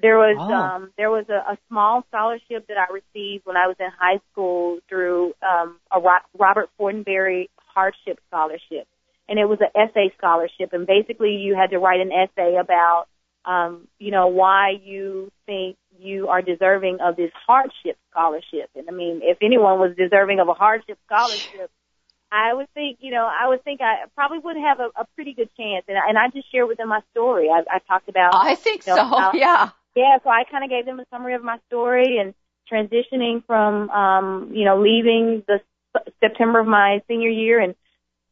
There 0.00 0.18
was 0.18 0.36
Oh. 0.38 0.52
um, 0.52 0.92
there 0.96 1.10
was 1.10 1.26
a, 1.28 1.52
a 1.52 1.58
small 1.68 2.04
scholarship 2.08 2.66
that 2.68 2.76
I 2.76 2.92
received 2.92 3.46
when 3.46 3.56
I 3.56 3.66
was 3.68 3.76
in 3.78 3.90
high 3.98 4.20
school 4.30 4.80
through 4.88 5.34
um, 5.42 5.78
a 5.90 6.00
Ro- 6.00 6.26
Robert 6.38 6.68
Fortenberry 6.78 7.48
hardship 7.74 8.18
scholarship, 8.28 8.86
and 9.28 9.38
it 9.38 9.46
was 9.46 9.58
an 9.60 9.68
essay 9.74 10.12
scholarship. 10.18 10.72
And 10.72 10.86
basically, 10.86 11.36
you 11.36 11.54
had 11.54 11.70
to 11.70 11.78
write 11.78 12.00
an 12.00 12.12
essay 12.12 12.56
about 12.56 13.06
um, 13.44 13.88
you 13.98 14.10
know 14.10 14.28
why 14.28 14.70
you 14.82 15.30
think 15.46 15.76
you 15.98 16.28
are 16.28 16.42
deserving 16.42 16.98
of 17.00 17.16
this 17.16 17.30
hardship 17.46 17.96
scholarship. 18.10 18.70
And 18.74 18.88
I 18.88 18.92
mean, 18.92 19.20
if 19.22 19.38
anyone 19.42 19.78
was 19.78 19.94
deserving 19.96 20.40
of 20.40 20.48
a 20.48 20.54
hardship 20.54 20.98
scholarship, 21.06 21.70
I 22.32 22.52
would 22.52 22.66
think, 22.74 22.98
you 23.00 23.12
know, 23.12 23.30
I 23.30 23.48
would 23.48 23.62
think 23.62 23.80
I 23.80 24.06
probably 24.16 24.38
would 24.40 24.56
have 24.56 24.80
a, 24.80 24.88
a 25.00 25.06
pretty 25.14 25.34
good 25.34 25.50
chance. 25.56 25.84
And, 25.86 25.96
I- 25.96 26.08
and 26.08 26.18
I 26.18 26.28
just 26.30 26.50
shared 26.50 26.66
with 26.66 26.78
them 26.78 26.88
my 26.88 27.00
story. 27.12 27.48
I, 27.48 27.60
I 27.76 27.78
talked 27.86 28.08
about, 28.08 28.34
I 28.34 28.56
think 28.56 28.84
you 28.86 28.94
so. 28.96 29.04
how- 29.04 29.32
yeah. 29.34 29.70
yeah, 29.94 30.18
so 30.24 30.30
I 30.30 30.42
kind 30.50 30.64
of 30.64 30.70
gave 30.70 30.84
them 30.84 30.98
a 30.98 31.04
summary 31.12 31.34
of 31.34 31.44
my 31.44 31.58
story 31.68 32.18
and 32.18 32.34
transitioning 32.70 33.44
from, 33.46 33.88
um, 33.90 34.50
you 34.52 34.64
know, 34.64 34.80
leaving 34.80 35.44
the 35.46 35.60
September 36.20 36.58
of 36.58 36.66
my 36.66 37.02
senior 37.06 37.28
year 37.28 37.60
and 37.60 37.76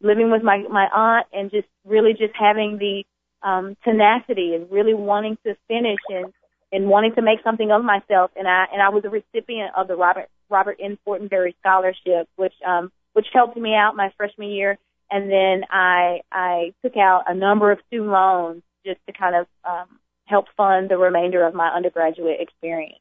living 0.03 0.31
with 0.31 0.43
my, 0.43 0.65
my 0.71 0.87
aunt 0.93 1.27
and 1.33 1.51
just 1.51 1.69
really 1.85 2.13
just 2.13 2.35
having 2.39 2.79
the, 2.79 3.05
um, 3.47 3.77
tenacity 3.85 4.55
and 4.55 4.71
really 4.71 4.95
wanting 4.95 5.37
to 5.45 5.57
finish 5.69 5.99
and, 6.09 6.33
and 6.71 6.89
wanting 6.89 7.15
to 7.15 7.23
make 7.23 7.43
something 7.43 7.71
of 7.71 7.83
myself. 7.85 8.31
And 8.37 8.47
I, 8.47 8.67
and 8.73 8.83
I 8.83 8.91
was 8.91 9.05
a 9.05 9.11
recipient 9.11 9.73
of 9.77 9.89
the 9.89 9.97
Robert, 9.97 10.29
Robert 10.51 10.79
N. 10.81 10.99
Fortenberry 11.07 11.55
Scholarship, 11.61 12.29
which, 12.37 12.55
um, 12.67 12.93
which 13.15 13.27
helped 13.33 13.57
me 13.57 13.75
out 13.75 13.97
my 13.97 14.13
freshman 14.17 14.51
year. 14.51 14.79
And 15.11 15.31
then 15.31 15.65
I, 15.71 16.21
I 16.31 16.73
took 16.83 16.97
out 16.97 17.25
a 17.27 17.35
number 17.35 17.71
of 17.71 17.79
student 17.87 18.11
loans 18.11 18.63
just 18.85 19.01
to 19.07 19.13
kind 19.13 19.37
of, 19.37 19.47
um, 19.65 19.99
help 20.25 20.47
fund 20.57 20.89
the 20.89 20.97
remainder 20.97 21.45
of 21.47 21.53
my 21.53 21.69
undergraduate 21.69 22.41
experience. 22.41 23.01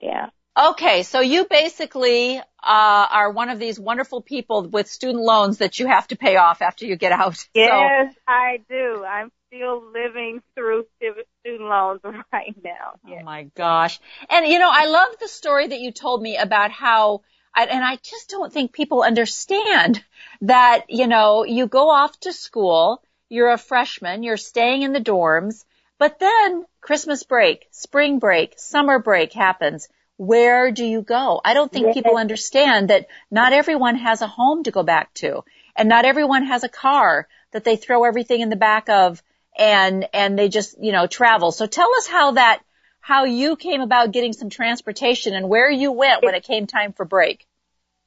Yeah. 0.00 0.26
Okay, 0.58 1.04
so 1.04 1.20
you 1.20 1.44
basically 1.44 2.38
uh, 2.38 2.42
are 2.62 3.30
one 3.30 3.48
of 3.48 3.60
these 3.60 3.78
wonderful 3.78 4.20
people 4.20 4.62
with 4.68 4.88
student 4.88 5.22
loans 5.22 5.58
that 5.58 5.78
you 5.78 5.86
have 5.86 6.08
to 6.08 6.16
pay 6.16 6.36
off 6.36 6.62
after 6.62 6.84
you 6.84 6.96
get 6.96 7.12
out. 7.12 7.36
So- 7.36 7.46
Yes, 7.54 8.14
I 8.26 8.58
do. 8.68 9.04
I'm 9.04 9.30
still 9.46 9.82
living 9.92 10.42
through 10.56 10.86
student 10.98 11.68
loans 11.68 12.00
right 12.32 12.54
now. 12.62 12.94
Oh 13.06 13.22
my 13.22 13.44
gosh. 13.54 14.00
And 14.28 14.46
you 14.48 14.58
know, 14.58 14.70
I 14.72 14.86
love 14.86 15.10
the 15.20 15.28
story 15.28 15.68
that 15.68 15.78
you 15.80 15.92
told 15.92 16.20
me 16.20 16.36
about 16.36 16.72
how, 16.72 17.22
I- 17.54 17.66
and 17.66 17.84
I 17.84 17.96
just 17.96 18.28
don't 18.28 18.52
think 18.52 18.72
people 18.72 19.02
understand 19.02 20.02
that, 20.40 20.86
you 20.88 21.06
know, 21.06 21.44
you 21.44 21.68
go 21.68 21.88
off 21.88 22.18
to 22.20 22.32
school, 22.32 23.00
you're 23.28 23.52
a 23.52 23.58
freshman, 23.58 24.24
you're 24.24 24.36
staying 24.36 24.82
in 24.82 24.92
the 24.92 25.00
dorms, 25.00 25.64
but 25.98 26.18
then 26.18 26.64
Christmas 26.80 27.22
break, 27.22 27.66
spring 27.70 28.18
break, 28.18 28.54
summer 28.58 28.98
break 28.98 29.32
happens. 29.32 29.88
Where 30.18 30.72
do 30.72 30.84
you 30.84 31.00
go? 31.02 31.40
I 31.44 31.54
don't 31.54 31.72
think 31.72 31.86
Yes. 31.86 31.94
people 31.94 32.16
understand 32.16 32.90
that 32.90 33.06
not 33.30 33.52
everyone 33.52 33.96
has 33.96 34.20
a 34.20 34.26
home 34.26 34.64
to 34.64 34.72
go 34.72 34.82
back 34.82 35.14
to 35.14 35.44
and 35.76 35.88
not 35.88 36.04
everyone 36.04 36.44
has 36.46 36.64
a 36.64 36.68
car 36.68 37.28
that 37.52 37.62
they 37.62 37.76
throw 37.76 38.04
everything 38.04 38.40
in 38.40 38.50
the 38.50 38.56
back 38.56 38.88
of 38.88 39.22
and, 39.56 40.08
and 40.12 40.36
they 40.36 40.48
just, 40.48 40.76
you 40.82 40.90
know, 40.90 41.06
travel. 41.06 41.52
So 41.52 41.66
tell 41.66 41.88
us 41.96 42.08
how 42.08 42.32
that, 42.32 42.60
how 43.00 43.24
you 43.24 43.54
came 43.54 43.80
about 43.80 44.10
getting 44.12 44.32
some 44.32 44.50
transportation 44.50 45.34
and 45.34 45.48
where 45.48 45.70
you 45.70 45.92
went 45.92 46.24
when 46.24 46.34
it 46.34 46.42
came 46.42 46.66
time 46.66 46.92
for 46.92 47.04
break. 47.04 47.46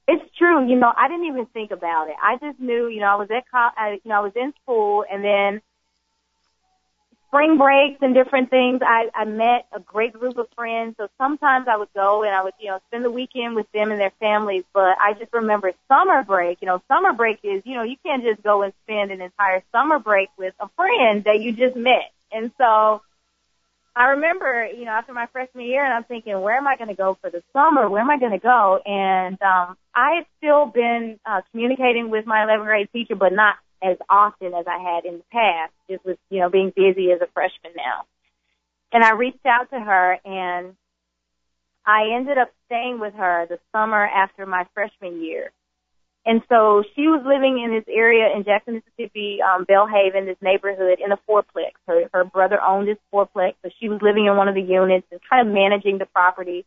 It's 0.08 0.24
true. 0.38 0.68
You 0.68 0.76
know, 0.76 0.92
I 0.96 1.08
didn't 1.08 1.28
even 1.28 1.46
think 1.46 1.72
about 1.72 2.10
it. 2.10 2.16
I 2.22 2.36
just 2.36 2.60
knew, 2.60 2.88
you 2.88 3.00
know, 3.00 3.08
I 3.08 3.16
was 3.16 3.30
at, 3.32 3.46
co- 3.50 3.92
you 3.92 4.02
know, 4.04 4.16
I 4.16 4.20
was 4.20 4.34
in 4.36 4.54
school 4.62 5.06
and 5.10 5.24
then 5.24 5.62
spring 7.32 7.58
breaks 7.58 8.00
and 8.02 8.14
different 8.14 8.50
things, 8.50 8.82
I, 8.86 9.10
I 9.16 9.24
met 9.24 9.66
a 9.72 9.80
great 9.80 10.12
group 10.12 10.38
of 10.38 10.48
friends. 10.54 10.96
So 10.98 11.08
sometimes 11.18 11.66
I 11.70 11.78
would 11.78 11.94
go 11.96 12.24
and 12.24 12.36
I 12.36 12.44
would, 12.44 12.54
you 12.60 12.68
know, 12.68 12.80
spend 12.90 13.06
the 13.06 13.12
weekend 13.12 13.56
with 13.56 13.72
them 13.72 13.90
and 13.90 14.00
their 14.00 14.12
families. 14.20 14.66
But 14.74 14.98
I 15.00 15.14
just 15.18 15.32
remember 15.32 15.72
summer 15.88 16.24
break. 16.24 16.58
You 16.62 16.68
know, 16.68 16.82
summer 16.90 17.14
break 17.14 17.40
is, 17.44 17.62
you 17.66 17.76
know, 17.76 17.84
you 17.84 17.96
can't 18.06 18.22
just 18.22 18.44
go 18.44 18.64
and 18.64 18.74
spend 18.84 19.12
an 19.12 19.22
entire 19.22 19.64
summer 19.72 19.98
break 19.98 20.28
with 20.38 20.54
a 20.60 20.68
friend 20.76 21.24
that 21.24 21.40
you 21.40 21.54
just 21.54 21.78
met. 21.78 22.12
And 22.34 22.52
so 22.58 23.02
I 23.96 24.10
remember, 24.10 24.66
you 24.66 24.84
know, 24.84 24.92
after 24.92 25.14
my 25.14 25.28
freshman 25.28 25.66
year 25.66 25.86
and 25.86 25.94
I'm 25.94 26.04
thinking, 26.04 26.40
where 26.42 26.58
am 26.58 26.68
I 26.68 26.76
going 26.76 26.90
to 26.90 26.96
go 26.96 27.18
for 27.22 27.30
the 27.30 27.44
summer? 27.54 27.90
Where 27.90 28.02
am 28.02 28.10
I 28.10 28.20
going 28.20 28.34
to 28.34 28.40
go? 28.40 28.82
And, 28.86 29.42
um, 29.42 29.78
I 29.96 30.16
had 30.16 30.26
still 30.38 30.66
been, 30.66 31.18
uh, 31.26 31.42
communicating 31.52 32.10
with 32.10 32.26
my 32.26 32.40
11th 32.40 32.66
grade 32.66 32.90
teacher, 32.92 33.16
but 33.16 33.32
not 33.32 33.56
as 33.84 33.98
often 34.10 34.54
as 34.54 34.66
I 34.68 34.80
had 34.80 35.06
in 35.06 35.18
the 35.18 35.24
past, 35.32 35.74
just 35.90 36.06
with, 36.06 36.18
you 36.30 36.40
know, 36.40 36.50
being 36.50 36.72
busy 36.76 37.12
as 37.12 37.22
a 37.22 37.28
freshman 37.34 37.74
now. 37.76 38.06
And 38.92 39.04
I 39.04 39.12
reached 39.12 39.46
out 39.46 39.70
to 39.72 39.80
her 39.80 40.18
and 40.26 40.76
I 41.86 42.14
ended 42.16 42.38
up 42.38 42.52
staying 42.68 43.00
with 43.00 43.14
her 43.16 43.48
the 43.48 43.60
summer 43.72 44.06
after 44.06 44.46
my 44.46 44.66
freshman 44.74 45.24
year. 45.24 45.52
And 46.24 46.42
so 46.50 46.84
she 46.96 47.08
was 47.08 47.24
living 47.26 47.60
in 47.64 47.72
this 47.72 47.86
area 47.92 48.30
in 48.36 48.44
Jackson, 48.44 48.76
Mississippi, 48.76 49.40
um, 49.42 49.66
Belhaven, 49.66 50.26
this 50.26 50.38
neighborhood 50.40 51.00
in 51.04 51.12
a 51.12 51.18
fourplex. 51.28 51.74
Her, 51.88 52.08
her 52.14 52.24
brother 52.24 52.62
owned 52.62 52.88
this 52.88 53.00
fourplex, 53.12 53.56
so 53.64 53.72
she 53.80 53.90
was 53.90 54.02
living 54.04 54.28
in 54.28 54.38
one 54.38 54.48
of 54.48 54.54
the 54.54 54.62
units 54.62 55.08
and 55.12 55.20
kind 55.28 55.48
of 55.48 55.54
managing 55.54 55.98
the 55.98 56.06
property. 56.06 56.66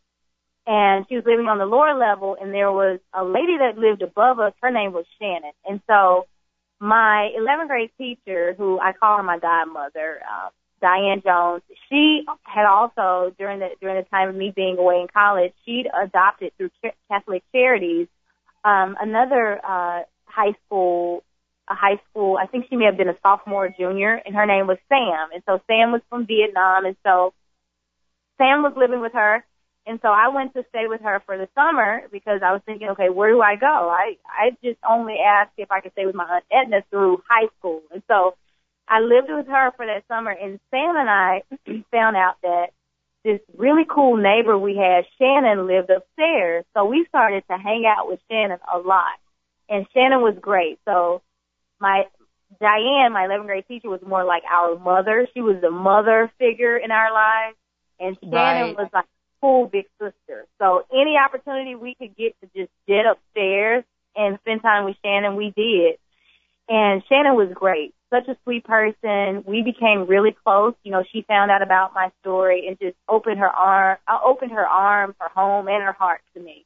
And 0.67 1.07
she 1.09 1.15
was 1.15 1.25
living 1.25 1.47
on 1.47 1.59
the 1.59 1.67
lower 1.67 1.95
level, 1.97 2.37
and 2.41 2.53
there 2.53 2.73
was 2.73 2.99
a 3.13 3.23
lady 3.23 3.59
that 3.59 3.79
lived 3.79 4.03
above 4.03 4.41
us. 4.41 4.55
Her 4.61 4.73
name 4.73 4.93
was 4.93 5.05
Shannon. 5.21 5.53
And 5.69 5.81
so 5.87 6.27
my 6.81 7.31
11th 7.39 7.69
grade 7.69 7.91
teacher, 7.97 8.55
who 8.57 8.79
I 8.79 8.93
call 8.93 9.17
her 9.17 9.23
my 9.23 9.39
godmother, 9.39 10.21
uh, 10.23 10.51
Diane 10.81 11.23
Jones, 11.25 11.63
she 11.89 12.25
had 12.43 12.67
also 12.67 13.35
during 13.39 13.61
the 13.61 13.71
during 13.81 13.97
the 13.97 14.09
time 14.11 14.29
of 14.29 14.35
me 14.35 14.53
being 14.55 14.77
away 14.77 15.01
in 15.01 15.09
college, 15.09 15.53
she'd 15.65 15.87
adopted 16.03 16.53
through 16.59 16.71
Catholic 17.09 17.43
Charities 17.53 18.09
um, 18.65 18.97
another 19.01 19.61
uh, 19.65 20.03
high 20.25 20.55
school, 20.67 21.23
a 21.69 21.75
high 21.75 22.01
school. 22.11 22.39
I 22.41 22.47
think 22.47 22.67
she 22.69 22.77
may 22.77 22.87
have 22.87 22.97
been 22.97 23.09
a 23.09 23.17
sophomore, 23.23 23.67
or 23.67 23.75
junior, 23.79 24.21
and 24.25 24.35
her 24.35 24.47
name 24.47 24.67
was 24.67 24.79
Sam. 24.89 25.29
And 25.33 25.43
so 25.47 25.61
Sam 25.67 25.93
was 25.93 26.01
from 26.09 26.27
Vietnam, 26.27 26.87
and 26.87 26.97
so 27.05 27.35
Sam 28.39 28.63
was 28.63 28.73
living 28.77 29.01
with 29.01 29.13
her. 29.13 29.45
And 29.87 29.99
so 30.03 30.09
I 30.09 30.29
went 30.29 30.55
to 30.55 30.65
stay 30.71 30.87
with 30.89 31.03
her 31.03 31.23
for 31.27 31.37
the 31.37 31.49
summer 31.55 32.03
because 32.11 32.41
I 32.43 32.53
was 32.53 32.63
thinking, 32.65 32.89
okay, 32.91 33.11
where 33.11 33.31
do 33.31 33.43
I 33.43 33.57
go? 33.57 33.67
I 33.91 34.17
I 34.29 34.51
just 34.63 34.79
only 34.89 35.17
asked 35.25 35.53
if 35.59 35.71
I 35.71 35.81
could 35.81 35.93
stay 35.93 36.07
with 36.07 36.15
my 36.15 36.25
aunt 36.25 36.45
Edna 36.51 36.85
through 36.91 37.23
high 37.29 37.49
school, 37.59 37.83
and 37.93 38.03
so 38.09 38.35
I 38.89 39.01
lived 39.01 39.29
with 39.31 39.47
her 39.47 39.73
for 39.77 39.87
that 39.87 40.05
summer. 40.09 40.31
And 40.31 40.59
Sam 40.71 40.97
and 40.97 41.11
I 41.11 41.43
found 41.91 42.17
out 42.17 42.37
that 42.43 42.69
this 43.25 43.41
really 43.57 43.85
cool 43.89 44.17
neighbor 44.17 44.59
we 44.59 44.77
had, 44.77 45.05
Shannon, 45.19 45.67
lived 45.67 45.91
upstairs. 45.91 46.65
So 46.75 46.85
we 46.87 47.07
started 47.09 47.45
to 47.51 47.57
hang 47.59 47.85
out 47.87 48.09
with 48.09 48.21
Shannon 48.31 48.59
a 48.73 48.79
lot, 48.79 49.19
and 49.69 49.87
Shannon 49.93 50.23
was 50.23 50.37
great. 50.41 50.79
So 50.87 51.23
my 51.81 52.05
Diane, 52.61 53.13
my 53.13 53.27
11th 53.27 53.47
grade 53.47 53.65
teacher, 53.69 53.91
was 53.91 54.01
more 54.07 54.25
like 54.25 54.45
our 54.51 54.79
mother. 54.79 55.27
She 55.35 55.41
was 55.43 55.57
the 55.61 55.71
mother 55.71 56.31
figure 56.39 56.77
in 56.77 56.91
our 56.91 57.13
lives, 57.13 57.57
and 58.01 58.17
Shannon 58.31 58.33
Right. 58.33 58.77
was 58.77 58.89
like 58.93 59.07
big 59.71 59.87
sister. 60.01 60.47
So 60.61 60.85
any 60.93 61.17
opportunity 61.17 61.75
we 61.75 61.95
could 61.95 62.17
get 62.17 62.35
to 62.41 62.47
just 62.57 62.73
get 62.87 63.05
upstairs 63.07 63.85
and 64.17 64.39
spend 64.41 64.63
time 64.63 64.85
with 64.85 64.97
Shannon, 65.05 65.37
we 65.37 65.53
did. 65.57 65.99
And 66.69 67.03
Shannon 67.09 67.37
was 67.37 67.51
great. 67.53 67.95
Such 68.11 68.29
a 68.29 68.37
sweet 68.45 68.65
person. 68.65 69.45
We 69.47 69.63
became 69.63 70.07
really 70.07 70.35
close. 70.45 70.75
You 70.83 70.93
know, 70.93 71.05
she 71.13 71.23
found 71.23 71.51
out 71.51 71.63
about 71.63 71.95
my 71.95 72.11
story 72.21 72.67
and 72.69 72.79
just 72.79 72.97
opened 73.09 73.39
her 73.39 73.49
arm, 73.49 73.99
uh, 74.09 74.19
opened 74.25 74.53
her 74.53 74.67
arms, 74.67 75.15
her 75.21 75.29
home, 75.29 75.69
and 75.69 75.83
her 75.83 75.93
heart 75.93 76.21
to 76.35 76.41
me. 76.41 76.65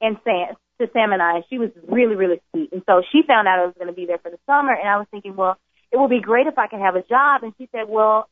And 0.00 0.16
Sam, 0.24 0.56
to 0.80 0.88
Sam 0.92 1.12
and 1.12 1.22
I, 1.22 1.42
she 1.48 1.58
was 1.58 1.70
really, 1.88 2.16
really 2.16 2.42
sweet. 2.50 2.72
And 2.72 2.82
so 2.86 3.02
she 3.12 3.22
found 3.26 3.48
out 3.48 3.60
I 3.60 3.66
was 3.66 3.74
going 3.78 3.88
to 3.88 3.94
be 3.94 4.06
there 4.06 4.18
for 4.18 4.30
the 4.30 4.38
summer, 4.46 4.74
and 4.74 4.88
I 4.88 4.98
was 4.98 5.06
thinking, 5.10 5.36
well, 5.36 5.56
it 5.92 5.98
would 5.98 6.10
be 6.10 6.20
great 6.20 6.48
if 6.48 6.58
I 6.58 6.66
could 6.66 6.80
have 6.80 6.96
a 6.96 7.02
job. 7.02 7.44
And 7.44 7.54
she 7.56 7.68
said, 7.70 7.88
well, 7.88 8.28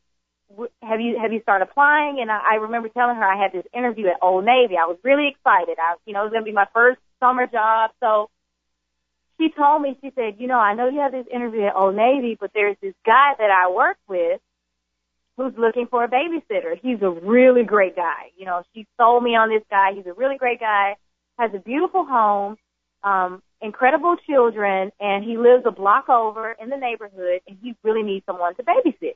have 0.82 1.00
you 1.00 1.18
have 1.20 1.32
you 1.32 1.40
started 1.42 1.68
applying? 1.68 2.20
And 2.20 2.30
I, 2.30 2.40
I 2.52 2.54
remember 2.56 2.88
telling 2.88 3.16
her 3.16 3.24
I 3.24 3.40
had 3.40 3.52
this 3.52 3.66
interview 3.74 4.06
at 4.08 4.16
Old 4.22 4.44
Navy. 4.44 4.74
I 4.76 4.86
was 4.86 4.98
really 5.02 5.28
excited. 5.28 5.78
I, 5.78 5.94
you 6.06 6.12
know, 6.12 6.20
it 6.20 6.24
was 6.24 6.32
going 6.32 6.42
to 6.42 6.50
be 6.50 6.52
my 6.52 6.68
first 6.74 7.00
summer 7.20 7.46
job. 7.46 7.90
So 8.00 8.30
she 9.38 9.50
told 9.50 9.82
me, 9.82 9.96
she 10.00 10.12
said, 10.14 10.36
you 10.38 10.46
know, 10.46 10.58
I 10.58 10.74
know 10.74 10.88
you 10.88 11.00
have 11.00 11.12
this 11.12 11.26
interview 11.32 11.62
at 11.64 11.76
Old 11.76 11.96
Navy, 11.96 12.36
but 12.38 12.50
there's 12.54 12.76
this 12.80 12.94
guy 13.04 13.32
that 13.38 13.50
I 13.50 13.70
work 13.70 13.96
with 14.08 14.40
who's 15.36 15.54
looking 15.56 15.86
for 15.86 16.04
a 16.04 16.08
babysitter. 16.08 16.78
He's 16.80 17.00
a 17.02 17.10
really 17.10 17.64
great 17.64 17.96
guy. 17.96 18.30
You 18.36 18.46
know, 18.46 18.62
she 18.74 18.86
sold 18.98 19.22
me 19.22 19.30
on 19.30 19.48
this 19.48 19.62
guy. 19.70 19.92
He's 19.94 20.06
a 20.06 20.12
really 20.12 20.36
great 20.36 20.60
guy, 20.60 20.96
has 21.38 21.50
a 21.54 21.58
beautiful 21.58 22.04
home, 22.04 22.56
um, 23.02 23.42
incredible 23.60 24.16
children, 24.28 24.92
and 25.00 25.24
he 25.24 25.36
lives 25.38 25.64
a 25.66 25.70
block 25.70 26.08
over 26.08 26.54
in 26.60 26.68
the 26.68 26.76
neighborhood, 26.76 27.40
and 27.48 27.56
he 27.62 27.74
really 27.82 28.02
needs 28.02 28.26
someone 28.26 28.54
to 28.56 28.62
babysit. 28.62 29.14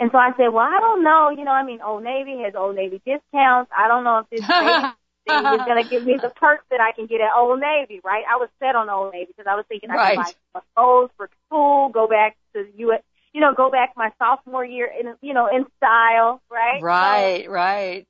And 0.00 0.10
so 0.10 0.16
I 0.16 0.30
said, 0.38 0.48
well, 0.48 0.64
I 0.64 0.80
don't 0.80 1.04
know. 1.04 1.28
You 1.28 1.44
know, 1.44 1.52
I 1.52 1.62
mean, 1.62 1.80
Old 1.82 2.02
Navy 2.02 2.38
has 2.42 2.54
Old 2.56 2.74
Navy 2.74 3.02
discounts. 3.04 3.70
I 3.76 3.86
don't 3.86 4.02
know 4.02 4.24
if 4.24 4.30
this 4.30 4.40
thing 5.28 5.44
is 5.44 5.66
going 5.66 5.84
to 5.84 5.88
give 5.90 6.06
me 6.06 6.16
the 6.20 6.30
perks 6.30 6.64
that 6.70 6.80
I 6.80 6.92
can 6.92 7.04
get 7.04 7.20
at 7.20 7.36
Old 7.36 7.60
Navy, 7.60 8.00
right? 8.02 8.24
I 8.28 8.36
was 8.36 8.48
set 8.58 8.74
on 8.74 8.88
Old 8.88 9.12
Navy 9.12 9.26
because 9.36 9.46
I 9.46 9.56
was 9.56 9.66
thinking 9.68 9.90
I 9.90 10.16
could 10.16 10.16
buy 10.54 10.60
clothes 10.74 11.10
for 11.18 11.28
school, 11.46 11.90
go 11.90 12.08
back 12.08 12.38
to 12.54 12.64
U.S., 12.76 13.02
you 13.34 13.42
know, 13.42 13.52
go 13.54 13.70
back 13.70 13.92
my 13.94 14.10
sophomore 14.18 14.64
year 14.64 14.90
in, 14.90 15.14
you 15.20 15.34
know, 15.34 15.48
in 15.54 15.66
style, 15.76 16.40
right? 16.50 16.82
Right, 16.82 17.48
right. 17.48 18.06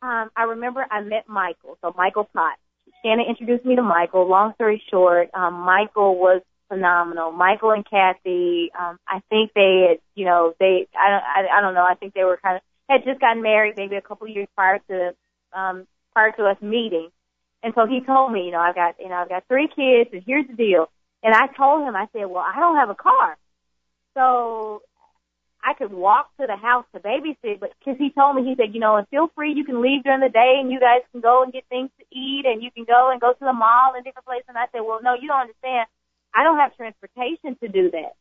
Um, 0.00 0.30
I 0.34 0.44
remember 0.44 0.84
I 0.90 1.02
met 1.02 1.28
Michael, 1.28 1.76
so 1.82 1.94
Michael 1.96 2.28
Potts. 2.34 2.58
Shannon 3.04 3.26
introduced 3.28 3.66
me 3.66 3.76
to 3.76 3.82
Michael. 3.82 4.28
Long 4.28 4.54
story 4.54 4.82
short, 4.90 5.28
um, 5.34 5.54
Michael 5.54 6.18
was 6.18 6.40
phenomenal. 6.74 7.32
Michael 7.32 7.70
and 7.70 7.88
Kathy, 7.88 8.70
um, 8.78 8.98
I 9.08 9.20
think 9.30 9.52
they 9.54 9.86
had, 9.88 9.98
you 10.14 10.24
know, 10.24 10.54
they, 10.58 10.86
I 10.98 11.10
don't, 11.10 11.22
I, 11.22 11.58
I 11.58 11.60
don't 11.60 11.74
know, 11.74 11.84
I 11.84 11.94
think 11.94 12.14
they 12.14 12.24
were 12.24 12.38
kind 12.42 12.56
of, 12.56 12.62
had 12.88 13.04
just 13.04 13.20
gotten 13.20 13.42
married 13.42 13.74
maybe 13.76 13.96
a 13.96 14.02
couple 14.02 14.28
years 14.28 14.48
prior 14.54 14.78
to, 14.90 15.14
um, 15.58 15.86
prior 16.12 16.32
to 16.32 16.44
us 16.44 16.56
meeting. 16.60 17.08
And 17.62 17.72
so 17.74 17.86
he 17.86 18.00
told 18.04 18.32
me, 18.32 18.44
you 18.44 18.50
know, 18.50 18.58
I've 18.58 18.74
got, 18.74 18.96
you 18.98 19.08
know, 19.08 19.16
I've 19.16 19.28
got 19.28 19.44
three 19.48 19.68
kids 19.68 20.10
and 20.12 20.22
here's 20.26 20.46
the 20.46 20.54
deal. 20.54 20.90
And 21.22 21.34
I 21.34 21.46
told 21.56 21.88
him, 21.88 21.96
I 21.96 22.06
said, 22.12 22.26
well, 22.26 22.44
I 22.44 22.60
don't 22.60 22.76
have 22.76 22.90
a 22.90 22.94
car. 22.94 23.38
So 24.12 24.82
I 25.64 25.72
could 25.72 25.92
walk 25.92 26.28
to 26.38 26.46
the 26.46 26.56
house 26.56 26.84
to 26.92 27.00
babysit, 27.00 27.58
but 27.58 27.72
because 27.78 27.96
he 27.98 28.10
told 28.10 28.36
me, 28.36 28.44
he 28.44 28.54
said, 28.54 28.74
you 28.74 28.80
know, 28.80 28.96
and 28.96 29.08
feel 29.08 29.30
free, 29.34 29.54
you 29.54 29.64
can 29.64 29.80
leave 29.80 30.04
during 30.04 30.20
the 30.20 30.28
day 30.28 30.60
and 30.60 30.70
you 30.70 30.78
guys 30.78 31.00
can 31.10 31.22
go 31.22 31.42
and 31.42 31.52
get 31.52 31.64
things 31.70 31.88
to 31.98 32.04
eat 32.12 32.44
and 32.44 32.62
you 32.62 32.70
can 32.70 32.84
go 32.84 33.10
and 33.10 33.20
go 33.20 33.32
to 33.32 33.40
the 33.40 33.52
mall 33.52 33.94
and 33.96 34.04
different 34.04 34.26
places. 34.26 34.44
And 34.48 34.58
I 34.58 34.66
said, 34.70 34.82
well, 34.84 35.00
no, 35.02 35.14
you 35.14 35.26
don't 35.26 35.48
understand. 35.48 35.88
I 36.34 36.42
don't 36.42 36.58
have 36.58 36.76
transportation 36.76 37.56
to 37.62 37.68
do 37.68 37.90
that. 37.92 38.14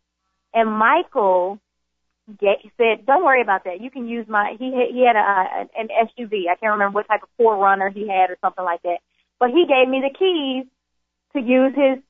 And 0.54 0.70
Michael 0.72 1.60
get, 2.40 2.60
said, 2.78 3.06
don't 3.06 3.26
worry 3.26 3.42
about 3.42 3.64
that. 3.66 3.82
You 3.82 3.90
can 3.90 4.08
use 4.08 4.28
my, 4.28 4.56
he, 4.60 4.72
had- 4.74 4.92
he 4.94 5.06
had 5.06 5.16
a, 5.16 5.68
an 5.78 5.88
SUV. 5.90 6.44
I 6.50 6.56
can't 6.56 6.74
remember 6.74 6.96
what 6.96 7.08
type 7.08 7.22
of 7.24 7.30
4Runner 7.40 7.92
he 7.94 8.08
had 8.08 8.30
or 8.30 8.38
something 8.42 8.64
like 8.64 8.82
that. 8.84 8.98
But 9.40 9.50
he 9.50 9.66
gave 9.68 9.90
me 9.90 10.02
the 10.02 10.14
keys 10.18 10.66
to 11.34 11.42
use 11.42 11.74
his 11.76 12.04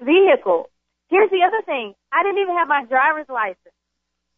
vehicle. 0.00 0.70
Here's 1.10 1.30
the 1.30 1.42
other 1.46 1.62
thing. 1.66 1.94
I 2.12 2.22
didn't 2.22 2.38
even 2.40 2.56
have 2.56 2.68
my 2.68 2.84
driver's 2.84 3.28
license. 3.28 3.74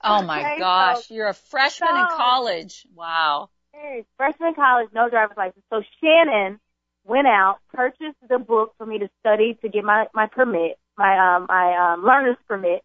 Oh 0.02 0.22
my 0.22 0.40
Okay, 0.40 0.54
so- 0.56 0.60
gosh, 0.60 1.10
you're 1.10 1.28
a 1.28 1.34
freshman 1.34 1.90
in 1.94 2.06
college. 2.16 2.86
Wow. 2.94 3.50
Hey, 3.72 4.04
freshman 4.16 4.48
in 4.50 4.54
college, 4.54 4.88
no 4.94 5.08
driver's 5.10 5.36
license. 5.36 5.64
So 5.70 5.82
Shannon 6.00 6.58
went 7.04 7.26
out, 7.26 7.58
purchased 7.72 8.16
the 8.28 8.38
book 8.38 8.74
for 8.78 8.86
me 8.86 8.98
to 8.98 9.08
study 9.20 9.58
to 9.62 9.68
get 9.68 9.84
my 9.84 10.06
my 10.14 10.26
permit, 10.26 10.78
my 11.00 11.16
um 11.16 11.46
my 11.48 11.66
um 11.80 12.04
learner's 12.04 12.36
permit. 12.46 12.82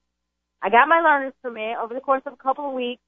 I 0.62 0.70
got 0.70 0.88
my 0.88 1.02
learner's 1.02 1.34
permit 1.44 1.78
over 1.78 1.94
the 1.94 2.00
course 2.00 2.24
of 2.26 2.34
a 2.34 2.38
couple 2.38 2.68
of 2.68 2.74
weeks. 2.74 3.02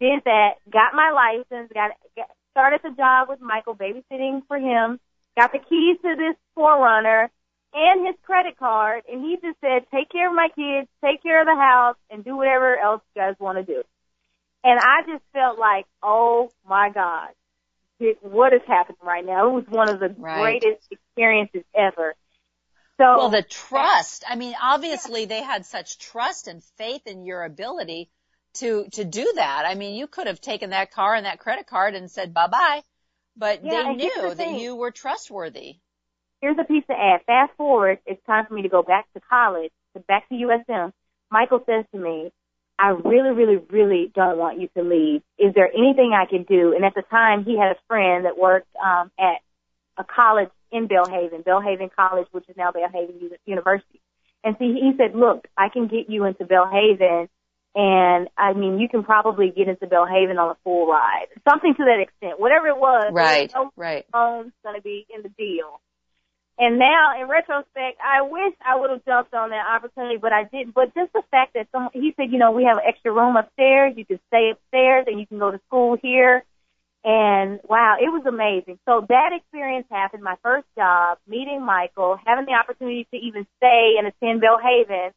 Did 0.00 0.20
that, 0.26 0.60
got 0.70 0.92
my 0.92 1.08
license, 1.10 1.70
got, 1.72 1.92
got 2.14 2.28
started 2.50 2.80
the 2.82 2.90
job 2.90 3.28
with 3.30 3.40
Michael 3.40 3.74
babysitting 3.74 4.42
for 4.46 4.58
him. 4.58 5.00
Got 5.38 5.52
the 5.52 5.58
keys 5.58 5.96
to 6.02 6.16
this 6.16 6.36
4Runner 6.58 7.28
and 7.72 8.06
his 8.06 8.16
credit 8.22 8.58
card, 8.58 9.04
and 9.10 9.24
he 9.24 9.36
just 9.36 9.58
said, 9.60 9.86
"Take 9.94 10.10
care 10.10 10.28
of 10.28 10.34
my 10.34 10.48
kids, 10.54 10.88
take 11.02 11.22
care 11.22 11.40
of 11.40 11.46
the 11.46 11.54
house, 11.54 11.96
and 12.10 12.24
do 12.24 12.36
whatever 12.36 12.76
else 12.76 13.00
you 13.14 13.22
guys 13.22 13.36
want 13.38 13.58
to 13.58 13.64
do." 13.64 13.82
And 14.64 14.78
I 14.78 15.02
just 15.06 15.24
felt 15.32 15.58
like, 15.58 15.86
oh 16.02 16.50
my 16.68 16.90
God, 16.90 17.30
what 18.20 18.52
is 18.52 18.60
happening 18.66 18.98
right 19.02 19.24
now? 19.24 19.48
It 19.48 19.52
was 19.52 19.64
one 19.68 19.88
of 19.88 20.00
the 20.00 20.14
Right. 20.18 20.60
greatest 20.60 20.82
experiences 20.90 21.64
ever. 21.74 22.14
So, 23.00 23.16
Well, 23.16 23.30
the 23.30 23.42
trust. 23.42 24.24
I 24.28 24.36
mean, 24.36 24.54
obviously 24.60 25.24
they 25.24 25.42
had 25.42 25.64
such 25.64 25.98
trust 25.98 26.48
and 26.48 26.62
faith 26.76 27.06
in 27.06 27.24
your 27.24 27.44
ability 27.44 28.10
to 28.54 28.86
to 28.92 29.04
do 29.04 29.32
that. 29.36 29.64
I 29.66 29.74
mean, 29.74 29.94
you 29.94 30.06
could 30.06 30.26
have 30.26 30.40
taken 30.40 30.70
that 30.70 30.90
car 30.90 31.14
and 31.14 31.24
that 31.24 31.38
credit 31.38 31.66
card 31.66 31.94
and 31.94 32.10
said 32.10 32.34
bye 32.34 32.48
bye, 32.48 32.82
but 33.36 33.64
Yeah, 33.64 33.84
they 33.84 33.96
knew 33.96 34.28
the 34.30 34.34
that 34.34 34.60
you 34.60 34.76
were 34.76 34.90
trustworthy. 34.90 35.76
Here's 36.42 36.58
a 36.58 36.64
piece 36.64 36.84
to 36.88 36.92
add. 36.92 37.20
Fast 37.26 37.52
forward, 37.56 38.00
it's 38.04 38.22
time 38.26 38.44
for 38.46 38.54
me 38.54 38.62
to 38.62 38.68
go 38.68 38.82
back 38.82 39.06
to 39.14 39.20
college, 39.20 39.72
to 39.94 40.00
back 40.00 40.28
to 40.28 40.34
USM. 40.34 40.92
Michael 41.30 41.62
says 41.64 41.84
to 41.94 41.98
me, 41.98 42.32
I 42.78 42.88
really, 42.88 43.30
really, 43.30 43.56
really 43.70 44.10
don't 44.14 44.38
want 44.38 44.60
you 44.60 44.68
to 44.76 44.82
leave. 44.82 45.22
Is 45.38 45.54
there 45.54 45.68
anything 45.68 46.12
I 46.14 46.24
can 46.26 46.44
do? 46.44 46.74
And 46.74 46.84
at 46.84 46.94
the 46.94 47.02
time, 47.02 47.44
he 47.44 47.58
had 47.58 47.72
a 47.72 47.78
friend 47.88 48.24
that 48.24 48.38
worked 48.38 48.68
um, 48.82 49.10
at 49.18 49.40
a 49.98 50.04
college 50.04 50.48
in 50.72 50.88
Belhaven, 50.88 51.44
Belhaven 51.44 51.90
College, 51.94 52.28
which 52.32 52.48
is 52.48 52.56
now 52.56 52.70
Belhaven 52.70 53.20
U- 53.20 53.36
University. 53.46 54.00
And 54.42 54.56
see, 54.58 54.74
he 54.74 54.92
said, 54.96 55.14
look, 55.14 55.46
I 55.56 55.68
can 55.68 55.88
get 55.88 56.08
you 56.08 56.24
into 56.24 56.44
Belhaven 56.44 57.28
and 57.74 58.28
I 58.36 58.52
mean, 58.52 58.80
you 58.80 58.88
can 58.88 59.04
probably 59.04 59.52
get 59.56 59.68
into 59.68 59.86
Belhaven 59.86 60.38
on 60.38 60.50
a 60.50 60.56
full 60.64 60.88
ride. 60.88 61.26
Something 61.48 61.74
to 61.76 61.84
that 61.84 62.00
extent. 62.02 62.40
Whatever 62.40 62.66
it 62.66 62.76
was. 62.76 63.12
Right, 63.12 63.52
was 63.54 63.72
right. 63.76 64.04
no 64.12 64.18
loans 64.18 64.52
going 64.64 64.76
to 64.76 64.82
be 64.82 65.06
in 65.14 65.22
the 65.22 65.28
deal. 65.28 65.80
And 66.58 66.78
now, 66.78 67.18
in 67.18 67.28
retrospect, 67.28 67.98
I 68.04 68.22
wish 68.22 68.52
I 68.60 68.78
would 68.78 68.90
have 68.90 69.04
jumped 69.06 69.32
on 69.32 69.50
that 69.50 69.64
opportunity, 69.66 70.18
but 70.20 70.32
I 70.32 70.44
didn't. 70.44 70.74
But 70.74 70.92
just 70.94 71.12
the 71.12 71.22
fact 71.30 71.54
that 71.54 71.68
some, 71.72 71.88
he 71.94 72.12
said, 72.16 72.30
you 72.30 72.38
know, 72.38 72.50
we 72.50 72.64
have 72.64 72.76
an 72.76 72.82
extra 72.86 73.12
room 73.12 73.36
upstairs. 73.36 73.94
You 73.96 74.04
can 74.04 74.20
stay 74.28 74.50
upstairs 74.52 75.06
and 75.06 75.18
you 75.18 75.26
can 75.26 75.38
go 75.38 75.50
to 75.50 75.60
school 75.68 75.96
here. 76.02 76.44
And 77.02 77.60
wow, 77.64 77.96
it 77.98 78.12
was 78.12 78.24
amazing. 78.26 78.78
So 78.84 79.06
that 79.08 79.30
experience 79.32 79.86
happened, 79.90 80.22
my 80.22 80.36
first 80.42 80.66
job, 80.76 81.18
meeting 81.26 81.64
Michael, 81.64 82.18
having 82.26 82.44
the 82.44 82.52
opportunity 82.52 83.08
to 83.10 83.16
even 83.16 83.46
stay 83.56 83.96
and 83.98 84.06
attend 84.06 84.42
Belhaven 84.42 85.12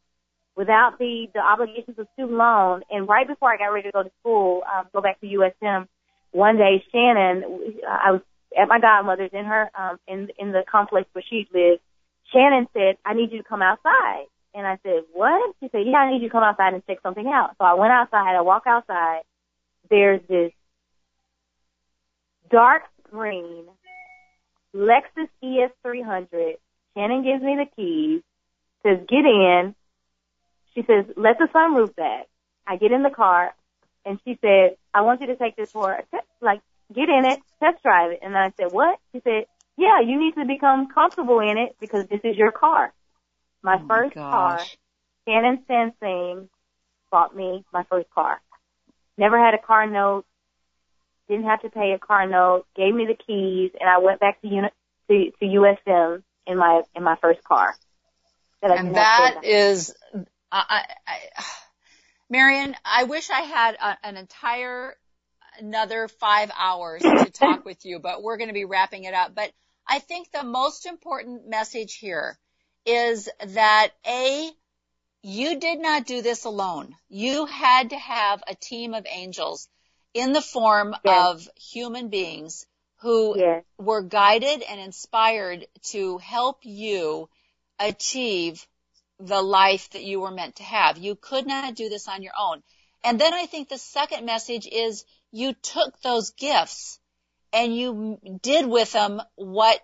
without 0.56 0.98
the, 0.98 1.28
the 1.34 1.40
obligations 1.40 2.00
of 2.00 2.08
student 2.14 2.38
loan. 2.38 2.84
And 2.90 3.08
right 3.08 3.28
before 3.28 3.52
I 3.52 3.58
got 3.58 3.74
ready 3.74 3.90
to 3.90 3.92
go 3.92 4.04
to 4.04 4.12
school, 4.22 4.64
um, 4.64 4.86
go 4.94 5.02
back 5.02 5.20
to 5.22 5.28
USM, 5.28 5.88
one 6.32 6.58
day 6.58 6.84
Shannon, 6.92 7.44
I 7.88 8.12
was 8.12 8.22
at 8.58 8.68
my 8.68 8.80
godmother's 8.80 9.32
in 9.34 9.46
her, 9.46 9.70
um, 9.78 10.00
in, 10.08 10.30
in 10.40 10.52
the 10.52 10.64
complex 10.70 11.10
where 11.12 11.24
she 11.28 11.48
lived. 11.54 11.82
Shannon 12.32 12.68
said, 12.74 12.96
I 13.06 13.14
need 13.14 13.32
you 13.32 13.40
to 13.40 13.48
come 13.48 13.62
outside. 13.62 14.26
And 14.56 14.66
I 14.66 14.78
said, 14.84 15.04
what? 15.12 15.56
She 15.60 15.68
said, 15.72 15.82
yeah, 15.86 15.98
I 15.98 16.12
need 16.12 16.22
you 16.22 16.30
to 16.30 16.32
come 16.32 16.44
outside 16.44 16.74
and 16.74 16.86
check 16.86 17.00
something 17.04 17.28
out. 17.28 17.56
So 17.58 17.66
I 17.66 17.74
went 17.74 17.92
outside, 17.92 18.36
I 18.38 18.42
walk 18.42 18.64
outside. 18.68 19.22
There's 19.90 20.22
this 20.30 20.52
dark 22.54 22.84
green 23.10 23.66
Lexus 24.76 25.30
ES300. 25.44 26.54
Shannon 26.96 27.24
gives 27.24 27.44
me 27.44 27.58
the 27.58 27.66
keys, 27.76 28.22
says, 28.84 29.00
get 29.08 29.26
in. 29.26 29.74
She 30.76 30.84
says, 30.84 31.06
let 31.18 31.38
the 31.40 31.48
sunroof 31.54 31.96
back. 31.96 32.28
I 32.68 32.78
get 32.78 32.92
in 32.92 33.04
the 33.04 33.10
car 33.10 33.54
and 34.06 34.20
she 34.24 34.38
said, 34.42 34.78
I 34.94 35.02
want 35.02 35.22
you 35.22 35.28
to 35.28 35.36
take 35.36 35.56
this 35.56 35.72
for 35.72 35.92
a 35.92 36.04
test, 36.12 36.28
like, 36.42 36.62
get 36.94 37.10
in 37.10 37.26
it, 37.26 37.40
test 37.60 37.82
drive 37.82 38.12
it. 38.12 38.20
And 38.22 38.38
I 38.38 38.52
said, 38.58 38.72
what? 38.72 39.00
She 39.12 39.22
said, 39.24 39.46
yeah, 39.78 40.02
you 40.02 40.20
need 40.20 40.36
to 40.36 40.46
become 40.46 40.88
comfortable 40.94 41.40
in 41.40 41.58
it 41.58 41.76
because 41.80 42.08
this 42.08 42.22
is 42.24 42.38
your 42.38 42.52
car. 42.52 42.94
My 43.64 43.76
Oh 43.76 43.80
my 43.80 43.96
first 43.96 44.14
car, 44.16 44.58
gosh. 44.58 44.78
Shannon 45.28 45.64
Sansing 45.70 46.50
bought 47.12 47.36
me 47.36 47.64
my 47.74 47.84
first 47.90 48.10
car. 48.12 48.42
Never 49.18 49.44
had 49.44 49.54
a 49.54 49.60
car 49.60 49.88
note, 49.88 50.26
didn't 51.28 51.46
have 51.46 51.62
to 51.62 51.70
pay 51.70 51.94
a 51.94 52.00
car 52.00 52.28
note, 52.28 52.66
gave 52.76 52.94
me 52.94 53.06
the 53.06 53.16
keys, 53.16 53.72
and 53.80 53.90
I 53.90 54.00
went 54.00 54.20
back 54.20 54.42
to 54.42 54.48
uni- 54.48 54.70
to, 55.10 55.32
to 55.40 55.46
USM 55.46 56.24
in 56.48 56.58
my 56.58 56.82
in 56.96 57.04
my 57.04 57.16
first 57.22 57.44
car. 57.44 57.76
That 58.62 58.72
And 58.78 58.96
that 58.96 59.36
I, 60.52 60.64
I, 60.70 60.84
I, 61.08 61.44
Marion, 62.30 62.76
I 62.86 63.06
wish 63.06 63.30
I 63.30 63.42
had 63.42 63.76
a, 63.76 63.98
an 64.04 64.18
entire 64.18 64.96
another 65.60 66.08
five 66.08 66.52
hours 66.58 67.02
to 67.02 67.32
talk 67.32 67.66
with 67.66 67.86
you, 67.86 68.00
but 68.00 68.24
we're 68.24 68.38
going 68.38 68.50
to 68.50 68.54
be 68.54 68.66
wrapping 68.66 69.04
it 69.04 69.14
up. 69.14 69.36
But 69.36 69.52
I 69.88 70.00
think 70.00 70.32
the 70.32 70.44
most 70.44 70.86
important 70.86 71.48
message 71.48 71.96
here 71.96 72.38
is 72.86 73.30
that 73.46 73.90
A, 74.08 74.50
you 75.22 75.60
did 75.60 75.80
not 75.80 76.06
do 76.06 76.22
this 76.22 76.46
alone. 76.46 76.96
You 77.10 77.46
had 77.46 77.92
to 77.92 77.98
have 77.98 78.44
a 78.48 78.56
team 78.56 78.94
of 78.94 79.06
angels 79.10 79.68
in 80.14 80.34
the 80.34 80.42
form 80.42 80.96
Yes. 81.04 81.28
of 81.28 81.50
human 81.58 82.10
beings 82.10 82.66
who 82.98 83.38
Yes. 83.38 83.64
were 83.78 84.02
guided 84.02 84.62
and 84.62 84.80
inspired 84.80 85.68
to 85.84 86.18
help 86.20 86.60
you 86.64 87.30
achieve 87.80 88.66
the 89.20 89.42
life 89.42 89.90
that 89.92 90.04
you 90.04 90.20
were 90.20 90.32
meant 90.32 90.58
to 90.58 90.64
have. 90.64 90.98
You 90.98 91.16
could 91.16 91.46
not 91.46 91.76
do 91.76 91.90
this 91.90 92.08
on 92.08 92.24
your 92.24 92.34
own. 92.38 92.64
And 93.04 93.20
then 93.20 93.34
I 93.34 93.46
think 93.46 93.70
the 93.70 93.78
second 93.78 94.26
message 94.26 94.68
is 94.68 95.06
you 95.32 95.54
took 95.54 96.00
those 96.02 96.32
gifts 96.32 97.00
and 97.52 97.76
you 97.76 98.20
did 98.42 98.66
with 98.66 98.92
them 98.92 99.22
what 99.36 99.80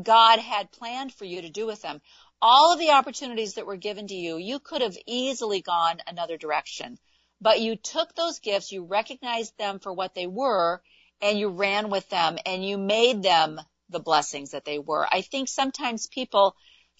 God 0.00 0.38
had 0.38 0.70
planned 0.72 1.12
for 1.12 1.24
you 1.24 1.42
to 1.42 1.50
do 1.50 1.66
with 1.66 1.82
them. 1.82 2.00
All 2.42 2.72
of 2.72 2.78
the 2.78 2.90
opportunities 2.90 3.54
that 3.54 3.66
were 3.66 3.76
given 3.76 4.06
to 4.08 4.14
you, 4.14 4.36
you 4.36 4.60
could 4.60 4.82
have 4.82 4.96
easily 5.06 5.60
gone 5.60 5.98
another 6.06 6.36
direction. 6.36 6.98
But 7.40 7.60
you 7.60 7.76
took 7.76 8.14
those 8.14 8.38
gifts, 8.40 8.70
you 8.72 8.84
recognized 8.84 9.56
them 9.56 9.78
for 9.78 9.92
what 9.92 10.14
they 10.14 10.26
were, 10.26 10.82
and 11.22 11.38
you 11.38 11.48
ran 11.48 11.90
with 11.90 12.08
them 12.10 12.38
and 12.44 12.64
you 12.64 12.78
made 12.78 13.22
them 13.22 13.60
the 13.88 14.00
blessings 14.00 14.50
that 14.50 14.64
they 14.64 14.78
were. 14.78 15.06
I 15.10 15.22
think 15.22 15.48
sometimes 15.48 16.06
people 16.06 16.54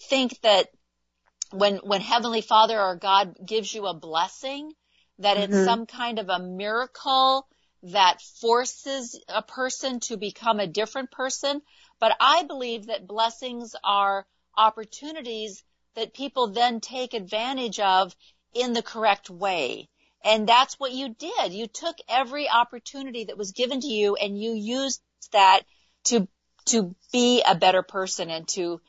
think 0.08 0.40
that 0.40 0.68
when 1.52 1.76
when 1.78 2.00
Heavenly 2.00 2.40
Father 2.40 2.80
or 2.80 2.96
God 2.96 3.36
gives 3.44 3.74
you 3.74 3.86
a 3.86 3.94
blessing, 3.94 4.72
that 5.18 5.36
it's 5.36 5.54
Mhm. 5.54 5.64
some 5.64 5.86
kind 5.86 6.18
of 6.18 6.30
a 6.30 6.38
miracle 6.38 7.46
that 7.82 8.22
forces 8.22 9.18
a 9.28 9.42
person 9.42 10.00
to 10.00 10.16
become 10.16 10.60
a 10.60 10.66
different 10.66 11.10
person. 11.10 11.62
But 11.98 12.16
I 12.20 12.44
believe 12.44 12.86
that 12.86 13.06
blessings 13.06 13.76
are 13.84 14.26
opportunities 14.56 15.62
that 15.96 16.14
people 16.14 16.48
then 16.48 16.80
take 16.80 17.12
advantage 17.14 17.78
of 17.80 18.16
in 18.54 18.72
the 18.72 18.82
correct 18.82 19.28
way. 19.28 19.89
And 20.24 20.46
that's 20.46 20.78
what 20.78 20.92
you 20.92 21.14
did. 21.14 21.52
You 21.52 21.66
took 21.66 21.96
every 22.08 22.48
opportunity 22.48 23.24
that 23.24 23.38
was 23.38 23.52
given 23.52 23.80
to 23.80 23.86
you 23.86 24.16
and 24.16 24.40
you 24.40 24.52
used 24.52 25.00
that 25.32 25.62
to, 26.04 26.28
to 26.66 26.94
be 27.12 27.42
a 27.46 27.54
better 27.54 27.82
person 27.82 28.30
and 28.30 28.46
to, 28.48 28.80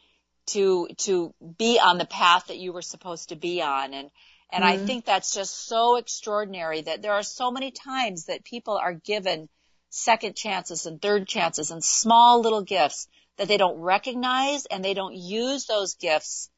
to, 0.47 0.87
to 0.97 1.33
be 1.57 1.79
on 1.79 1.97
the 1.97 2.05
path 2.05 2.47
that 2.47 2.57
you 2.57 2.73
were 2.73 2.81
supposed 2.81 3.29
to 3.29 3.35
be 3.35 3.61
on. 3.61 3.93
And, 3.93 4.11
and 4.51 4.65
I 4.65 4.77
Mhm. 4.77 4.85
think 4.85 5.05
that's 5.05 5.33
just 5.33 5.67
so 5.67 5.95
extraordinary 5.95 6.81
that 6.81 7.01
there 7.01 7.13
are 7.13 7.23
so 7.23 7.51
many 7.51 7.71
times 7.71 8.25
that 8.25 8.43
people 8.43 8.77
are 8.77 8.93
given 8.93 9.47
second 9.89 10.35
chances 10.35 10.85
and 10.85 11.01
third 11.01 11.27
chances 11.27 11.71
and 11.71 11.83
small 11.83 12.41
little 12.41 12.61
gifts 12.61 13.07
that 13.37 13.47
they 13.47 13.57
don't 13.57 13.79
recognize 13.79 14.65
and 14.65 14.83
they 14.83 14.93
don't 14.93 15.15
use 15.15 15.65
those 15.65 15.95
gifts 15.95 16.49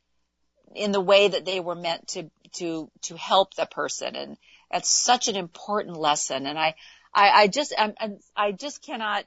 in 0.76 0.92
the 0.92 1.02
way 1.02 1.28
that 1.28 1.46
they 1.46 1.60
were 1.60 1.76
meant 1.76 2.08
to, 2.08 2.32
to, 2.54 2.90
to 3.02 3.16
help 3.16 3.54
the 3.54 3.66
person. 3.66 4.16
And 4.16 4.38
that's 4.74 4.90
such 4.90 5.30
an 5.30 5.38
important 5.38 5.98
lesson. 5.98 6.48
And 6.48 6.60
I, 6.60 6.76
I, 7.14 7.30
I 7.44 7.48
just, 7.48 7.74
I'm, 7.78 7.94
I 8.36 8.52
just 8.54 8.82
cannot, 8.82 9.26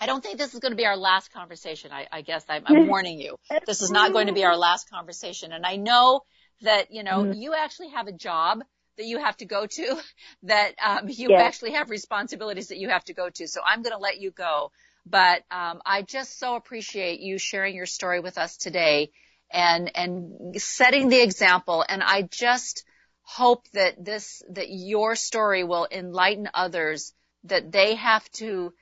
I 0.00 0.06
don't 0.06 0.22
think 0.22 0.38
this 0.38 0.54
is 0.54 0.60
going 0.60 0.72
to 0.72 0.76
be 0.76 0.86
our 0.86 0.96
last 0.96 1.32
conversation. 1.32 1.92
I, 1.92 2.06
I 2.10 2.22
guess 2.22 2.44
I'm, 2.48 2.66
I'm 2.66 2.86
warning 2.86 3.20
you. 3.20 3.36
This 3.66 3.82
is 3.82 3.90
not 3.92 4.12
going 4.14 4.28
to 4.28 4.32
be 4.32 4.44
our 4.44 4.56
last 4.56 4.90
conversation. 4.90 5.52
And 5.52 5.66
I 5.66 5.76
know 5.76 6.22
that, 6.62 6.90
you 6.90 7.04
know, 7.04 7.26
Mhm. 7.26 7.34
you 7.34 7.54
actually 7.54 7.90
have 7.90 8.08
a 8.08 8.12
job 8.12 8.64
that 8.96 9.06
you 9.06 9.18
have 9.18 9.36
to 9.38 9.44
go 9.44 9.66
to, 9.66 10.00
that 10.44 10.72
um, 10.84 11.08
you 11.10 11.30
Yes. 11.30 11.44
actually 11.46 11.72
have 11.72 11.90
responsibilities 11.90 12.68
that 12.68 12.78
you 12.78 12.88
have 12.88 13.04
to 13.04 13.14
go 13.14 13.28
to. 13.30 13.46
So 13.46 13.60
I'm 13.64 13.82
going 13.82 13.94
to 13.94 13.98
let 14.02 14.18
you 14.20 14.30
go. 14.30 14.72
But 15.06 15.42
um, 15.50 15.82
I 15.84 16.02
just 16.02 16.38
so 16.38 16.56
appreciate 16.56 17.20
you 17.20 17.38
sharing 17.38 17.76
your 17.76 17.86
story 17.86 18.20
with 18.20 18.38
us 18.38 18.56
today 18.56 19.10
and 19.52 19.94
and 19.94 20.60
setting 20.60 21.10
the 21.10 21.22
example. 21.22 21.84
And 21.86 22.02
I 22.02 22.22
just 22.22 22.84
hope 23.24 23.66
that 23.72 24.04
this 24.04 24.42
that 24.50 24.68
your 24.70 25.16
story 25.16 25.64
will 25.64 25.88
enlighten 25.90 26.48
others 26.54 27.12
that 27.44 27.72
they 27.72 27.94
have 27.96 28.30
to 28.32 28.72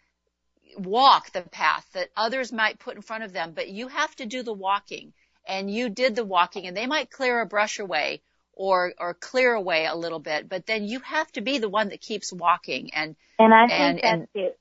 walk 0.77 1.31
the 1.33 1.43
path 1.43 1.87
that 1.95 2.09
others 2.17 2.53
might 2.53 2.79
put 2.79 2.97
in 2.97 3.03
front 3.03 3.25
of 3.25 3.33
them, 3.33 3.53
but 3.55 3.69
you 3.69 3.89
have 3.89 4.15
to 4.17 4.27
do 4.27 4.43
the 4.43 4.53
walking. 4.53 5.13
And 5.47 5.69
you 5.71 5.89
did 5.89 6.15
the 6.15 6.25
walking 6.25 6.67
and 6.67 6.77
they 6.77 6.87
might 6.87 7.11
clear 7.11 7.41
a 7.41 7.47
brush 7.47 7.79
away 7.81 8.23
or 8.53 8.93
or 8.99 9.15
clear 9.15 9.53
away 9.55 9.87
a 9.87 9.95
little 9.97 10.21
bit, 10.21 10.49
but 10.49 10.67
then 10.67 10.85
you 10.87 11.01
have 11.01 11.31
to 11.33 11.41
be 11.41 11.59
the 11.59 11.69
one 11.69 11.89
that 11.89 12.01
keeps 12.01 12.33
walking 12.33 12.95
and 12.95 13.17
And 13.39 13.53
I 13.53 13.67
think 13.67 13.81
And- 13.81 13.99
that's 13.99 14.05
and- 14.05 14.29
it. 14.35 14.59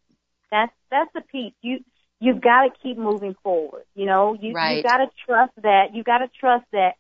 That's 0.52 0.74
that's 0.90 1.14
the 1.14 1.22
piece. 1.22 1.54
You 1.62 1.84
you've 2.20 2.42
got 2.42 2.64
to 2.64 2.70
keep 2.84 2.98
moving 2.98 3.36
forward. 3.44 3.86
You 3.96 4.06
know, 4.06 4.34
you 4.34 4.54
Right. 4.54 4.78
you 4.78 4.84
got 4.84 4.98
to 4.98 5.10
trust 5.26 5.54
that. 5.62 5.94
You 5.96 6.04
got 6.04 6.20
to 6.20 6.28
trust 6.40 6.66
that 6.72 6.96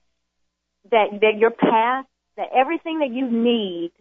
that 0.91 1.07
that 1.21 1.37
your 1.37 1.51
path, 1.51 2.05
that 2.37 2.47
everything 2.55 2.99
that 2.99 3.11
you 3.11 3.29
need 3.29 3.91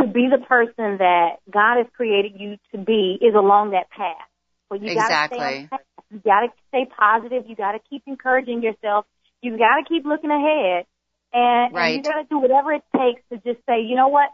to 0.00 0.06
be 0.06 0.28
the 0.30 0.44
person 0.44 0.98
that 0.98 1.36
God 1.50 1.78
has 1.78 1.86
created 1.94 2.32
you 2.38 2.56
to 2.72 2.78
be 2.78 3.18
is 3.20 3.34
along 3.34 3.72
that 3.72 3.90
path. 3.90 4.28
But 4.70 4.82
you 4.82 4.94
got 4.94 5.08
to 5.08 5.14
stay 5.26 5.36
Exactly. 5.36 5.68
path. 5.70 5.80
You 6.10 6.20
got 6.24 6.40
to 6.40 6.48
stay 6.68 6.86
positive. 6.98 7.44
You 7.46 7.56
got 7.56 7.72
to 7.72 7.80
keep 7.90 8.02
encouraging 8.06 8.62
yourself. 8.62 9.06
You 9.42 9.58
got 9.58 9.80
to 9.80 9.84
keep 9.88 10.04
looking 10.04 10.30
ahead, 10.30 10.86
and, 11.32 11.74
and 11.74 11.96
you 11.96 12.02
got 12.02 12.22
to 12.22 12.26
do 12.28 12.38
whatever 12.38 12.72
it 12.72 12.84
takes 12.96 13.20
to 13.32 13.36
just 13.42 13.64
say, 13.66 13.82
you 13.82 13.96
know 13.96 14.08
what, 14.08 14.30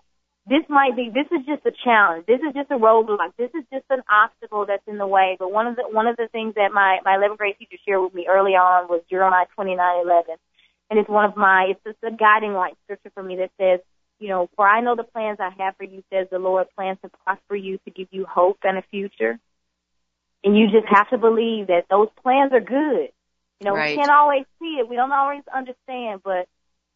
this 0.49 0.65
might 0.69 0.97
be, 0.97 1.11
this 1.13 1.29
is 1.33 1.45
just 1.45 1.65
a 1.67 1.73
challenge. 1.85 2.27
This 2.27 2.41
is 2.41 2.55
just 2.55 2.71
a 2.71 2.79
roadblock. 2.81 3.37
This 3.37 3.51
is 3.55 3.65
just 3.73 3.85
an 3.91 4.01
obstacle 4.09 4.65
that's 4.67 4.83
in 4.87 4.97
the 4.97 5.07
way. 5.07 5.37
But 5.39 5.53
one 5.53 5.67
of 5.67 5.77
the, 5.77 5.85
one 5.91 6.07
of 6.07 6.17
the 6.17 6.29
things 6.33 6.55
that 6.55 6.73
my, 6.73 6.99
my 7.05 7.17
11th 7.17 7.37
grade 7.37 7.57
teacher 7.59 7.77
shared 7.87 8.03
with 8.03 8.15
me 8.15 8.27
early 8.29 8.53
on 8.53 8.89
was 8.89 9.03
Jeremiah 9.11 9.47
29:11. 9.59 10.41
And 10.91 10.99
it's 10.99 11.09
one 11.09 11.27
of 11.27 11.37
my, 11.37 11.67
it's 11.71 11.81
just 11.85 11.99
a 12.03 12.17
guiding 12.17 12.55
light 12.55 12.75
scripture 12.85 13.11
for 13.15 13.23
me 13.23 13.37
that 13.37 13.51
says, 13.61 13.81
you 14.19 14.29
know, 14.29 14.49
for 14.57 14.67
I 14.67 14.81
know 14.81 14.97
the 14.97 15.05
plans 15.05 15.39
I 15.41 15.51
have 15.63 15.77
for 15.77 15.85
you, 15.85 16.03
says 16.13 16.29
the 16.31 16.39
Lord, 16.39 16.67
plans 16.75 16.99
to 17.03 17.11
prosper 17.25 17.55
you, 17.55 17.79
to 17.85 17.91
give 17.91 18.09
you 18.11 18.25
hope 18.25 18.59
and 18.65 18.79
a 18.79 18.83
future. 18.91 19.39
And 20.43 20.57
you 20.57 20.67
just 20.67 20.87
have 20.89 21.11
to 21.11 21.19
believe 21.19 21.67
that 21.67 21.85
those 21.91 22.09
plans 22.23 22.53
are 22.53 22.61
good. 22.61 23.11
You 23.61 23.67
know, 23.67 23.75
right. 23.75 23.91
we 23.91 23.97
can't 23.97 24.11
always 24.11 24.45
see 24.61 24.79
it. 24.81 24.89
We 24.89 24.97
don't 24.97 25.13
always 25.13 25.43
understand, 25.55 26.23
but 26.25 26.49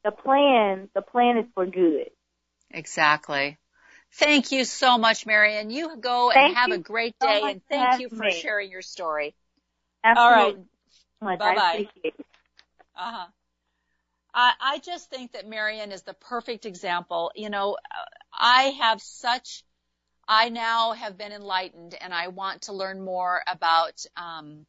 the 0.05 0.11
plan, 0.11 0.89
the 0.95 1.03
plan 1.03 1.39
is 1.39 1.47
for 1.55 1.67
good. 1.67 2.11
Exactly. 2.71 3.59
Thank 4.15 4.53
you 4.53 4.65
so 4.65 4.99
much, 4.99 5.27
Marion. 5.27 5.71
You 5.71 5.97
go 5.97 6.31
and 6.31 6.55
Thank 6.55 6.57
have 6.57 6.71
a 6.71 6.79
great 6.79 7.19
day 7.19 7.41
and 7.45 7.63
thank 7.69 8.01
you 8.01 8.09
for 8.09 8.25
me. 8.25 8.31
sharing 8.31 8.71
your 8.71 8.83
story. 8.83 9.35
Absolutely. 10.05 10.65
All 11.21 11.29
right. 11.29 11.39
Bye-bye. 11.39 11.61
I 11.61 11.69
appreciate 11.71 12.15
it. 12.19 12.27
Uh-huh. 12.97 13.27
I, 14.35 14.53
I 14.61 14.79
just 14.79 15.11
think 15.11 15.33
that 15.33 15.49
Marion 15.49 15.93
is 15.93 16.03
the 16.03 16.15
perfect 16.15 16.65
example. 16.67 17.33
You 17.35 17.51
know, 17.51 17.77
I 18.33 18.75
have 18.81 19.01
such, 19.01 19.65
I 20.27 20.49
now 20.49 20.93
have 20.93 21.19
been 21.19 21.33
enlightened 21.33 21.95
and 22.01 22.15
I 22.15 22.29
want 22.29 22.63
to 22.63 22.73
learn 22.73 23.05
more 23.05 23.43
about, 23.47 24.05
um, 24.17 24.67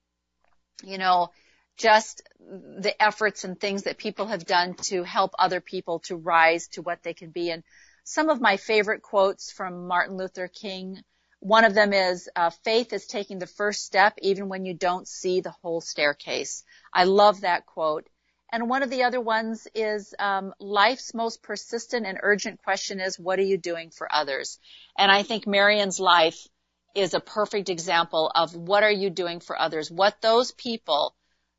you 0.84 0.98
know, 0.98 1.30
just 1.78 2.22
the 2.40 2.94
efforts 3.02 3.46
and 3.46 3.60
things 3.60 3.84
that 3.84 3.98
people 3.98 4.28
have 4.28 4.46
done 4.46 4.76
to 4.76 5.04
help 5.04 5.32
other 5.40 5.62
people 5.62 6.00
to 6.00 6.16
rise 6.16 6.68
to 6.70 6.82
what 6.82 7.02
they 7.04 7.14
can 7.14 7.32
be. 7.32 7.50
And 7.50 7.64
some 8.04 8.30
of 8.30 8.42
my 8.42 8.58
favorite 8.58 9.02
quotes 9.02 9.52
from 9.52 9.88
Martin 9.88 10.18
Luther 10.18 10.50
King, 10.50 11.02
one 11.40 11.66
of 11.66 11.74
them 11.74 11.94
is, 11.94 12.30
uh, 12.36 12.52
faith 12.64 12.94
is 12.94 13.06
taking 13.06 13.40
the 13.40 13.48
first 13.48 13.86
step 13.86 14.14
even 14.22 14.50
when 14.50 14.66
you 14.66 14.74
don't 14.74 15.08
see 15.08 15.42
the 15.42 15.54
whole 15.62 15.82
staircase. 15.82 16.64
I 16.94 17.06
love 17.06 17.42
that 17.42 17.66
quote. 17.66 18.08
And 18.54 18.70
one 18.70 18.84
of 18.84 18.92
the 18.92 19.02
other 19.02 19.20
ones 19.20 19.68
is 19.74 20.14
um, 20.20 20.54
life's 20.60 21.16
most 21.16 21.42
persistent 21.42 22.06
and 22.06 22.20
urgent 22.22 22.62
question 22.62 23.00
is, 23.00 23.18
what 23.18 23.40
are 23.40 23.44
you 23.44 23.58
doing 23.58 23.90
for 23.90 24.08
others? 24.14 24.60
And 24.96 25.12
I 25.12 25.24
think 25.24 25.48
Marion's 25.48 26.00
life 26.00 26.48
is 26.94 27.16
a 27.16 27.20
perfect 27.20 27.70
example 27.70 28.32
of 28.36 28.56
what 28.56 28.84
are 28.84 28.92
you 28.92 29.10
doing 29.10 29.40
for 29.40 29.60
others? 29.60 29.90
What 29.90 30.22
those 30.22 30.52
people, 30.52 31.16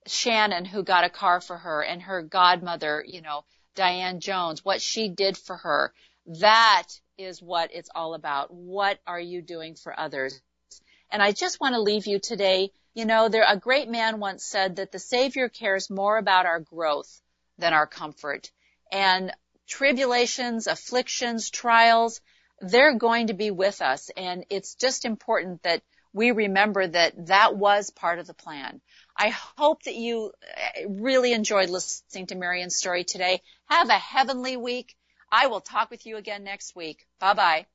Shannon 0.06 0.64
who 0.64 0.84
got 0.84 1.02
a 1.02 1.10
car 1.10 1.40
for 1.40 1.58
her 1.58 1.82
and 1.82 2.00
her 2.00 2.22
godmother, 2.22 3.04
you 3.04 3.22
know, 3.22 3.44
Diane 3.74 4.20
Jones, 4.20 4.64
what 4.64 4.80
she 4.80 5.08
did 5.08 5.36
for 5.36 5.56
her, 5.56 5.92
that 6.38 6.86
is 7.18 7.42
what 7.42 7.70
it's 7.74 7.90
all 7.92 8.14
about. 8.14 8.54
What 8.54 9.00
are 9.04 9.18
you 9.18 9.42
doing 9.42 9.74
for 9.74 9.98
others? 9.98 10.40
And 11.10 11.20
I 11.20 11.32
just 11.32 11.60
want 11.60 11.74
to 11.74 11.80
leave 11.80 12.06
you 12.06 12.20
today 12.20 12.70
you 12.94 13.04
know, 13.04 13.28
there, 13.28 13.44
a 13.46 13.56
great 13.56 13.88
man 13.88 14.20
once 14.20 14.44
said 14.44 14.76
that 14.76 14.92
the 14.92 14.98
Savior 14.98 15.48
cares 15.48 15.90
more 15.90 16.16
about 16.16 16.46
our 16.46 16.60
growth 16.60 17.20
than 17.58 17.72
our 17.72 17.86
comfort. 17.86 18.50
And 18.90 19.32
tribulations, 19.66 20.66
afflictions, 20.66 21.50
trials, 21.50 22.20
they're 22.60 22.96
going 22.96 23.28
to 23.28 23.34
be 23.34 23.50
with 23.50 23.82
us. 23.82 24.10
And 24.16 24.44
it's 24.48 24.76
just 24.76 25.04
important 25.04 25.62
that 25.64 25.82
we 26.12 26.30
remember 26.30 26.86
that 26.86 27.26
that 27.26 27.56
was 27.56 27.90
part 27.90 28.20
of 28.20 28.26
the 28.26 28.34
plan. 28.34 28.80
I 29.16 29.30
hope 29.30 29.82
that 29.82 29.96
you 29.96 30.32
uh, 30.56 30.88
really 30.88 31.32
enjoyed 31.32 31.70
listening 31.70 32.28
to 32.28 32.36
Marion's 32.36 32.76
story 32.76 33.02
today. 33.04 33.42
Have 33.66 33.88
a 33.88 33.98
heavenly 33.98 34.56
week. 34.56 34.94
I 35.30 35.48
will 35.48 35.60
talk 35.60 35.90
with 35.90 36.06
you 36.06 36.16
again 36.16 36.44
next 36.44 36.76
week. 36.76 37.06
Bye 37.18 37.34
bye. 37.34 37.66